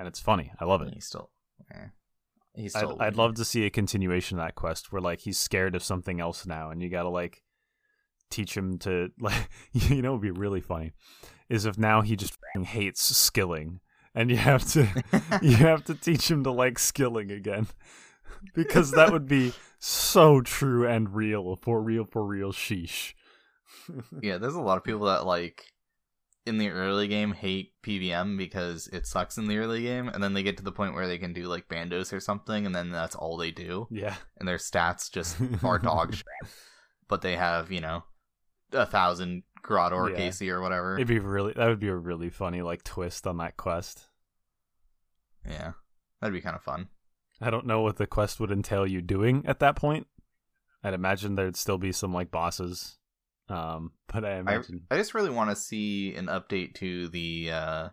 [0.00, 0.52] and it's funny.
[0.58, 0.92] I love it.
[0.92, 1.30] He's still,
[1.72, 1.86] eh.
[2.54, 2.96] he's I'd, still.
[2.98, 5.82] a I'd love to see a continuation of that quest where like he's scared of
[5.82, 7.42] something else now, and you gotta like
[8.30, 10.92] teach him to like you know, it'd be really funny
[11.50, 13.80] is if now he just hates skilling,
[14.14, 14.88] and you have to
[15.42, 17.66] you have to teach him to like skilling again,
[18.54, 22.52] because that would be so true and real for real for real.
[22.52, 23.12] Sheesh.
[24.22, 25.64] Yeah, there's a lot of people that like
[26.46, 30.32] in the early game hate PVM because it sucks in the early game, and then
[30.34, 32.90] they get to the point where they can do like bandos or something, and then
[32.90, 34.14] that's all they do, yeah.
[34.38, 36.24] and their stats just are dog shit.
[37.08, 38.04] But they have you know
[38.72, 40.16] a thousand Grador Yeah.
[40.16, 40.94] Casey or whatever.
[40.94, 44.08] It'd be really that would be a really funny like twist on that quest.
[45.46, 45.72] yeah,
[46.20, 46.88] that'd be kind of fun.
[47.40, 50.06] I don't know what the quest would entail you doing at that point.
[50.82, 52.96] I'd imagine there'd still be some like bosses.
[53.50, 57.50] Um, but I I, imagine I just really want to see an update to the
[57.52, 57.88] uh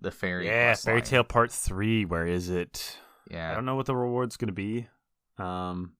[0.00, 0.46] the fairy.
[0.46, 1.04] Yeah, Fairy line.
[1.04, 2.98] Tale Part 3, where is it?
[3.30, 4.88] Yeah, I don't know what the reward's going to be.
[5.38, 5.92] Um,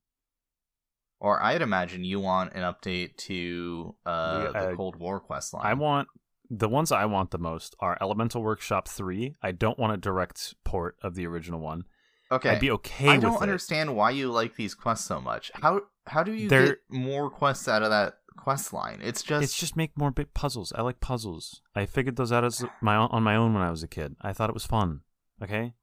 [1.20, 5.62] or I'd imagine you want an update to uh, the uh, Cold War quest line.
[5.64, 6.08] I want
[6.50, 9.36] the ones I want the most are Elemental Workshop 3.
[9.42, 11.84] I don't want a direct port of the original one.
[12.30, 13.42] Okay, I'd be okay I don't it.
[13.42, 15.50] understand why you like these quests so much.
[15.54, 19.00] How how do you They're- get more quests out of that quest line?
[19.02, 20.72] It's just It's just make more bit puzzles.
[20.74, 21.60] I like puzzles.
[21.74, 24.16] I figured those out as my on my own when I was a kid.
[24.20, 25.00] I thought it was fun.
[25.42, 25.74] Okay,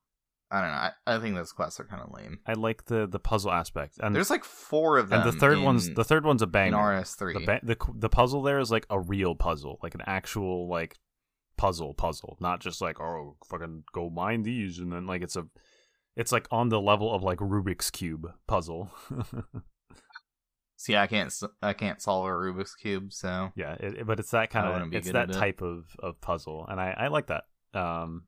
[0.51, 0.75] I don't know.
[0.75, 2.39] I, I think those quests are kind of lame.
[2.45, 3.97] I like the the puzzle aspect.
[4.01, 5.21] And There's like four of them.
[5.21, 6.99] and the third in, one's the third one's a in banger.
[6.99, 7.33] RS three.
[7.33, 10.99] The, ba- the the puzzle there is like a real puzzle, like an actual like
[11.57, 15.45] puzzle puzzle, not just like oh fucking go mine these and then like it's a
[16.17, 18.91] it's like on the level of like Rubik's cube puzzle.
[20.81, 21.31] See, I can't
[21.61, 25.11] I can't solve a Rubik's cube, so yeah, it, but it's that kind of it's
[25.11, 25.33] that at it.
[25.33, 27.43] type of of puzzle, and I I like that.
[27.75, 28.23] Um,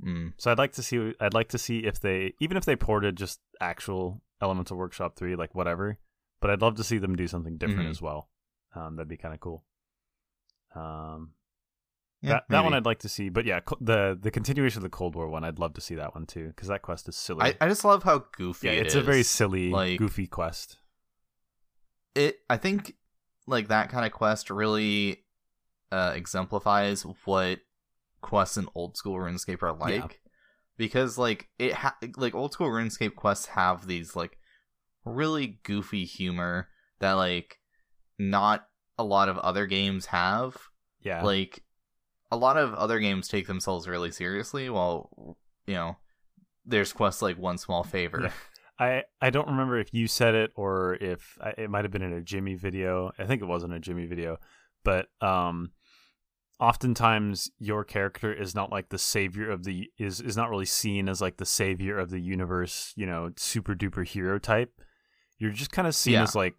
[0.00, 0.32] mm.
[0.36, 3.16] so I'd like to see I'd like to see if they even if they ported
[3.16, 5.98] just actual Elemental Workshop three like whatever,
[6.40, 7.90] but I'd love to see them do something different Mhm.
[7.90, 8.28] as well.
[8.76, 9.64] Um, that'd be kind of cool.
[10.76, 11.32] Um,
[12.22, 12.74] yeah, that that one.
[12.74, 15.42] I'd like to see, but yeah, co- the the continuation of the Cold War one,
[15.42, 17.42] I'd love to see that one too, because that quest is silly.
[17.42, 20.78] I, I just love how goofy yeah, it it's a very silly, Like- goofy quest.
[22.14, 22.94] It i think
[23.46, 25.24] like that kind of quest really
[25.92, 27.60] uh exemplifies what
[28.20, 30.06] quests in old school runescape are like Yeah.
[30.76, 34.38] because like it ha- like old school runescape quests have these like
[35.04, 36.68] really goofy humor
[36.98, 37.58] that like
[38.18, 38.66] not
[38.98, 40.56] a lot of other games have
[41.00, 41.62] Yeah, like
[42.30, 45.36] a lot of other games take themselves really seriously while
[45.66, 45.96] you know
[46.66, 48.32] there's quests like one small favor.
[48.78, 52.02] I I don't remember if you said it or if I- it might have been
[52.02, 53.12] in a Jimmy video.
[53.18, 54.38] I think it was in a Jimmy video,
[54.84, 55.70] but um,
[56.60, 61.08] oftentimes your character is not like the savior of the is is not really seen
[61.08, 62.92] as like the savior of the universe.
[62.96, 64.72] You know, super duper hero type.
[65.38, 66.22] You're just kind of seen Yeah.
[66.24, 66.56] as like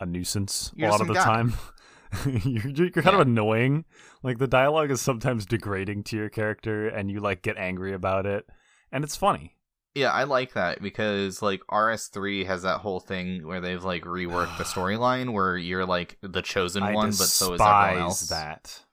[0.00, 1.24] a nuisance You're a lot of the guy.
[1.24, 1.54] time.
[2.44, 3.14] you're you're kind Yeah.
[3.14, 3.84] of annoying.
[4.22, 8.26] Like the dialogue is sometimes degrading to your character, and you like get angry about
[8.26, 8.44] it,
[8.92, 9.56] and it's funny.
[9.94, 14.56] Yeah, I like that because like RS3 has that whole thing where they've like reworked
[14.58, 18.28] the storyline where you're like the chosen I one, but so is everyone else.
[18.28, 18.84] that.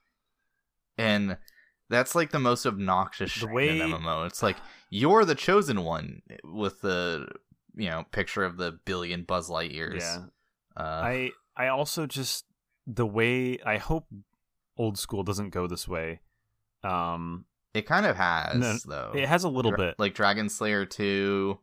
[0.96, 1.36] And
[1.90, 4.26] That's like the most obnoxious The shit way- in MMO.
[4.26, 4.56] It's like
[4.90, 7.28] you're the chosen one with the
[7.76, 10.00] you know picture of the billion Buzz Lightyears.
[10.00, 10.24] Yeah.
[10.76, 12.44] Uh, I I also just
[12.86, 14.06] the way I hope
[14.76, 16.20] old school doesn't go this way.
[16.82, 19.12] Um, it kind of has No, though.
[19.14, 19.94] it has a little Dra- bit.
[19.98, 21.58] like Dragon Slayer two.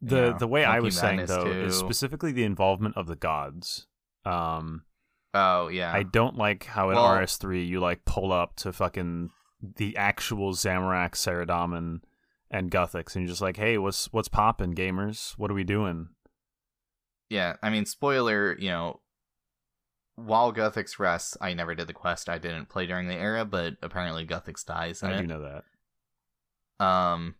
[0.00, 2.96] the you know, the way I Monkey was saying Madness though is specifically the involvement
[2.96, 3.86] of the gods.
[4.24, 4.82] Um,
[5.34, 5.92] Oh yeah.
[5.92, 9.30] I don't like how in Well- RS3 you like pull up to fucking
[9.76, 12.00] the actual Zamorak, Saradomin,
[12.50, 15.32] and Guthix, and you're just like, hey, what's what's poppin', gamers?
[15.38, 16.08] What are we doing?
[17.28, 19.00] Yeah, I mean, spoiler, you know,
[20.16, 22.28] while Guthix rests, I never did the quest.
[22.28, 25.20] I didn't play during the era, but apparently Guthix dies I it.
[25.20, 26.84] do know that.
[26.84, 27.36] Um,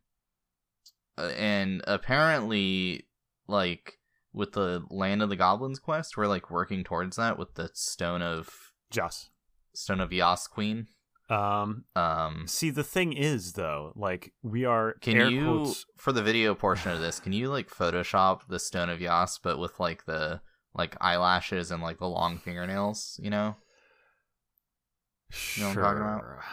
[1.19, 3.07] uh, and apparently,
[3.49, 3.95] like
[4.33, 8.23] with the Land of the Goblins quest, we're like working towards that with the Stone
[8.23, 8.51] of
[8.91, 9.31] Jas.
[9.75, 10.87] Stone of Yas Queen.
[11.29, 16.23] Um, Um, see, the thing is, though, like we are can you quotes, for the
[16.23, 17.19] video portion of this?
[17.19, 20.41] Can you like Photoshop the Stone of Yas, but with like the
[20.77, 23.19] like eyelashes and like the long fingernails?
[23.23, 23.57] You know.
[25.57, 26.21] You know what I'm talking about?
[26.21, 26.45] Sure.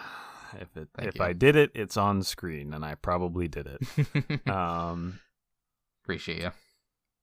[0.61, 1.23] If it Thank if you.
[1.23, 4.47] I did it, it's on screen, and I probably did it.
[4.49, 5.19] um,
[6.03, 6.51] Appreciate you.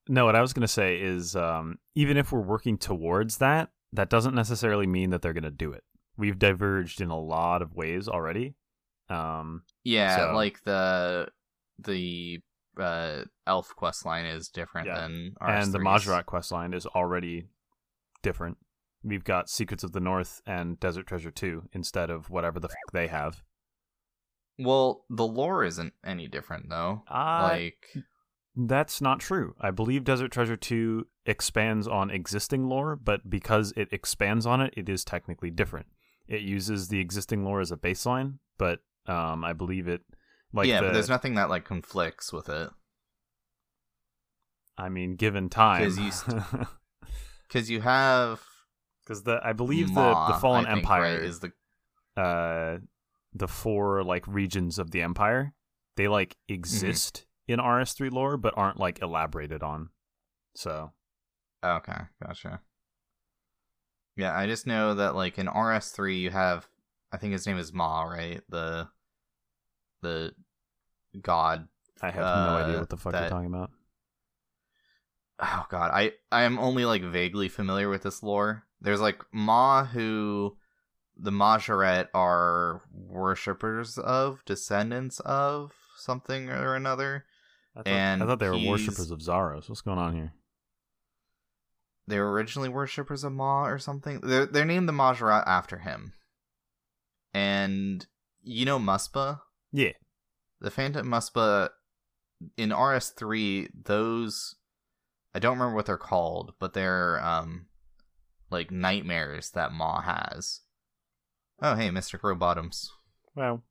[0.09, 4.11] no, what I was gonna say is, um, even if we're working towards that, that
[4.11, 5.85] doesn't necessarily mean that they're gonna do it.
[6.17, 8.55] We've diverged in a lot of ways already.
[9.09, 11.29] Um, Yeah, So- like the
[11.79, 12.41] the
[12.81, 15.01] uh elf quest line is different Yeah.
[15.01, 16.07] than and the RS3's.
[16.07, 17.49] Mahjarrat is already
[18.23, 18.57] different.
[19.03, 22.93] We've got Secrets of the North and Desert Treasure 2 instead of whatever the fuck
[22.93, 23.43] they have.
[24.59, 27.03] Well, the lore isn't any different though.
[27.11, 27.87] Uh, like
[28.55, 29.55] That's not true.
[29.61, 34.75] I believe Desert Treasure 2 expands on existing lore, but because it expands on it,
[34.77, 35.87] it is technically different.
[36.29, 40.03] It uses the existing lore as a baseline, but um, I believe it
[40.53, 42.71] like yeah, the, but there's nothing that like conflicts with it
[44.79, 46.43] I mean, given time, 'Cause you st-
[47.49, 48.41] because you have
[49.05, 51.53] because the I believe Maw, the the Fallen think, Empire right, is the
[52.21, 52.79] uh
[53.33, 55.55] the four like regions of the empire
[55.97, 56.55] they like Mm-hmm.
[56.55, 59.91] exist in rs3 lore but aren't like elaborated on
[60.57, 60.93] so
[61.65, 62.61] okay, gotcha.
[64.17, 66.69] Yeah, I just know that like in RS3 you have
[67.13, 68.41] I think his name is Mah, right?
[68.49, 68.89] The
[70.03, 70.33] the
[71.21, 71.69] god
[72.03, 73.71] i have no idea Uh, what the fuck you're talking about.
[75.43, 75.91] Oh god.
[75.95, 78.65] I i am only like vaguely familiar with this lore.
[78.81, 80.57] There's like Mah who
[81.17, 87.25] the Mahjarrat are worshippers of descendants of something or another.
[87.75, 89.69] I thought, And I thought they were worshippers of zaros.
[89.69, 90.33] What's going on here?
[92.07, 94.21] They were originally worshippers of Mah or something.
[94.21, 96.13] They're, they're named the Mahjarrat after him.
[97.33, 98.07] And
[98.43, 99.41] you know Muspah
[99.73, 99.93] yeah.
[100.61, 101.71] The phantom Muspah
[102.57, 104.57] in rs3 those
[105.35, 107.67] i don't remember what they're called but they're um
[108.51, 110.61] like nightmares that Mah has.
[111.63, 112.91] Oh hey mr crow bottoms
[113.37, 113.63] well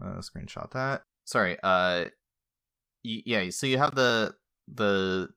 [0.00, 1.02] uh, screenshot that.
[1.24, 2.06] Sorry uh
[3.04, 4.34] y- yeah so you have the
[4.72, 5.28] the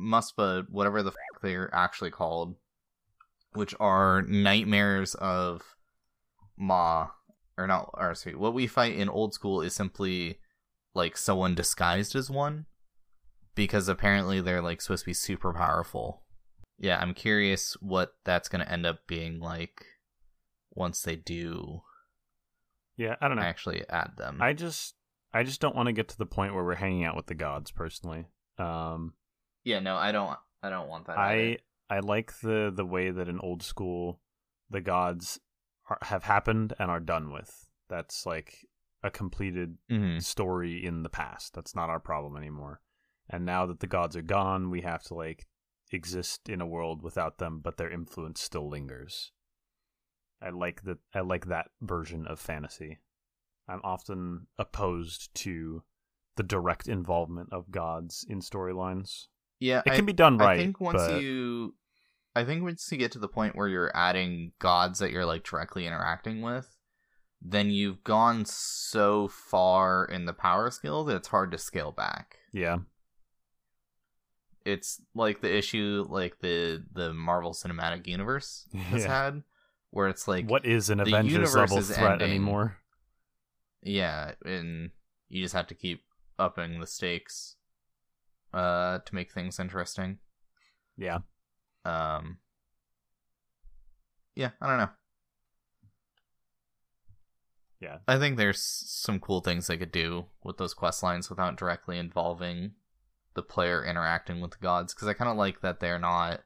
[0.00, 2.56] Muspah whatever the fuck they're actually called
[3.52, 5.62] which are nightmares of
[6.56, 7.08] Mah
[7.56, 10.38] or not or sorry what we fight in old school is simply
[10.94, 12.66] like someone disguised as one
[13.54, 16.22] because apparently they're like supposed to be super powerful
[16.78, 19.84] yeah i'm curious what that's going to end up being like
[20.72, 21.82] once they do
[22.96, 24.94] yeah i don't know actually add them i just
[25.32, 27.34] i just don't want to get to the point where we're hanging out with the
[27.34, 28.26] gods personally
[28.58, 29.14] um
[29.64, 30.38] Yeah, no, I don't.
[30.62, 31.18] I don't want that.
[31.18, 31.56] I either.
[31.90, 34.20] I like the the way that in old school
[34.70, 35.40] the gods
[35.88, 37.66] are, have happened and are done with.
[37.88, 38.66] That's like
[39.02, 40.22] a completed Mhm.
[40.22, 41.52] story in the past.
[41.54, 42.80] That's not our problem anymore.
[43.28, 45.46] And now that the gods are gone, we have to like
[45.92, 49.32] exist in a world without them, but their influence still lingers.
[50.42, 52.98] I like that I like that version of fantasy.
[53.68, 55.84] I'm often opposed to
[56.36, 59.28] the direct involvement of gods in storylines.
[59.60, 60.58] Yeah, It I, can be done right.
[60.58, 61.74] I think once but- you,
[62.36, 65.44] I think once you get to the point where you're adding gods that you're like
[65.44, 66.76] directly interacting with,
[67.40, 72.38] then you've gone so far in the power scale that it's hard to scale back.
[72.52, 72.78] Yeah.
[74.64, 79.24] It's like the issue, like the the Marvel Cinematic Universe has Yeah.
[79.24, 79.42] had,
[79.90, 82.30] where it's like what is an Avengers level threat ending.
[82.30, 82.78] anymore?
[83.82, 84.90] Yeah, and
[85.28, 86.04] you just have to keep
[86.38, 87.56] upping the stakes
[88.54, 90.18] uh to make things interesting.
[90.96, 91.18] Yeah.
[91.84, 92.38] Um
[94.34, 94.90] Yeah, I don't know.
[97.80, 97.98] Yeah.
[98.08, 101.98] I think there's some cool things they could do with those quest lines without directly
[101.98, 102.72] involving
[103.34, 106.40] the player interacting with the gods because I kind of like that they're not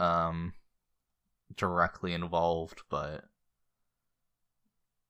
[0.00, 0.54] um
[1.56, 3.24] directly involved, but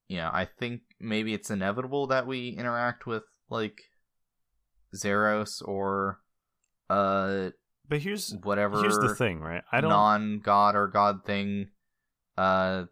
[0.08, 3.80] yeah, I think maybe it's inevitable that we interact with like
[4.94, 6.20] Zaros or
[6.90, 7.50] uh
[7.90, 9.62] But here's whatever here's the thing, right?
[9.70, 11.68] I don't non-god or god thing
[12.38, 12.84] uh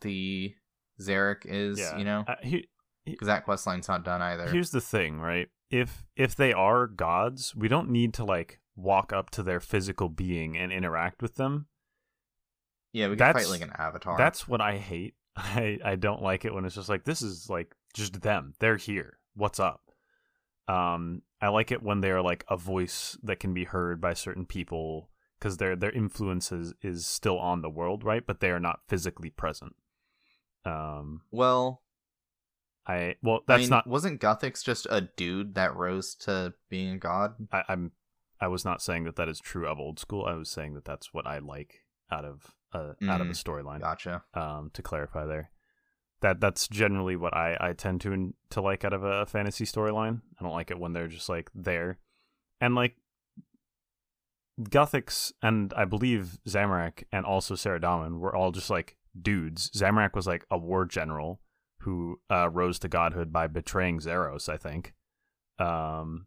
[0.00, 0.54] the
[1.00, 1.98] Zarek is, yeah.
[1.98, 2.24] you know?
[2.26, 2.68] Uh, he-
[3.04, 4.46] Because that quest line's not done either.
[4.48, 5.48] Here's the thing, right?
[5.70, 10.08] If if they are gods, we don't need to like walk up to their physical
[10.08, 11.66] being and interact with them.
[12.92, 14.16] yeah, we can that's- fight like an avatar.
[14.16, 15.14] That's what I hate.
[15.36, 18.54] I I don't like it when it's just like this is like just them.
[18.60, 19.18] They're here.
[19.34, 19.80] What's up?
[20.68, 24.46] Um I like it when they're like a voice that can be heard by certain
[24.46, 28.24] people because their their influence is, is still on the world, right?
[28.26, 29.74] But they are not physically present.
[30.64, 31.82] Um well,
[32.86, 36.94] I well I that's mean, not wasn't Guthix just a dude that rose to being
[36.94, 37.34] a god?
[37.52, 37.92] I, I'm
[38.40, 40.24] I was not saying that that is true of old school.
[40.24, 43.44] I was saying that that's what I like out of uh, out of a Mm,
[43.44, 43.80] storyline.
[43.80, 44.24] Gotcha.
[44.34, 45.51] Um, to clarify there,
[46.22, 50.22] that that's generally what I I tend to to like out of a, fantasy storyline.
[50.40, 51.98] I don't like it when they're just like there,
[52.60, 52.96] and like
[54.60, 59.70] Guthix and I believe Zamorak and also Sarah Saradomin were all just like dudes.
[59.70, 61.40] Zamorak was like a war general
[61.80, 64.94] who uh, rose to godhood by betraying Zaros, I think.
[65.58, 66.26] Um,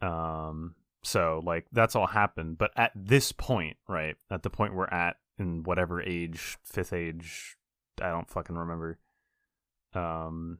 [0.00, 4.86] um, so like that's all happened, but at this point, right, at the point we're
[4.86, 7.56] at in whatever age, fifth age,
[8.00, 8.98] I don't fucking remember.
[9.94, 10.58] Um,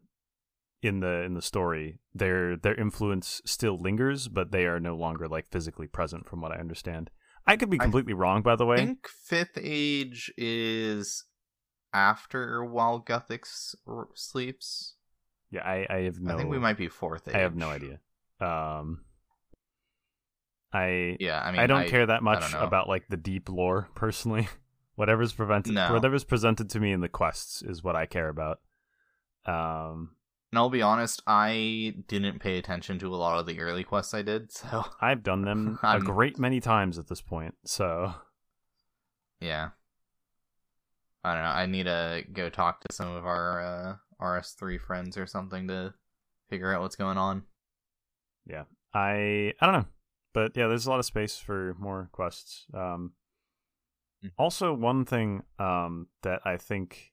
[0.83, 5.29] in the in the story, their their influence still lingers, but they are no longer
[5.29, 7.11] like physically present, from what I understand.
[7.47, 8.77] I could be I completely wrong, by the I way.
[8.77, 11.25] think fifth age is
[11.93, 14.97] after while Guthix r- sleeps.
[15.51, 16.35] Yeah, I, I have no.
[16.35, 17.35] I think we might be fourth age.
[17.35, 18.01] I have no idea.
[18.41, 19.05] Um,
[20.73, 24.49] I Yeah, I mean, I don't care that much about like the deep lore personally.
[25.03, 25.93] whatever's prevented, No.
[25.93, 28.61] whatever's presented to me in the quests is what I care about.
[29.45, 30.15] Um,
[30.53, 34.15] And I'll be honest, I didn't pay attention to a lot of the early quests
[34.15, 38.15] I did, so I've done them a great many times at this point, so
[39.41, 39.71] yeah.
[41.25, 41.51] I don't know.
[41.51, 45.95] I need to go talk to some of our uh, RS3 friends or something to
[46.49, 47.43] figure out what's going on.
[48.47, 48.65] Yeah,
[48.95, 49.87] I I don't know,
[50.33, 52.67] but yeah, there's a lot of space for more quests.
[52.73, 53.15] Um.
[54.39, 57.13] Also, one thing um that I think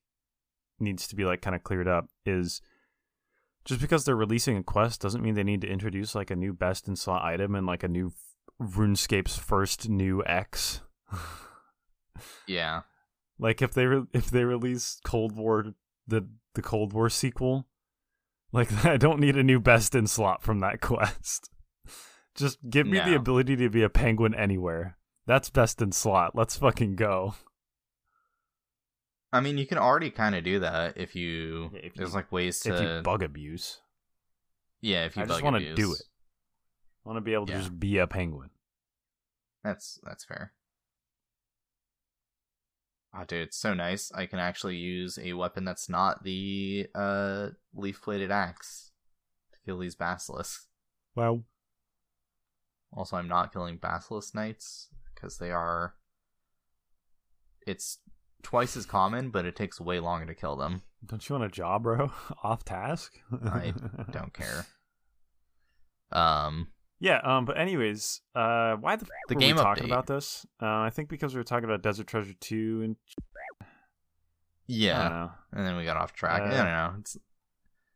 [0.80, 2.62] needs to be like kind of cleared up is
[3.66, 6.54] just because they're releasing a quest doesn't mean they need to introduce like a new
[6.54, 8.14] best in slot item and like a new
[8.62, 10.82] RuneScape's first new X.
[12.48, 12.82] Yeah.
[13.40, 15.74] like if they re- if they release Cold War
[16.08, 17.68] the the Cold War sequel,
[18.52, 21.50] like I don't need a new best in slot from that quest.
[22.36, 24.98] Just give me the ability to be a penguin anywhere.
[25.30, 26.36] That's best in slot.
[26.36, 27.36] Let's fucking go.
[29.32, 31.70] I mean, you can already kind of do that if you.
[31.72, 32.74] Yeah, if there's like ways to.
[32.74, 33.80] If you bug abuse,
[34.82, 36.02] yeah, if you I just want want to do it.
[37.06, 37.60] I want to be able to Yeah.
[37.60, 38.50] just be a penguin.
[39.64, 40.54] That's that's fair.
[43.14, 44.12] Oh, dude, it's so nice.
[44.12, 48.94] I can actually use a weapon that's not the uh leaf bladed axe
[49.54, 50.66] to kill these basilisks.
[51.16, 51.44] Wow.
[52.92, 54.88] Also, I'm not killing basilisk knights
[55.20, 55.96] because they are.
[57.68, 58.00] It's
[58.42, 60.82] twice as common, but it takes way longer to kill them.
[61.06, 62.12] Don't you want a job, bro?
[62.44, 63.20] Off task?
[63.46, 63.74] I
[64.12, 64.66] Don't care.
[66.12, 66.70] Um,
[67.00, 70.46] Yeah, um, but anyways, uh, why the, f- The game we talking about this?
[70.62, 72.96] Uh, I think because we were talking about Desert Treasure 2 and
[74.68, 76.42] yeah, and then we got off track.
[76.42, 76.94] I Uh, don't know.
[77.00, 77.18] It's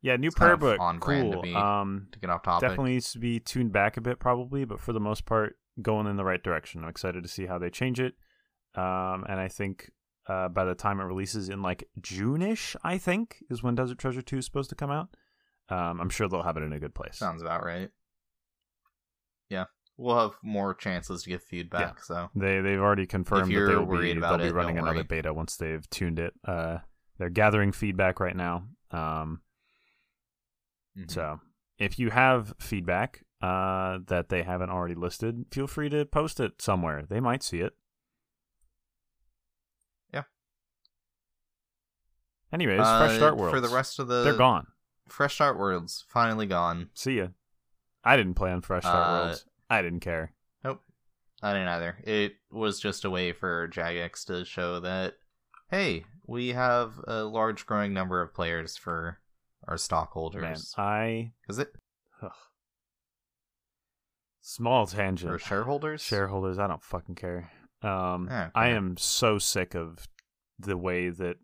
[0.02, 0.80] Yeah, new It's prayer book.
[0.80, 1.42] on brand to Cool.
[1.44, 2.68] be Um, to get off topic.
[2.70, 6.08] definitely needs to be tuned back a bit, probably, but for the most part, going
[6.08, 6.84] in the right direction.
[6.84, 8.14] I'm excited to see how they change it.
[8.76, 9.92] Um, and I think
[10.28, 14.22] uh, by the time it releases in like June-ish, I think is when Desert Treasure
[14.22, 15.10] 2 is supposed to come out.
[15.70, 17.18] Um, I'm sure they'll have it in a good place.
[17.18, 17.90] Sounds about right.
[19.50, 19.66] Yeah,
[19.98, 22.04] we'll have more chances to get feedback.
[22.04, 24.78] So They they've already confirmed that they will worried be about they'll be it, running
[24.78, 26.34] another beta once they've tuned it.
[26.46, 26.80] Uh,
[27.18, 28.68] they're gathering feedback right now.
[28.92, 29.42] Um,
[30.98, 31.10] mhm.
[31.10, 31.40] so
[31.78, 36.62] if you have feedback uh that they haven't already listed, feel free to post it
[36.62, 37.04] somewhere.
[37.08, 37.74] They might see it.
[40.14, 40.24] Yeah.
[42.52, 44.68] Anyways, Uh, fresh start worlds for the rest of the they're gone.
[45.10, 46.90] Fresh start worlds finally gone.
[46.94, 47.28] See ya.
[48.04, 49.46] I didn't play on fresh start Uh, worlds.
[49.70, 50.34] I didn't care.
[50.64, 50.82] Nope.
[51.42, 51.98] I didn't either.
[52.04, 55.16] It was just a way for Jagex to show that,
[55.70, 59.20] hey, we have a large growing number of players for
[59.68, 60.42] our stockholders.
[60.42, 60.86] Man.
[60.86, 61.74] I Is it
[62.22, 62.32] ugh.
[64.44, 65.42] Small for tangent.
[65.42, 66.02] shareholders?
[66.04, 67.52] Shareholders, I don't fucking care.
[67.82, 70.08] Um, Yeah, I am so sick of
[70.60, 71.38] the way that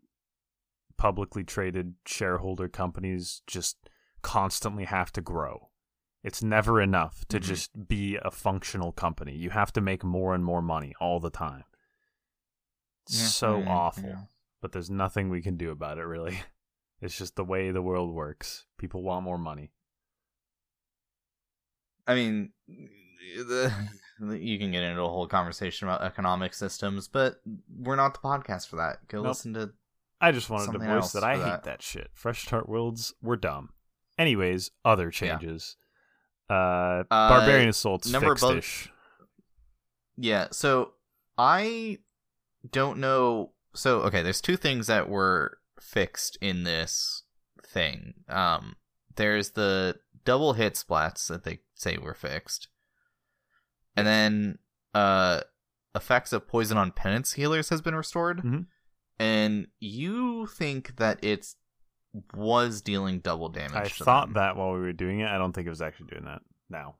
[0.96, 3.88] publicly traded shareholder companies just
[4.22, 5.70] constantly have to grow.
[6.22, 7.42] It's never enough to Mhm.
[7.42, 9.34] just be a functional company.
[9.34, 11.64] You have to make more and more money all the time.
[13.06, 14.04] It's Yeah, so mm, awful.
[14.08, 14.24] yeah.
[14.60, 16.38] But there's nothing we can do about it, really.
[17.02, 18.66] It's just the way the world works.
[18.76, 19.72] People want more money.
[22.10, 22.50] I mean,
[23.36, 23.72] the,
[24.38, 27.36] you can get into a whole conversation about economic systems, but
[27.78, 29.06] we're not the podcast for that.
[29.08, 29.28] Go Nope.
[29.28, 29.70] listen to.
[30.20, 31.64] I just wanted to voice that I hate that.
[31.64, 32.10] that shit.
[32.12, 33.70] Fresh Start Worlds were dumb.
[34.18, 35.10] Anyways, other Yeah.
[35.10, 35.76] changes.
[36.50, 38.88] Uh, Uh, Barbarian Assault's number fixed.
[40.16, 40.92] Yeah, so
[41.38, 41.98] I
[42.70, 43.52] don't know.
[43.74, 47.22] So okay, there's two things that were fixed in this
[47.64, 48.14] thing.
[48.28, 48.76] Um,
[49.16, 52.68] there's the double hit splats that they say were fixed,
[53.96, 54.58] and then
[54.94, 55.40] uh,
[55.94, 58.38] effects of poison on penance healers has been restored.
[58.42, 58.66] Mhm.
[59.18, 61.56] And you think that it's
[62.34, 63.74] was dealing double damage.
[63.74, 64.34] I thought them.
[64.34, 65.28] that while we were doing it.
[65.28, 66.96] I don't think it was actually doing that now.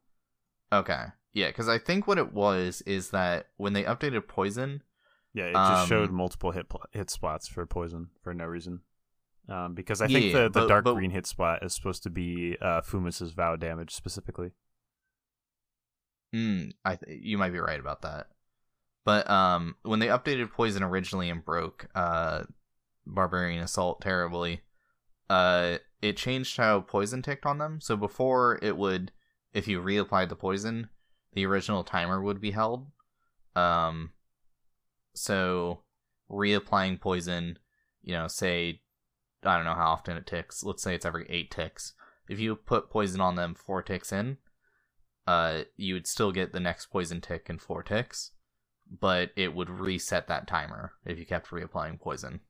[0.73, 4.83] Okay, yeah, because I think what it was is that when they updated poison,
[5.33, 8.81] Yeah, it just showed Um, multiple hit pl- hit spots for poison for no reason.
[9.49, 12.11] Um, because I think the, the but- dark but- green hit spot is supposed to
[12.11, 14.53] be uh, Fumus's vow damage specifically.
[16.35, 18.29] Mm, I th- you might be right about that.
[19.05, 22.45] But um, when they updated poison originally and broke uh,
[23.07, 24.61] barbarian assault terribly,
[25.29, 27.81] uh, it changed how poison ticked on them.
[27.81, 29.13] So before it would,
[29.53, 30.89] if you reapplied the poison,
[31.33, 32.87] the original timer would be held.
[33.57, 34.13] Um,
[35.15, 35.83] so
[36.31, 37.59] reapplying poison,
[38.03, 38.81] you know, say
[39.43, 40.63] I don't know how often it ticks.
[40.63, 41.95] Let's say it's every eight ticks.
[42.29, 44.39] If you put poison on them four ticks in,
[45.27, 48.33] uh, you would still get the next poison tick in four ticks,
[48.91, 52.41] but it would reset that timer if you kept reapplying poison.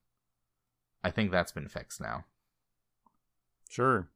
[1.05, 2.25] I think that's been fixed now,
[3.69, 4.09] Sure.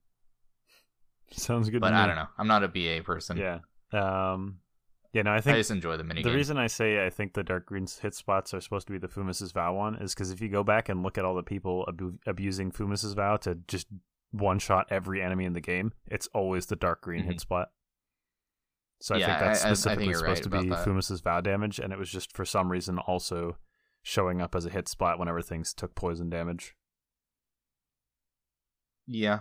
[1.30, 2.00] Sounds good but to me.
[2.00, 2.28] I don't know.
[2.38, 3.36] I'm not a BA person.
[3.38, 3.58] Yeah.
[3.92, 4.58] Um,
[5.12, 6.24] yeah, no, I think I just enjoy the minigame.
[6.24, 8.98] the reason I say I think the dark green hit spots are supposed to be
[8.98, 11.42] the Fumus's vow one is because if you go back and look at all the
[11.42, 13.86] people abu- abusing Fumus's vow to just
[14.32, 17.40] one shot every enemy in the game, it's always the dark green hit Mhm.
[17.40, 17.70] spot.
[19.00, 20.68] So I Yeah, think that's I- I- I think specifically supposed right to be.
[20.84, 23.58] Fumus's vow damage, and it was just for some reason also
[24.02, 26.74] showing up as a hit spot whenever things took poison damage.
[29.06, 29.40] yeah,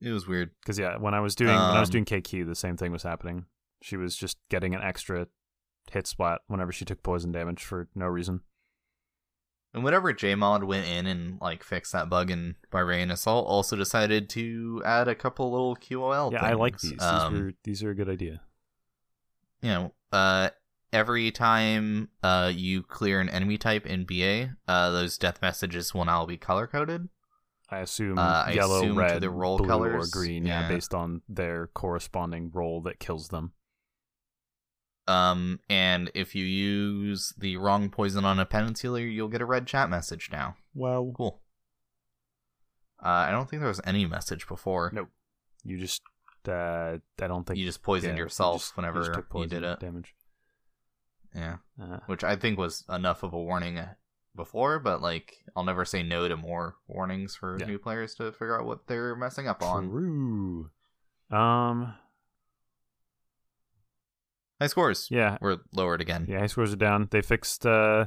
[0.00, 0.50] it was weird.
[0.60, 2.92] Because yeah, when I was doing when I was Um, doing KQ, the same thing
[2.92, 3.46] was happening.
[3.82, 5.28] She was just getting an extra
[5.90, 8.40] hit spot whenever she took poison damage for no reason.
[9.74, 14.30] And whatever Jmod went in and like fixed that bug in Barbarian Assault, also decided
[14.30, 16.32] to add a couple little QOL.
[16.32, 17.00] Yeah, I like these.
[17.02, 18.40] Um, these, are, these are a good idea.
[19.62, 20.50] You know, uh,
[20.92, 26.04] every time uh you clear an enemy type in BA, uh, those death messages will
[26.04, 27.08] now be color coded.
[27.70, 30.46] I assume uh, I yellow, assume red, the role blue, colors, or green.
[30.46, 30.62] Yeah.
[30.62, 30.68] yeah.
[30.68, 33.52] based on their corresponding role that kills them.
[35.06, 39.46] Um, and if you use the wrong poison on a penance healer, you'll get a
[39.46, 40.56] red chat message now.
[40.74, 41.40] Well, Cool.
[43.02, 44.90] Uh, I don't think there was any message before.
[44.92, 45.08] Nope.
[45.64, 46.02] you just
[46.46, 49.80] uh, I don't think You just poisoned yeah, yourself just- whenever took you did it.
[49.80, 50.14] damage.
[51.34, 51.56] Yeah.
[51.80, 53.80] Uh, which I think was enough of a warning
[54.34, 57.66] before, but like I'll never say no to more warnings for Yeah.
[57.66, 59.88] new players to figure out what they're messing up on.
[59.90, 60.70] True.
[61.30, 61.94] Um.
[64.60, 65.38] High scores Yeah.
[65.40, 66.26] were lowered again.
[66.28, 66.40] Yeah.
[66.40, 67.08] High scores are down.
[67.10, 67.64] They fixed.
[67.66, 68.06] uh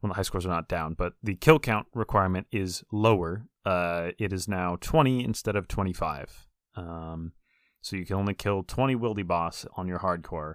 [0.00, 3.46] Well, the high scores are not down, but the kill count requirement is lower.
[3.64, 6.46] Uh, it is now twenty instead of twenty-five.
[6.76, 7.32] Um,
[7.80, 10.54] so you can only kill twenty wildy boss on your hardcore,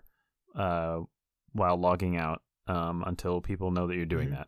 [0.56, 1.00] uh,
[1.54, 2.42] while logging out.
[2.66, 4.38] Um, until people know that you're doing Mhm.
[4.38, 4.48] that.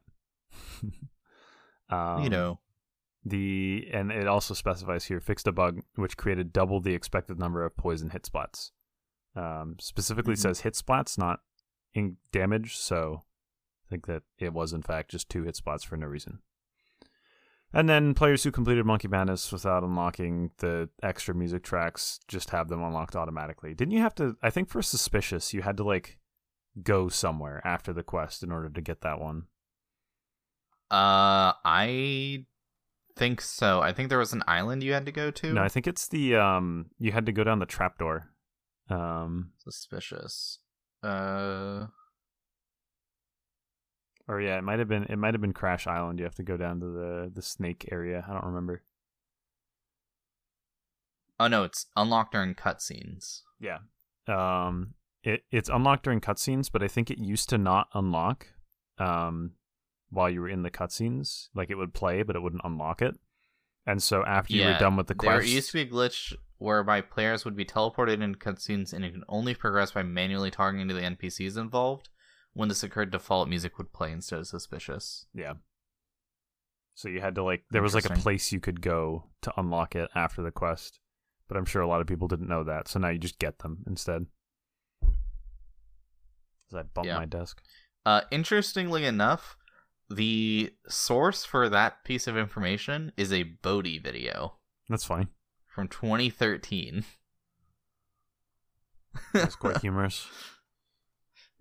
[1.90, 2.60] um, you know,
[3.26, 7.66] the and it also specifies here fixed a bug which created double the expected number
[7.66, 8.72] of poison hit spots.
[9.36, 10.40] Um, specifically Mhm.
[10.44, 11.42] says hit spots, not
[11.94, 12.78] in damage.
[12.78, 13.24] So
[13.86, 16.40] I think that it was in fact just two hit spots for no reason.
[17.76, 22.70] And then players who completed Monkey Madness without unlocking the extra music tracks just have
[22.70, 23.74] them unlocked automatically.
[23.74, 24.38] Didn't you have to?
[24.42, 26.18] I think for suspicious, you had to like
[26.82, 29.48] go somewhere after the quest in order to get that one.
[30.90, 32.46] uh, I
[33.18, 33.82] think so.
[33.82, 35.54] I think there was an island you had to go to.
[35.54, 36.92] No, I think it's the um.
[36.98, 38.30] You had to go down the trapdoor.
[38.90, 40.60] Um, Suspicious.
[41.04, 41.88] Uh,
[44.28, 46.20] Or yeah, it might have been it might have been Crash Island.
[46.20, 48.26] You have to go down to the the snake area.
[48.28, 48.82] I don't remember.
[51.40, 53.42] Oh no, it's unlocked during cutscenes.
[53.60, 53.80] Yeah.
[54.28, 58.48] Um it it's unlocked during cutscenes, but I think it used to not unlock
[58.98, 59.52] um
[60.10, 61.50] while you were in the cutscenes.
[61.54, 63.16] Like it would play, but it wouldn't unlock it.
[63.86, 66.34] And so after you were done with the quest, there used to be a glitch
[66.58, 70.88] whereby players would be teleported into cutscenes and it can only progress by manually talking
[70.88, 72.10] to the NPCs involved.
[72.56, 75.28] When this occurred, default music would play instead of suspicious.
[75.34, 75.54] yeah.
[76.98, 79.96] So you had to like there was like a place you could go to unlock
[79.96, 81.00] it after the quest.
[81.50, 82.88] But I'm sure a lot of people didn't know that.
[82.88, 84.26] So now you just get them instead.
[85.04, 87.18] As I bump Yeah.
[87.18, 87.62] my desk.
[88.06, 89.58] Uh, interestingly enough,
[90.10, 94.56] the source for that piece of information is a Bodhi video
[94.88, 95.28] That's fine.
[95.68, 97.04] from 2013.
[99.34, 100.28] That's quite humorous.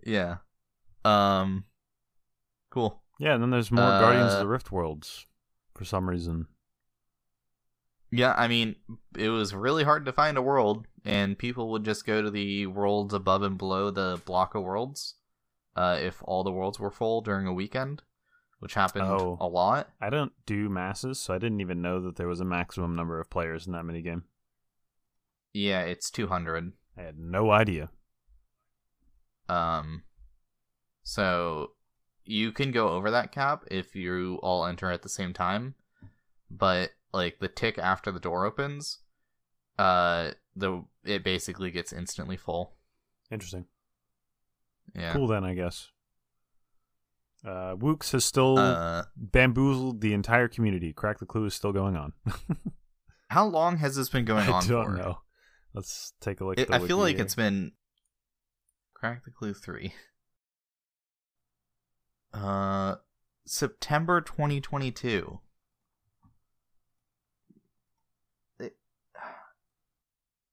[0.05, 0.37] Yeah.
[1.05, 1.65] Um.
[2.71, 3.01] Cool.
[3.19, 5.27] Yeah, and then there's more Guardians of Uh, the Rift worlds
[5.75, 6.47] for some reason.
[8.11, 8.77] Yeah, I mean,
[9.17, 12.67] it was really hard to find a world, and people would just go to the
[12.67, 15.15] worlds above and below the block of worlds,
[15.77, 18.03] uh, if all the worlds were full during a weekend,
[18.61, 19.37] which happened Oh.
[19.41, 19.91] a lot.
[20.01, 23.21] I don't do masses, so I didn't even know that there was a maximum number
[23.21, 24.23] of players in that minigame.
[25.53, 26.73] Yeah, it's 200.
[26.97, 27.91] I had no idea.
[29.49, 30.05] Um,
[31.05, 31.71] so
[32.25, 35.75] you can go over that cap if you all enter at the same time,
[36.51, 38.99] but like the tick after the door opens,
[39.79, 42.75] uh, the it basically gets instantly full.
[43.31, 43.67] Interesting.
[44.95, 45.13] Yeah.
[45.13, 45.91] Cool then, I guess.
[47.47, 50.93] Uh, Wooks has still Uh, bamboozled the entire community.
[50.93, 52.13] Crack the clue is still going on.
[53.29, 54.97] how long has this been going I on I don't for?
[54.97, 55.19] know.
[55.75, 56.57] Let's take a look.
[56.59, 57.25] It, at the I feel like here.
[57.25, 57.73] it's been
[58.95, 59.93] crack the clue three.
[62.35, 62.97] Uh,
[63.47, 65.39] September 2022.
[68.59, 68.77] It,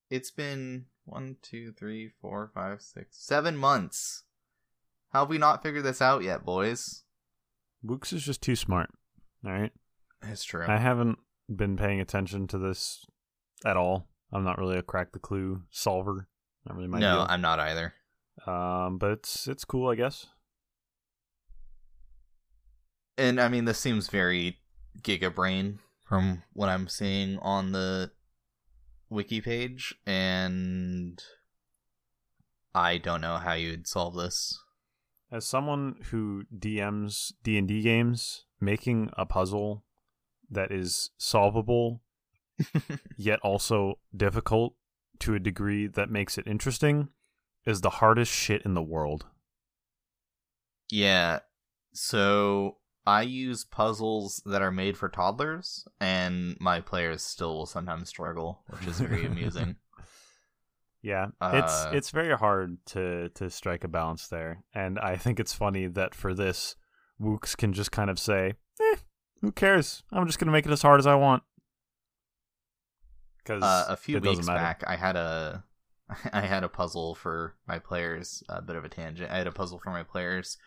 [0.10, 4.24] it's been one, two, three, four, five, six, seven months.
[5.12, 7.04] How have we not figured this out yet, boys?
[7.84, 8.92] Wooks is just too smart.
[9.46, 9.72] All right.
[10.24, 10.66] It's true.
[10.68, 11.18] I haven't
[11.54, 13.06] been paying attention to this
[13.66, 14.08] at all.
[14.32, 16.28] I'm not really a crack the clue solver.
[16.66, 17.28] Not really my no, deal.
[17.28, 17.94] I'm not either.
[18.46, 20.28] Um, but it's it's cool, I guess.
[23.18, 24.60] And I mean, this seems very
[25.02, 28.12] Giga Brain from what I'm seeing on the
[29.10, 31.22] wiki page, and
[32.74, 34.60] I don't know how you'd solve this.
[35.32, 39.86] As someone who DMs D and D games, making a puzzle
[40.50, 42.02] that is solvable
[43.18, 44.76] yet also difficult
[45.20, 47.10] to a degree that makes it interesting
[47.66, 49.28] is the hardest shit in the world.
[50.90, 51.40] yeah,
[51.94, 58.10] so I use puzzles that are made for toddlers, and my players still will sometimes
[58.10, 59.76] struggle, which is very amusing.
[61.02, 65.40] Yeah, Uh, it's it's very hard to to strike a balance there, and I think
[65.40, 66.76] it's funny that for this,
[67.18, 68.98] Wooks can just kind of say, "Eh,
[69.42, 70.04] who cares?
[70.12, 71.42] I'm just gonna make it as hard as I want."
[73.38, 75.64] Because uh, a few weeks back i had a
[76.34, 79.52] i had a puzzle for my players a bit of a tangent i had a
[79.52, 80.58] puzzle for my players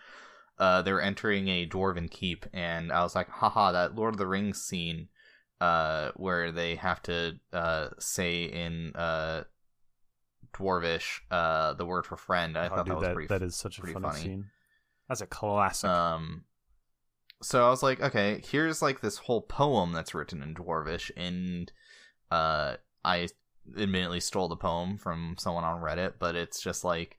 [0.59, 4.18] uh they were entering a dwarven keep and i was like haha that lord of
[4.18, 5.09] the rings scene
[5.60, 9.43] uh where they have to uh say in uh
[10.52, 13.43] dwarvish uh the word for friend i Oh, thought dude, that was that, pretty that
[13.43, 14.20] is such a funny, funny.
[14.20, 14.47] scene.
[15.09, 15.90] That's a classic.
[15.90, 16.44] um
[17.43, 21.72] so i was like okay here's like this whole poem that's written in dwarvish and
[22.31, 23.28] uh i
[23.78, 27.16] admittedly stole the poem from someone on reddit but it's just like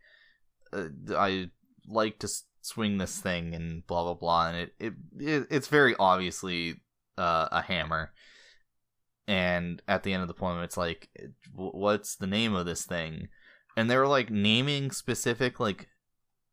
[0.74, 0.86] uh,
[1.18, 1.49] i
[1.88, 2.28] like to
[2.66, 6.76] swing this thing and blah blah blah and it, it, it it's very obviously
[7.18, 8.12] uh, a hammer
[9.28, 11.10] and at the end of the poem it's like
[11.54, 13.28] what's the name of this thing
[13.78, 15.88] and they were like naming specific like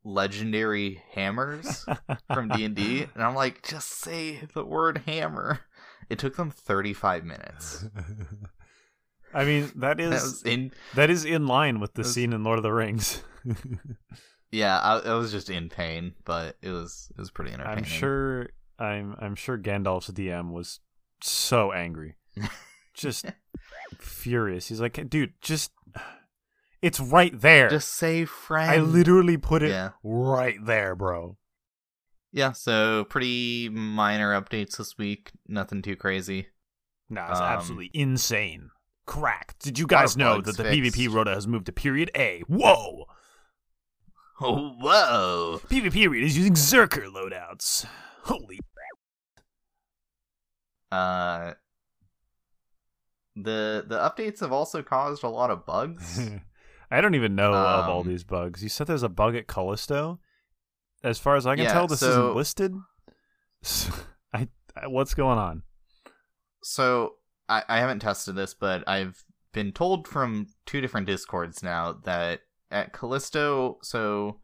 [0.05, 1.87] legendary hammers
[2.33, 5.61] from D&D and I'm like just say the word hammer.
[6.11, 7.85] It took them 35 minutes.
[9.33, 12.45] I mean, that That is was in that is in line with the scene in
[12.45, 13.23] Lord of the Rings.
[14.53, 17.79] yeah, I, I was just in pain, but it was it was pretty entertaining.
[17.79, 18.49] I'm sure
[18.79, 20.79] I'm I'm sure Gandalf's DM was
[21.23, 22.17] so angry.
[22.95, 23.25] Just
[23.99, 24.69] furious.
[24.69, 25.73] He's like, "Dude, just
[26.83, 27.71] it's right there.
[27.71, 28.71] just say friend.
[28.71, 29.91] I literally put it Yeah.
[30.05, 31.39] right there, bro."
[32.33, 35.31] Yeah, so pretty minor updates this week.
[35.49, 36.49] Nothing too crazy.
[37.09, 38.69] Nah, it's Um, absolutely insane.
[39.07, 39.55] Crack.
[39.59, 40.97] Did you guys know that the fixed.
[40.99, 42.43] PvP rota has moved to period A?
[42.47, 43.07] Whoa.
[44.45, 45.61] Oh, whoa!
[45.69, 47.87] PvP is using Zerker loadouts.
[48.25, 48.59] Holy.
[50.91, 51.55] Uh,
[53.37, 56.21] the the updates have also caused a lot of bugs.
[56.91, 58.63] I don't even know of all Um, these bugs.
[58.63, 60.21] You said there's a bug at Callisto.
[61.03, 62.75] As far as I can Yeah, tell, this so- isn't listed.
[64.35, 65.63] I, I what's going on?
[66.65, 67.15] so
[67.49, 72.41] I, I haven't tested this, but I've been told from two different discords now that
[72.73, 74.41] at Callisto, so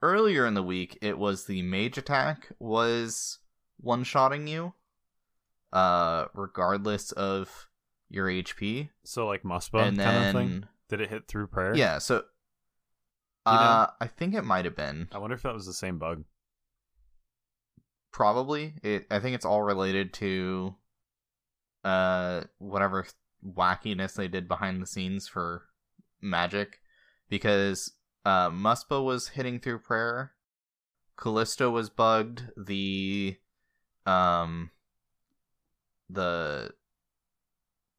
[0.00, 3.38] earlier in the week, it was the mage attack was
[3.78, 4.72] one shotting you,
[5.72, 7.68] uh, regardless of
[8.08, 10.64] your HP, So like Muspah and kind of thing.
[10.88, 11.74] Did it hit through prayer?
[11.74, 12.16] yeah, so.
[13.46, 13.58] You know?
[13.58, 15.08] Uh, I think it might have been.
[15.12, 16.24] I wonder if that was the same bug.
[18.12, 18.74] Probably.
[18.82, 19.06] It.
[19.10, 20.76] I think it's all related to,
[21.82, 23.06] uh, whatever
[23.44, 25.62] wackiness they did behind the scenes for
[26.20, 26.81] magic,
[27.32, 27.92] because
[28.26, 30.32] uh, Muspah was hitting through prayer,
[31.16, 32.42] Callisto was bugged.
[32.58, 33.38] The,
[34.04, 34.70] um,
[36.10, 36.72] the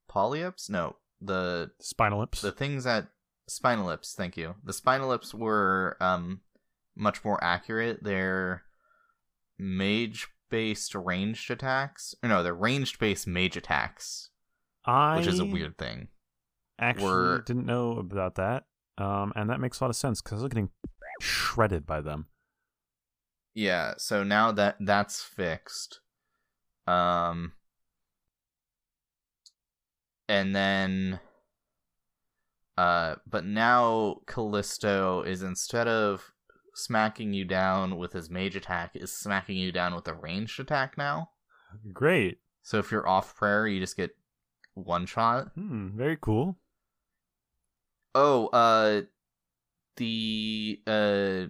[0.08, 0.70] polyips.
[0.70, 2.40] No, the Spinolyps.
[2.40, 3.08] the things that
[3.50, 6.40] Spinolyps thank you the Spinolyps were um
[6.96, 8.62] much more accurate they're
[9.58, 14.30] mage based ranged attacks or no they're ranged based mage attacks
[14.84, 16.08] I which is a weird thing
[16.78, 18.64] actually were- didn't know about that.
[18.98, 20.70] Um, and that makes a lot of sense because I was getting
[21.20, 22.26] shredded by them.
[23.54, 26.00] yeah so now that that's fixed
[26.88, 27.52] um
[30.28, 31.20] and then
[32.76, 36.32] uh but now callisto is instead of
[36.74, 40.98] smacking you down with his mage attack is smacking you down with a ranged attack
[40.98, 41.30] now
[41.92, 42.38] Great.
[42.62, 44.10] so if you're off prayer you just get
[44.74, 46.58] one shot Hmm, very cool.
[48.14, 49.02] Oh uh
[49.96, 51.46] the uh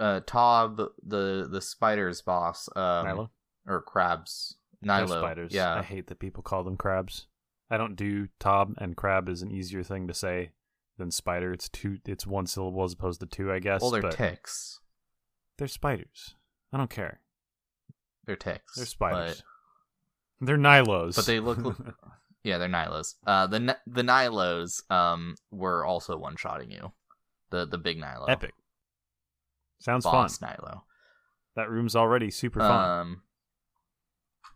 [0.00, 3.30] uh tob the the spiders boss um Nylo.
[3.66, 5.08] or crabs Nylo.
[5.18, 5.52] spiders.
[5.52, 5.74] Yeah.
[5.74, 7.26] I hate that people call them crabs.
[7.70, 10.50] I don't do tob and crab is an easier thing to say
[10.98, 11.52] than spider.
[11.52, 11.98] It's two.
[12.06, 13.80] It's one syllable as opposed to two, I guess.
[13.82, 14.80] well, they're ticks.
[15.58, 16.34] they're spiders.
[16.72, 17.20] I don't care.
[18.26, 18.76] They're ticks.
[18.76, 19.42] They're spiders.
[20.40, 21.16] But, They're Nylos.
[21.16, 21.58] but they look.
[22.42, 23.14] yeah, they're Nylos.
[23.26, 26.92] Uh, the the Nylos um were also one shotting you.
[27.50, 28.28] The the big Nylo.
[28.28, 28.54] epic.
[29.80, 30.50] Sounds Boss fun.
[30.50, 30.80] Nylo.
[31.56, 33.00] That room's already super fun.
[33.00, 33.22] Um.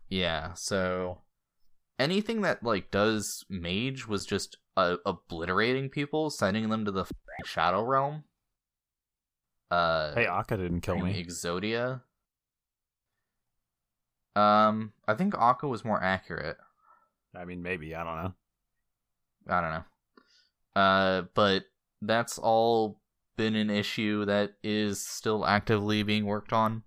[0.09, 0.53] Yeah.
[0.53, 1.19] So
[1.99, 7.05] anything that like does mage was just uh, obliterating people, sending them to the
[7.45, 8.23] shadow realm.
[9.71, 10.13] Uh.
[10.13, 11.23] hey, Akkha didn't kill me.
[11.23, 12.01] Exodia.
[14.35, 16.57] Um, I think Akkha was more accurate.
[17.37, 18.33] I mean, maybe I don't know.
[19.47, 20.81] I don't know.
[20.81, 21.65] Uh, but
[22.01, 22.99] that's all
[23.37, 26.83] been an issue that is still actively being worked on.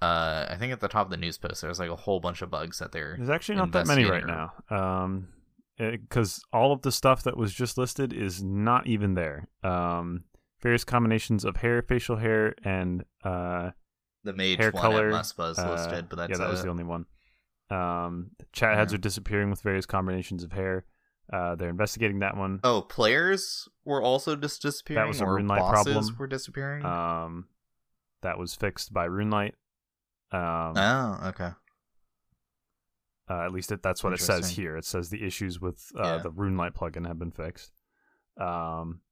[0.00, 2.40] Uh, I think at the top of the news post there's like a whole bunch
[2.40, 4.52] of bugs that they're There's actually not that many right now.
[4.70, 5.28] Um,
[5.76, 9.48] because all of the stuff that was just listed is not even there.
[9.62, 10.24] Um,
[10.60, 13.70] various combinations of hair, facial hair, and uh,
[14.24, 16.70] the mage hair one color, at is uh, listed, but that's yeah, that was the
[16.70, 17.06] only one.
[17.70, 18.96] Um, chat heads Yeah.
[18.96, 20.84] are disappearing with various combinations of hair.
[21.32, 22.60] Uh, they're investigating that one.
[22.64, 25.02] Oh, players were also just disappearing.
[25.02, 26.16] That was a or Runelite bosses problem.
[26.18, 26.84] were disappearing.
[26.86, 27.48] Um,
[28.22, 29.52] that was fixed by RuneLite.
[30.32, 31.50] Um, oh, okay.
[33.30, 34.76] Uh, at least it, that's what it says here.
[34.78, 36.18] It says the issues with uh, Yeah.
[36.22, 37.72] the RuneLite plugin have been fixed.
[38.40, 39.02] Um,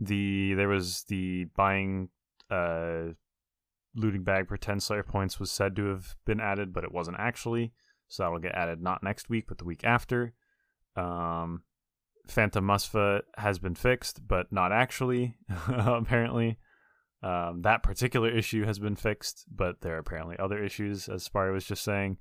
[0.00, 2.08] the there was the buying
[2.50, 3.10] uh,
[3.94, 7.16] looting bag for ten Slayer points was said to have been added, but it wasn't
[7.18, 7.72] actually.
[8.08, 10.34] So that'll get added not next week, but the week after.
[10.96, 11.62] Um,
[12.26, 15.36] Phantom Muspah has been fixed, but not actually.
[15.68, 16.58] apparently,
[17.22, 21.52] um, that particular issue has been fixed, but there are apparently other issues, as Sparre
[21.52, 22.18] was just saying.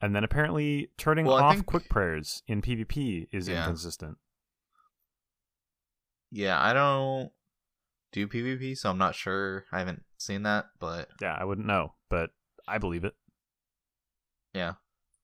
[0.00, 3.60] And then apparently turning Well, off think- quick prayers in PvP is Yeah.
[3.60, 4.18] inconsistent.
[6.30, 7.30] Yeah, I don't
[8.12, 9.64] do PvP, so I'm not sure.
[9.72, 12.30] I haven't seen that, but Yeah, I wouldn't know, but
[12.68, 13.14] I believe it.
[14.54, 14.74] yeah.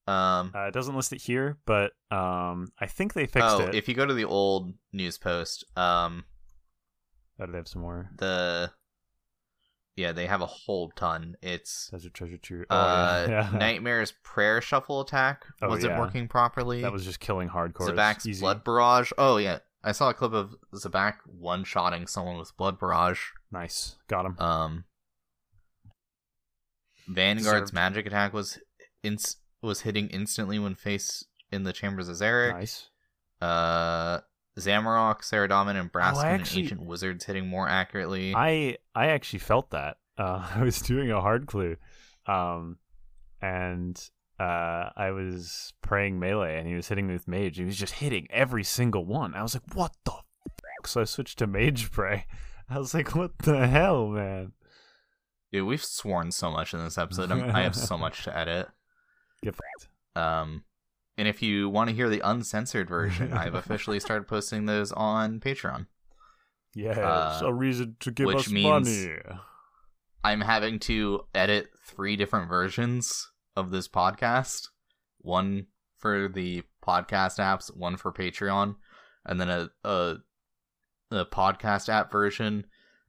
[0.05, 0.51] Um.
[0.53, 3.75] Uh, it doesn't list it here, but um, I think they fixed oh, it.
[3.75, 6.25] if you go to the old news post, um,
[7.39, 8.09] oh, do they have some more?
[8.17, 8.71] the
[9.95, 11.35] yeah, they have a whole ton.
[11.41, 12.65] It's Desert Treasure Tree.
[12.69, 13.49] Oh, uh, yeah.
[13.53, 13.57] yeah.
[13.57, 15.99] Nightmare's prayer shuffle attack Oh, wasn't yeah.
[15.99, 16.81] working properly.
[16.81, 17.89] that was just killing hardcore.
[17.89, 19.11] Zebak's blood barrage.
[19.17, 23.19] Oh yeah, I saw a clip of Zebak one shotting someone with blood barrage.
[23.51, 23.97] Nice.
[24.07, 24.35] Got him.
[24.39, 24.83] Um,
[27.07, 27.73] Vanguard's Deserved.
[27.73, 28.59] magic attack was
[29.03, 32.53] ins- was hitting instantly when faced in the chambers of Xeric.
[32.53, 32.89] nice.
[33.41, 34.19] Uh,
[34.57, 38.33] Zamorak, Saradomin, and Braskin Oh, I and Ancient Wizards hitting more accurately.
[38.35, 39.97] I I actually felt that.
[40.17, 41.75] Uh, I was doing a hard clue,
[42.25, 42.77] um,
[43.41, 43.99] and
[44.43, 47.57] uh, I was praying melee, and he was hitting me with mage.
[47.57, 49.33] He was just hitting every single one.
[49.35, 50.87] I was like, "What the?" F-?
[50.89, 52.25] So I switched to mage pray.
[52.69, 54.53] I was like, "What the hell, man?"
[55.51, 57.31] Dude, we've sworn so much in this episode.
[57.31, 58.67] I'm, I have so much to edit.
[59.43, 59.87] Get fucked.
[60.15, 60.63] Um,
[61.17, 65.39] and if you want to hear the uncensored version, I've officially started posting those on
[65.39, 65.85] Patreon.
[66.75, 69.17] Yeah, Uh, a reason to give which us means- money.
[70.23, 74.69] I'm having to edit three different versions of this podcast
[75.19, 75.67] one
[75.97, 78.75] for the podcast apps, one for Patreon,
[79.25, 80.17] and then a, a,
[81.11, 82.65] a podcast app version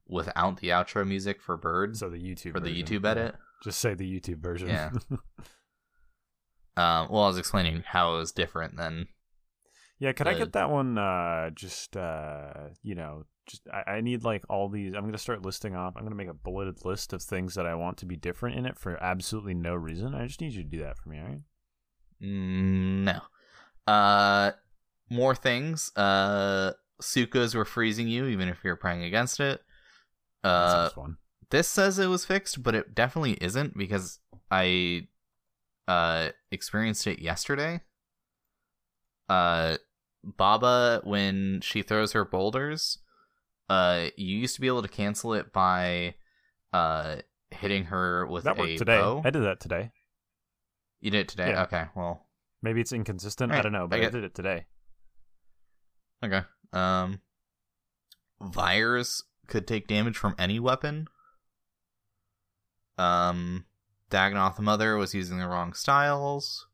[0.07, 3.11] without the outro music for birds So the YouTube for the version, YouTube yeah.
[3.11, 3.35] edit.
[3.63, 4.69] Just say the YouTube version.
[4.69, 4.91] Yeah.
[6.77, 9.07] Um, well, I was explaining how it was different than
[10.01, 10.99] Yeah, could I get that one?
[10.99, 14.95] Uh, just uh, you know, just I, I need like all these.
[14.95, 15.95] I'm gonna start listing off.
[15.97, 18.67] I'm gonna make a bulleted list of things that I want to be different in
[18.67, 20.15] it for absolutely no reason.
[20.15, 21.41] I just need you to do that for me, all right?
[22.23, 23.21] Mm, no.
[23.87, 24.53] Uh,
[25.11, 25.93] more things.
[25.97, 26.73] Uh,
[27.03, 29.61] Sukas were freezing you even if you're praying against it.
[30.43, 30.91] Uh,
[31.51, 35.09] this says it was fixed, but it definitely isn't because I
[35.87, 37.81] uh experienced it yesterday.
[39.29, 39.77] Uh,
[40.23, 42.99] Baba when she throws her boulders,
[43.69, 46.15] uh, you used to be able to cancel it by
[46.73, 47.17] uh
[47.51, 48.99] hitting her with That a worked today.
[48.99, 49.23] bow.
[49.25, 49.93] I did that today.
[51.01, 51.51] You did it today.
[51.51, 51.63] Yeah.
[51.65, 52.27] Okay, well,
[52.63, 53.53] Maybe it's inconsistent.
[53.53, 54.65] I don't know, but I I, did it today.
[56.25, 56.41] Okay.
[56.73, 57.21] Um
[58.43, 61.07] Vyres could take damage from any weapon.
[62.99, 63.67] Um
[64.11, 66.67] Dagannoth Mother was using the wrong styles.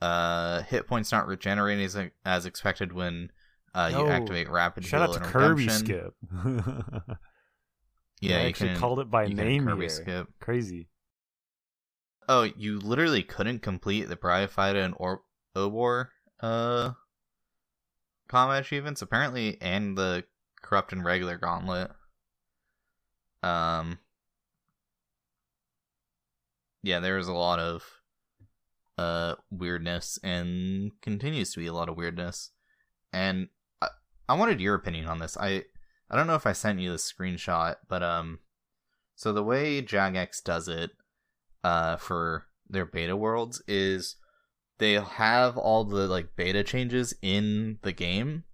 [0.00, 3.30] Uh hit points not regenerating as, as expected when
[3.74, 5.68] uh, you activate rapid Shout out to Kirby.
[5.68, 6.14] Skip.
[8.20, 9.88] Yeah, I actually can- called it by name Kirby here.
[9.90, 10.28] skip.
[10.40, 10.88] Crazy.
[12.26, 15.22] Oh, you literally couldn't complete the Bryophyta and or-
[15.54, 16.08] Obor
[16.40, 16.92] uh
[18.28, 20.24] combat achievements apparently and the
[20.62, 21.90] corrupt and regular gauntlet.
[23.42, 23.98] Um
[26.82, 27.84] Yeah, there was a lot of
[28.96, 32.52] uh weirdness and continues to be a lot of weirdness.
[33.12, 33.48] And
[34.28, 35.36] I, wanted your opinion on this.
[35.38, 35.64] I
[36.10, 38.40] I don't know if I sent you the screenshot, but um
[39.14, 40.90] so the way Jagex does it
[41.62, 44.16] uh for their beta worlds is
[44.78, 48.44] they have all the like beta changes in the game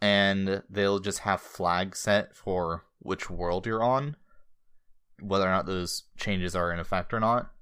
[0.00, 4.16] and they'll just have flags set for which world you're on
[5.20, 7.52] whether or not those changes are in effect or not.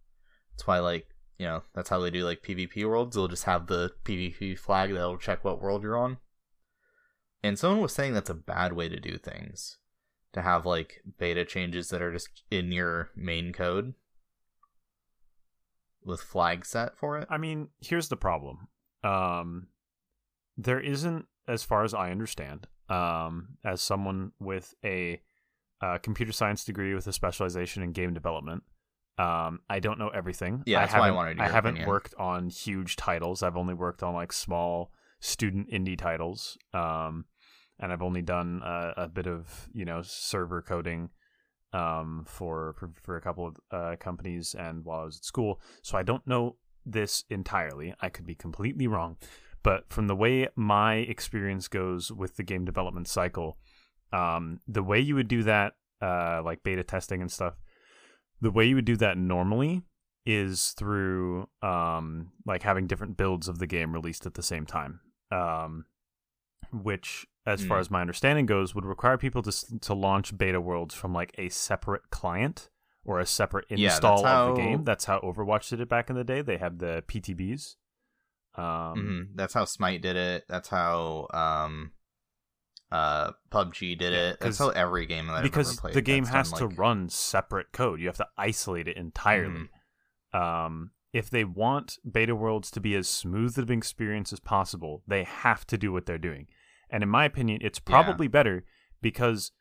[0.53, 1.07] That's why like
[1.39, 3.15] you know that's how they do like pvp worlds.
[3.15, 6.19] They'll just have the pvp flag that'll check what world you're on
[7.43, 9.79] and someone was saying that's a bad way to do things
[10.33, 13.95] to have like beta changes that are just in your main code
[16.05, 17.27] with flag set for it.
[17.31, 18.69] I mean, here's the problem.
[19.05, 19.69] Um,
[20.57, 25.21] there isn't, as far as I understand, um, as someone with a
[25.83, 28.63] uh, computer science degree with a specialization in game development,
[29.19, 30.63] um, I don't know everything.
[30.67, 31.89] Yeah, that's why I haven't- wanted I haven't opinion.
[31.89, 33.43] worked on huge titles.
[33.43, 36.59] I've only worked on like small student indie titles.
[36.75, 37.27] Um,
[37.79, 41.11] and I've only done a, a bit of you know server coding
[41.73, 45.61] um, for, for for a couple of uh, companies and while I was at school.
[45.83, 47.95] So I don't know this entirely.
[48.01, 49.17] I could be completely wrong,
[49.63, 53.59] but from the way my experience goes with the game development cycle,
[54.13, 57.55] um, the way you would do that, uh, like beta testing and stuff,
[58.41, 59.83] the way you would do that normally
[60.27, 65.01] is through um, like having different builds of the game released at the same time.
[65.31, 65.87] Um,
[66.73, 67.81] which, as far Mm.
[67.81, 71.49] as my understanding goes, would require people to to launch beta worlds from like a
[71.49, 72.71] separate client
[73.05, 74.85] or a separate Yeah, that's install of the game.
[74.85, 76.43] That's how Overwatch did it back in the day.
[76.43, 77.77] They had the PTBs.
[78.57, 79.37] Um, Mhm.
[79.37, 80.45] That's how Smite did it.
[80.49, 81.93] That's how um,
[82.93, 84.41] uh, PUBG did Yeah, it.
[84.41, 85.95] That's how every game that I've because ever played.
[85.95, 88.01] the game has done, to run separate code.
[88.01, 89.69] You have to isolate it entirely.
[90.35, 90.37] Mm-hmm.
[90.67, 95.03] Um, if they want beta worlds to be as smooth of an experience as possible,
[95.07, 96.47] they have to do what they're doing.
[96.89, 97.91] And in my opinion, it's Yeah.
[97.93, 98.65] probably better
[99.01, 99.53] because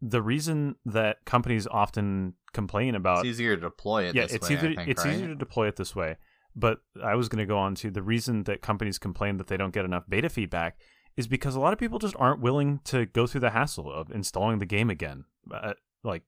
[0.00, 4.14] the reason that companies often complain about It's easier to deploy it.
[4.14, 5.14] yeah, this it's way, either think, it's right?
[5.14, 6.16] easier to deploy it this way.
[6.54, 9.56] But I was going to go on to the reason that companies complain that they
[9.56, 10.78] don't get enough beta feedback
[11.16, 14.10] is because a lot of people just aren't willing to go through the hassle of
[14.10, 16.22] installing the game again, uh, like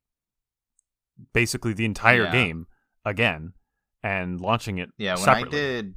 [1.33, 2.33] basically the entire Yeah.
[2.33, 2.66] game
[3.05, 3.53] again,
[4.02, 4.90] and launching it.
[4.98, 5.59] Yeah, when separately.
[5.59, 5.94] I did,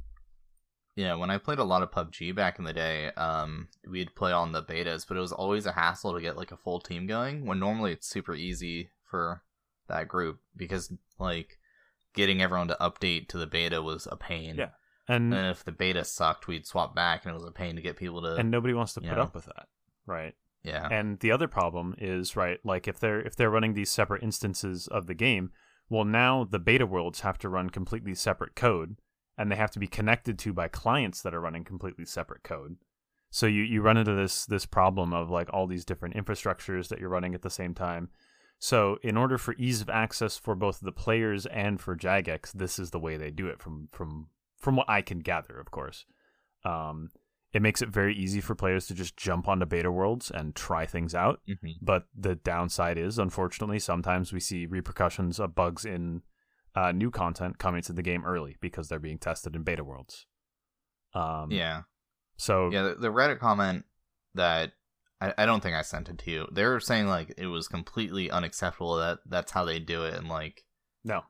[0.96, 4.32] Yeah, when I played a lot of PUBG back in the day, um, we'd play
[4.32, 7.06] on the betas, but it was always a hassle to get like a full team
[7.06, 7.46] going.
[7.46, 9.42] When normally it's super easy for
[9.88, 11.58] that group because like
[12.14, 14.56] getting everyone to update to the beta was a pain.
[14.56, 14.70] Yeah.
[15.08, 17.82] And And if the beta sucked, we'd swap back, and it was a pain to
[17.82, 18.36] get people to.
[18.36, 19.22] and nobody wants to put Yeah.
[19.22, 19.66] up with that,
[20.06, 20.34] right?
[20.62, 24.22] yeah, And the other problem is right, like if they're if they're running these separate
[24.22, 25.50] instances of the game,
[25.90, 28.96] well now the beta worlds have to run completely separate code
[29.36, 32.76] and they have to be connected to by clients that are running completely separate code.
[33.30, 36.98] So you you run into this this problem of like all these different infrastructures that
[37.00, 38.10] you're running at the same time.
[38.58, 42.78] So in order for ease of access for both the players and for Jagex, this
[42.78, 46.04] is the way they do it from from from what I can gather, of course.
[46.64, 47.08] Um,
[47.52, 50.86] it makes it very easy for players to just jump onto beta worlds and try
[50.86, 51.40] things out.
[51.46, 56.22] hmm But the downside is, unfortunately, sometimes we see repercussions of bugs in
[56.76, 60.26] uh, new content coming to the game early because they're being tested in beta worlds.
[61.14, 61.82] Um, yeah,
[62.36, 62.82] So yeah.
[62.82, 63.84] The, the Reddit comment
[64.34, 64.72] that
[65.20, 66.46] I, I don't think I sent it to you.
[66.52, 70.28] They were saying like it was completely unacceptable that that's how they do it, and
[70.28, 70.62] like
[71.04, 71.22] no,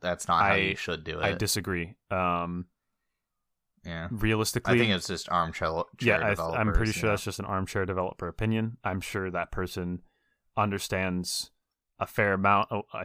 [0.00, 1.24] that's not how I- you should do it.
[1.24, 1.96] I disagree.
[2.12, 2.66] Um,
[3.84, 5.70] yeah, realistically, I think it's just armchair.
[6.00, 7.12] yeah, I, I'm pretty sure know?
[7.12, 8.78] that's just an armchair developer opinion.
[8.84, 10.02] I'm sure that person
[10.56, 11.50] understands
[11.98, 12.68] a fair amount.
[12.70, 13.04] Oh, I,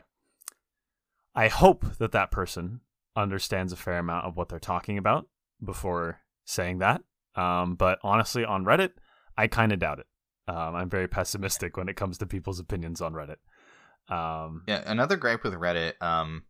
[1.35, 2.81] I hope that that person
[3.15, 5.27] understands a fair amount of what they're talking about
[5.63, 7.01] before saying that.
[7.35, 8.91] Um, but honestly, on Reddit,
[9.37, 10.07] I kind of doubt it.
[10.47, 13.37] Um, I'm very pessimistic when it comes to people's opinions on Reddit.
[14.13, 16.43] Um, Yeah, another gripe with Reddit, um,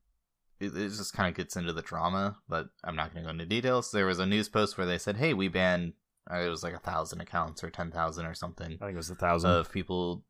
[0.60, 3.32] it, it just kind of gets into the drama, but I'm not going to go
[3.32, 3.92] into details.
[3.92, 5.94] There was a news post where they said, "Hey, we banned."
[6.32, 8.98] Uh, it was like a thousand accounts or ten thousand or something I think it
[8.98, 9.50] was a thousand.
[9.52, 10.24] of people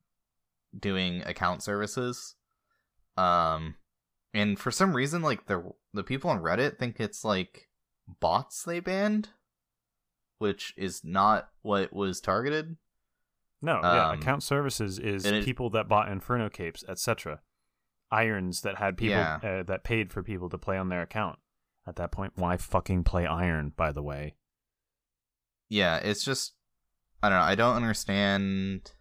[0.78, 2.36] doing account services.
[3.18, 3.76] Um,
[4.34, 7.68] and for some reason, like the the people on Reddit think it's like
[8.22, 9.30] bots they banned,
[10.38, 12.78] which is not what was targeted.
[13.62, 17.42] No, yeah, Um, account services is it- people that bought Inferno capes, etc.
[18.12, 19.40] Irons that had people Yeah.
[19.44, 21.40] uh, that paid for people to play on their account.
[21.88, 23.74] At that point, why fucking play Iron?
[23.76, 24.36] By the way,
[25.72, 26.54] yeah it's just
[27.22, 28.92] i don't know i don't understand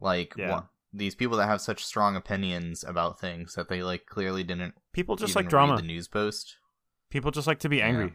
[0.00, 0.50] like Yeah.
[0.50, 4.74] what these people that have such strong opinions about things that they like clearly didn't
[4.92, 5.76] people just like drama.
[5.76, 6.56] the news post
[7.10, 8.06] People just like to be angry.
[8.06, 8.12] Yeah.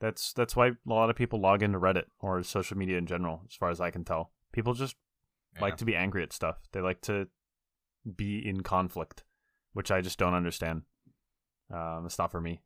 [0.00, 3.40] That's that's why a lot of people log into Reddit or social media in general,
[3.48, 4.32] as far as I can tell.
[4.52, 4.96] People just
[5.58, 6.56] like to be angry at stuff.
[6.72, 7.28] They like to
[8.16, 9.24] be in conflict,
[9.72, 10.82] which I just don't understand.
[11.72, 12.62] Um, it's not for me.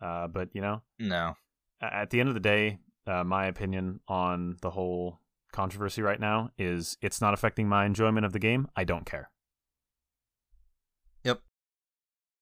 [0.00, 1.34] Uh, but you know, no
[1.80, 5.20] at the end of the day, uh, my opinion on the whole
[5.52, 8.68] controversy right now is it's not affecting my enjoyment of the game.
[8.76, 9.30] I don't care.
[11.24, 11.40] Yep.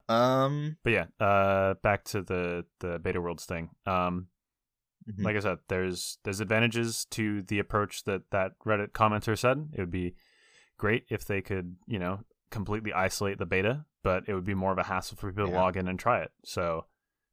[0.09, 3.71] Um But yeah, uh, back to the the beta worlds thing.
[3.87, 4.29] Um,
[5.09, 5.25] mhm.
[5.25, 9.71] like I said, there's there's advantages to the approach that that Reddit commenter said.
[9.73, 10.15] It would be
[10.77, 12.21] great if they could, you know,
[12.51, 15.53] completely isolate the beta, but it would be more of a hassle for people to
[15.53, 16.31] log in and try it.
[16.45, 16.87] So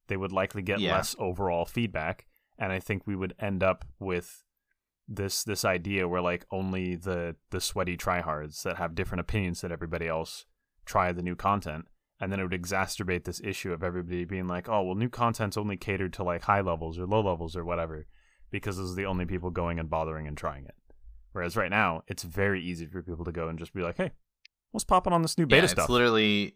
[0.07, 0.93] they would likely get Yeah.
[0.93, 2.25] less overall feedback,
[2.57, 4.43] and I think we would end up with
[5.07, 9.71] this this idea where like only the the sweaty tryhards that have different opinions than
[9.71, 10.45] everybody else
[10.83, 11.85] try the new content
[12.19, 15.57] and then it would exacerbate this issue of everybody being like oh well new content's
[15.57, 18.07] only catered to like high levels or low levels or whatever
[18.49, 20.73] because those are the only people going and bothering and trying it
[21.33, 24.09] whereas right now it's very easy for people to go and just be like hey
[24.75, 26.55] what's popping on this new beta yeah, stuff it's literally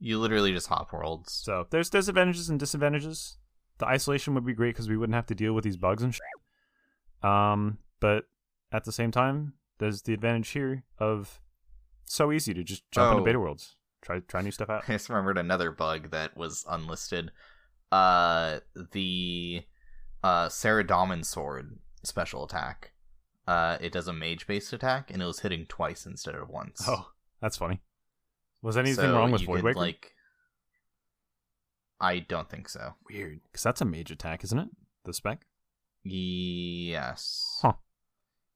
[0.00, 3.38] you literally just hop worlds so there's disadvantages and disadvantages.
[3.78, 6.14] The isolation would be great because we wouldn't have to deal with these bugs and
[6.14, 6.22] shit.
[7.22, 8.24] Um, but
[8.72, 11.40] at the same time, there's the advantage here of
[12.04, 13.24] so easy to just jump into Oh.
[13.24, 14.84] beta worlds, try try new stuff out.
[14.88, 17.30] i just remembered another bug that was unlisted
[17.92, 18.60] uh
[18.92, 19.62] the
[20.24, 22.92] uh Saradomin sword special attack
[23.46, 26.82] uh it does a mage based attack and it was hitting twice instead of once
[26.86, 27.10] Oh,
[27.46, 27.80] that's funny.
[28.60, 29.78] Was anything So wrong with you Void could, Waker?
[29.78, 30.12] Like,
[32.00, 32.94] I don't think so.
[33.08, 34.68] Weird, because that's a mage attack, isn't it?
[35.04, 35.46] The spec.
[36.02, 37.60] Yes.
[37.62, 37.74] Huh.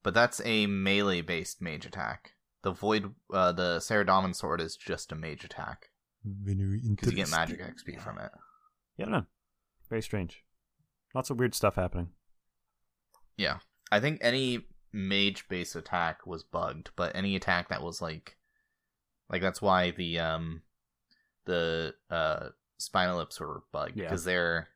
[0.03, 2.33] But that's a melee based mage attack.
[2.63, 5.91] The void, uh, the Saradomin sword is just a mage attack
[6.25, 8.33] because you get magic XP from it.
[8.97, 9.27] Yeah, no.
[9.89, 10.43] Very strange.
[11.15, 12.09] Lots of weird stuff happening.
[13.37, 13.59] Yeah,
[13.93, 18.37] I think any mage based attack was bugged, but any attack that was like,
[19.31, 20.63] like that's why the um,
[21.47, 22.49] the uh
[22.79, 24.05] Spinolyps were bugged Yeah.
[24.05, 24.69] because they're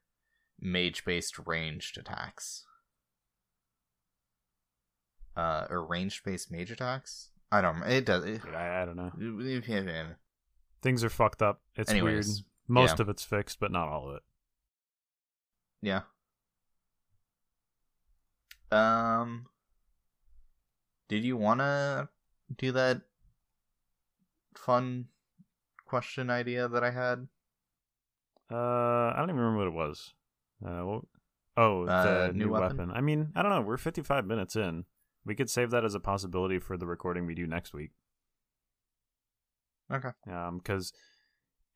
[0.60, 2.64] mage based ranged attacks.
[5.36, 7.30] Uh, or ranged based mage attacks.
[7.50, 7.82] I don't.
[7.82, 8.24] It does.
[8.24, 9.10] It, I, I don't know.
[10.80, 11.60] Things are fucked up.
[11.74, 12.38] It's Anyways, weird.
[12.68, 13.02] Most yeah.
[13.02, 14.22] of it's fixed, but not all of it.
[15.82, 16.02] yeah.
[18.70, 19.46] Um,
[21.08, 22.08] did you want to
[22.56, 23.02] do that
[24.58, 25.06] fun
[25.86, 27.28] question idea that I had?
[28.50, 28.56] Uh,
[29.12, 30.14] I don't even remember what it was.
[30.64, 31.02] Uh, what,
[31.56, 32.76] oh, the Uh, new, new weapon.
[32.78, 32.90] weapon?
[32.94, 33.60] I mean, I don't know.
[33.62, 34.84] We're 55 minutes in.
[35.24, 37.92] We could save that as a possibility for the recording we do next week.
[39.92, 40.10] Okay.
[40.30, 40.92] Um, because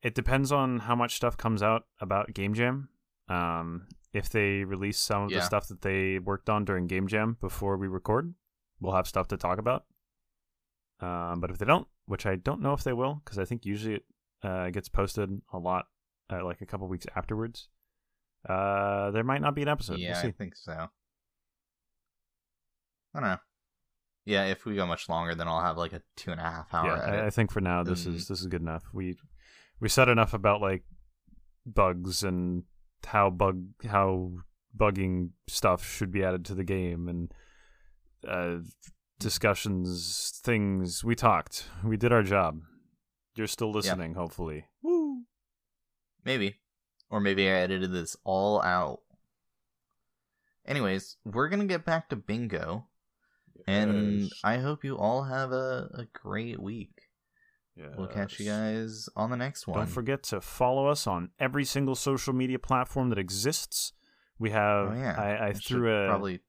[0.01, 2.89] it depends on how much stuff comes out about Game Jam.
[3.27, 7.37] Um, if they release some of the stuff that they worked on during Game Jam
[7.39, 8.33] before we record,
[8.79, 9.85] we'll have stuff to talk about.
[10.99, 13.65] Um, but if they don't, which I don't know if they will, because I think
[13.65, 14.05] usually it
[14.43, 15.85] uh, gets posted a lot,
[16.31, 17.69] uh, like a couple weeks afterwards.
[18.47, 19.99] Uh, there might not be an episode.
[19.99, 20.71] yeah, we'll I think so.
[23.13, 23.37] I don't know.
[24.25, 26.73] Yeah, if we go much longer, then I'll have like a two and a half
[26.73, 27.25] hour yeah, edit.
[27.25, 28.15] I, think for now this Mm.
[28.15, 28.83] is this is good enough.
[28.93, 29.17] We
[29.79, 30.83] we said enough about like
[31.65, 32.63] bugs and
[33.05, 34.31] how bug how
[34.75, 37.33] bugging stuff should be added to the game and
[38.27, 38.57] uh,
[39.19, 41.03] discussions things.
[41.03, 41.65] We talked.
[41.83, 42.61] We did our job.
[43.35, 44.65] You're still listening, hopefully.
[44.81, 45.23] Woo!
[46.25, 46.57] Maybe.
[47.09, 49.01] Or maybe I edited this all out.
[50.65, 52.87] Anyways, we're gonna get back to bingo.
[53.67, 57.09] And I hope you all have a, a great week.
[57.97, 59.77] We'll catch you guys on the next one.
[59.77, 63.93] Don't forget to follow us on every single social media platform that exists.
[64.37, 64.87] We oh, have.
[64.89, 65.15] Oh yeah.
[65.17, 66.07] I, I threw a.
[66.07, 66.41] probably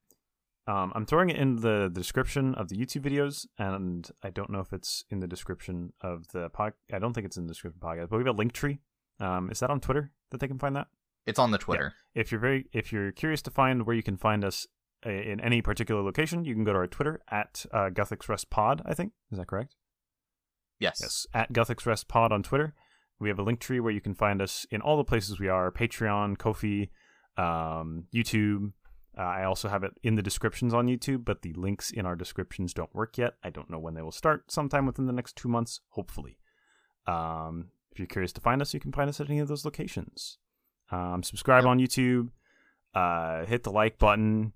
[0.70, 4.60] Um, I'm throwing it in the description of the YouTube videos, and I don't know
[4.60, 6.74] if it's in the description of the pod.
[6.92, 8.52] I don't think it's in the description of the podcast, but we have a link
[8.52, 8.78] tree.
[9.18, 10.86] Um, is that on Twitter that they can find that?
[11.26, 11.94] it's on the Twitter.
[12.14, 14.66] If you're very, if you're curious to find where you can find us
[15.04, 17.90] uh, in any particular location, you can go to our Twitter at uh,
[18.28, 18.82] Rest Pod.
[18.84, 19.74] I think is that correct?
[20.78, 20.98] Yes.
[21.00, 22.74] Yes, at Guthix Rest Pod on Twitter.
[23.18, 25.48] We have a link tree where you can find us in all the places we
[25.48, 26.90] are: Patreon, Ko-fi,
[27.36, 28.72] um, YouTube.
[29.20, 32.16] Uh, I also have it in the descriptions on YouTube, but the links in our
[32.16, 33.34] descriptions don't work yet.
[33.44, 34.50] I don't know when they will start.
[34.50, 36.38] Sometime within the next two months, hopefully.
[37.06, 39.66] Um, if you're curious to find us, you can find us at any of those
[39.66, 40.38] locations.
[40.90, 41.70] Um, subscribe Yep.
[41.70, 42.28] on YouTube.
[42.94, 44.54] Uh, hit the like button.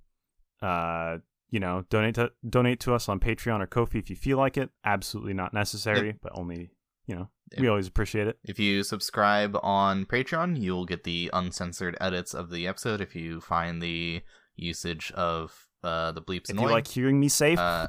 [0.63, 1.19] Uh,
[1.51, 4.57] you know, donate to donate to us on Patreon or Ko-fi if you feel like
[4.57, 4.71] it.
[4.85, 6.71] Absolutely not necessary, but only
[7.07, 7.29] you know
[7.59, 8.39] we always appreciate it.
[8.45, 13.41] If you subscribe on Patreon, you'll get the uncensored edits of the episode if you
[13.43, 14.23] find the
[14.57, 16.69] usage of uh, the bleeps If annoying.
[16.69, 17.59] you like hearing me safe.
[17.59, 17.89] Uh,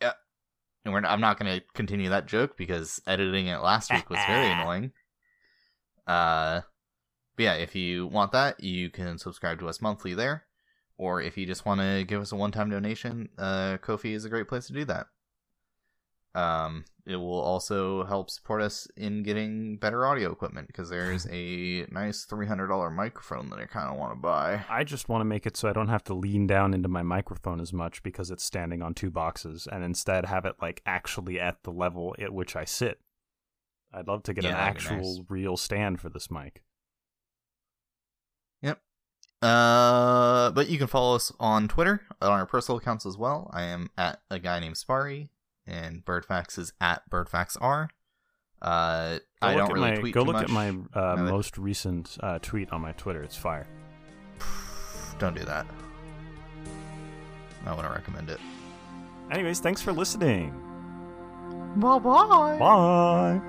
[0.00, 0.12] yeah,
[0.84, 4.20] and we're, I'm not going to continue that joke because editing it last week was
[4.26, 4.92] very annoying.
[6.06, 6.60] Uh,
[7.36, 10.44] but yeah, if you want that, you can subscribe to us monthly there,
[10.96, 14.28] or if you just want to give us a one-time donation, uh, Ko-fi is a
[14.30, 15.06] great place to do that.
[16.36, 21.86] Um, it will also help support us in getting better audio equipment because there's a
[21.90, 24.64] nice three hundred dollar microphone that I kind of want to buy.
[24.68, 27.02] I just want to make it so I don't have to lean down into my
[27.02, 31.40] microphone as much because it's standing on two boxes, and instead have it like actually
[31.40, 33.00] at the level at which I sit.
[33.94, 35.20] I'd love to get Yeah, an actual nice.
[35.30, 36.62] real stand for this mic.
[38.60, 38.80] Yep.
[39.40, 43.50] Uh, but you can follow us on Twitter on our personal accounts as well.
[43.54, 45.28] I am at a guy named Sparre,
[45.66, 47.88] and Birdfacts is at BirdfaxR.
[48.62, 50.44] Uh, Go I look don't at really my, tweet Go too look much.
[50.44, 53.22] at my uh, now that- most recent uh, tweet on my Twitter.
[53.22, 53.66] It's fire.
[55.18, 55.66] Don't do that.
[57.66, 58.38] I want to recommend it.
[59.30, 60.50] Anyways, thanks for listening.
[61.76, 62.56] Bye bye.
[62.58, 63.40] Bye.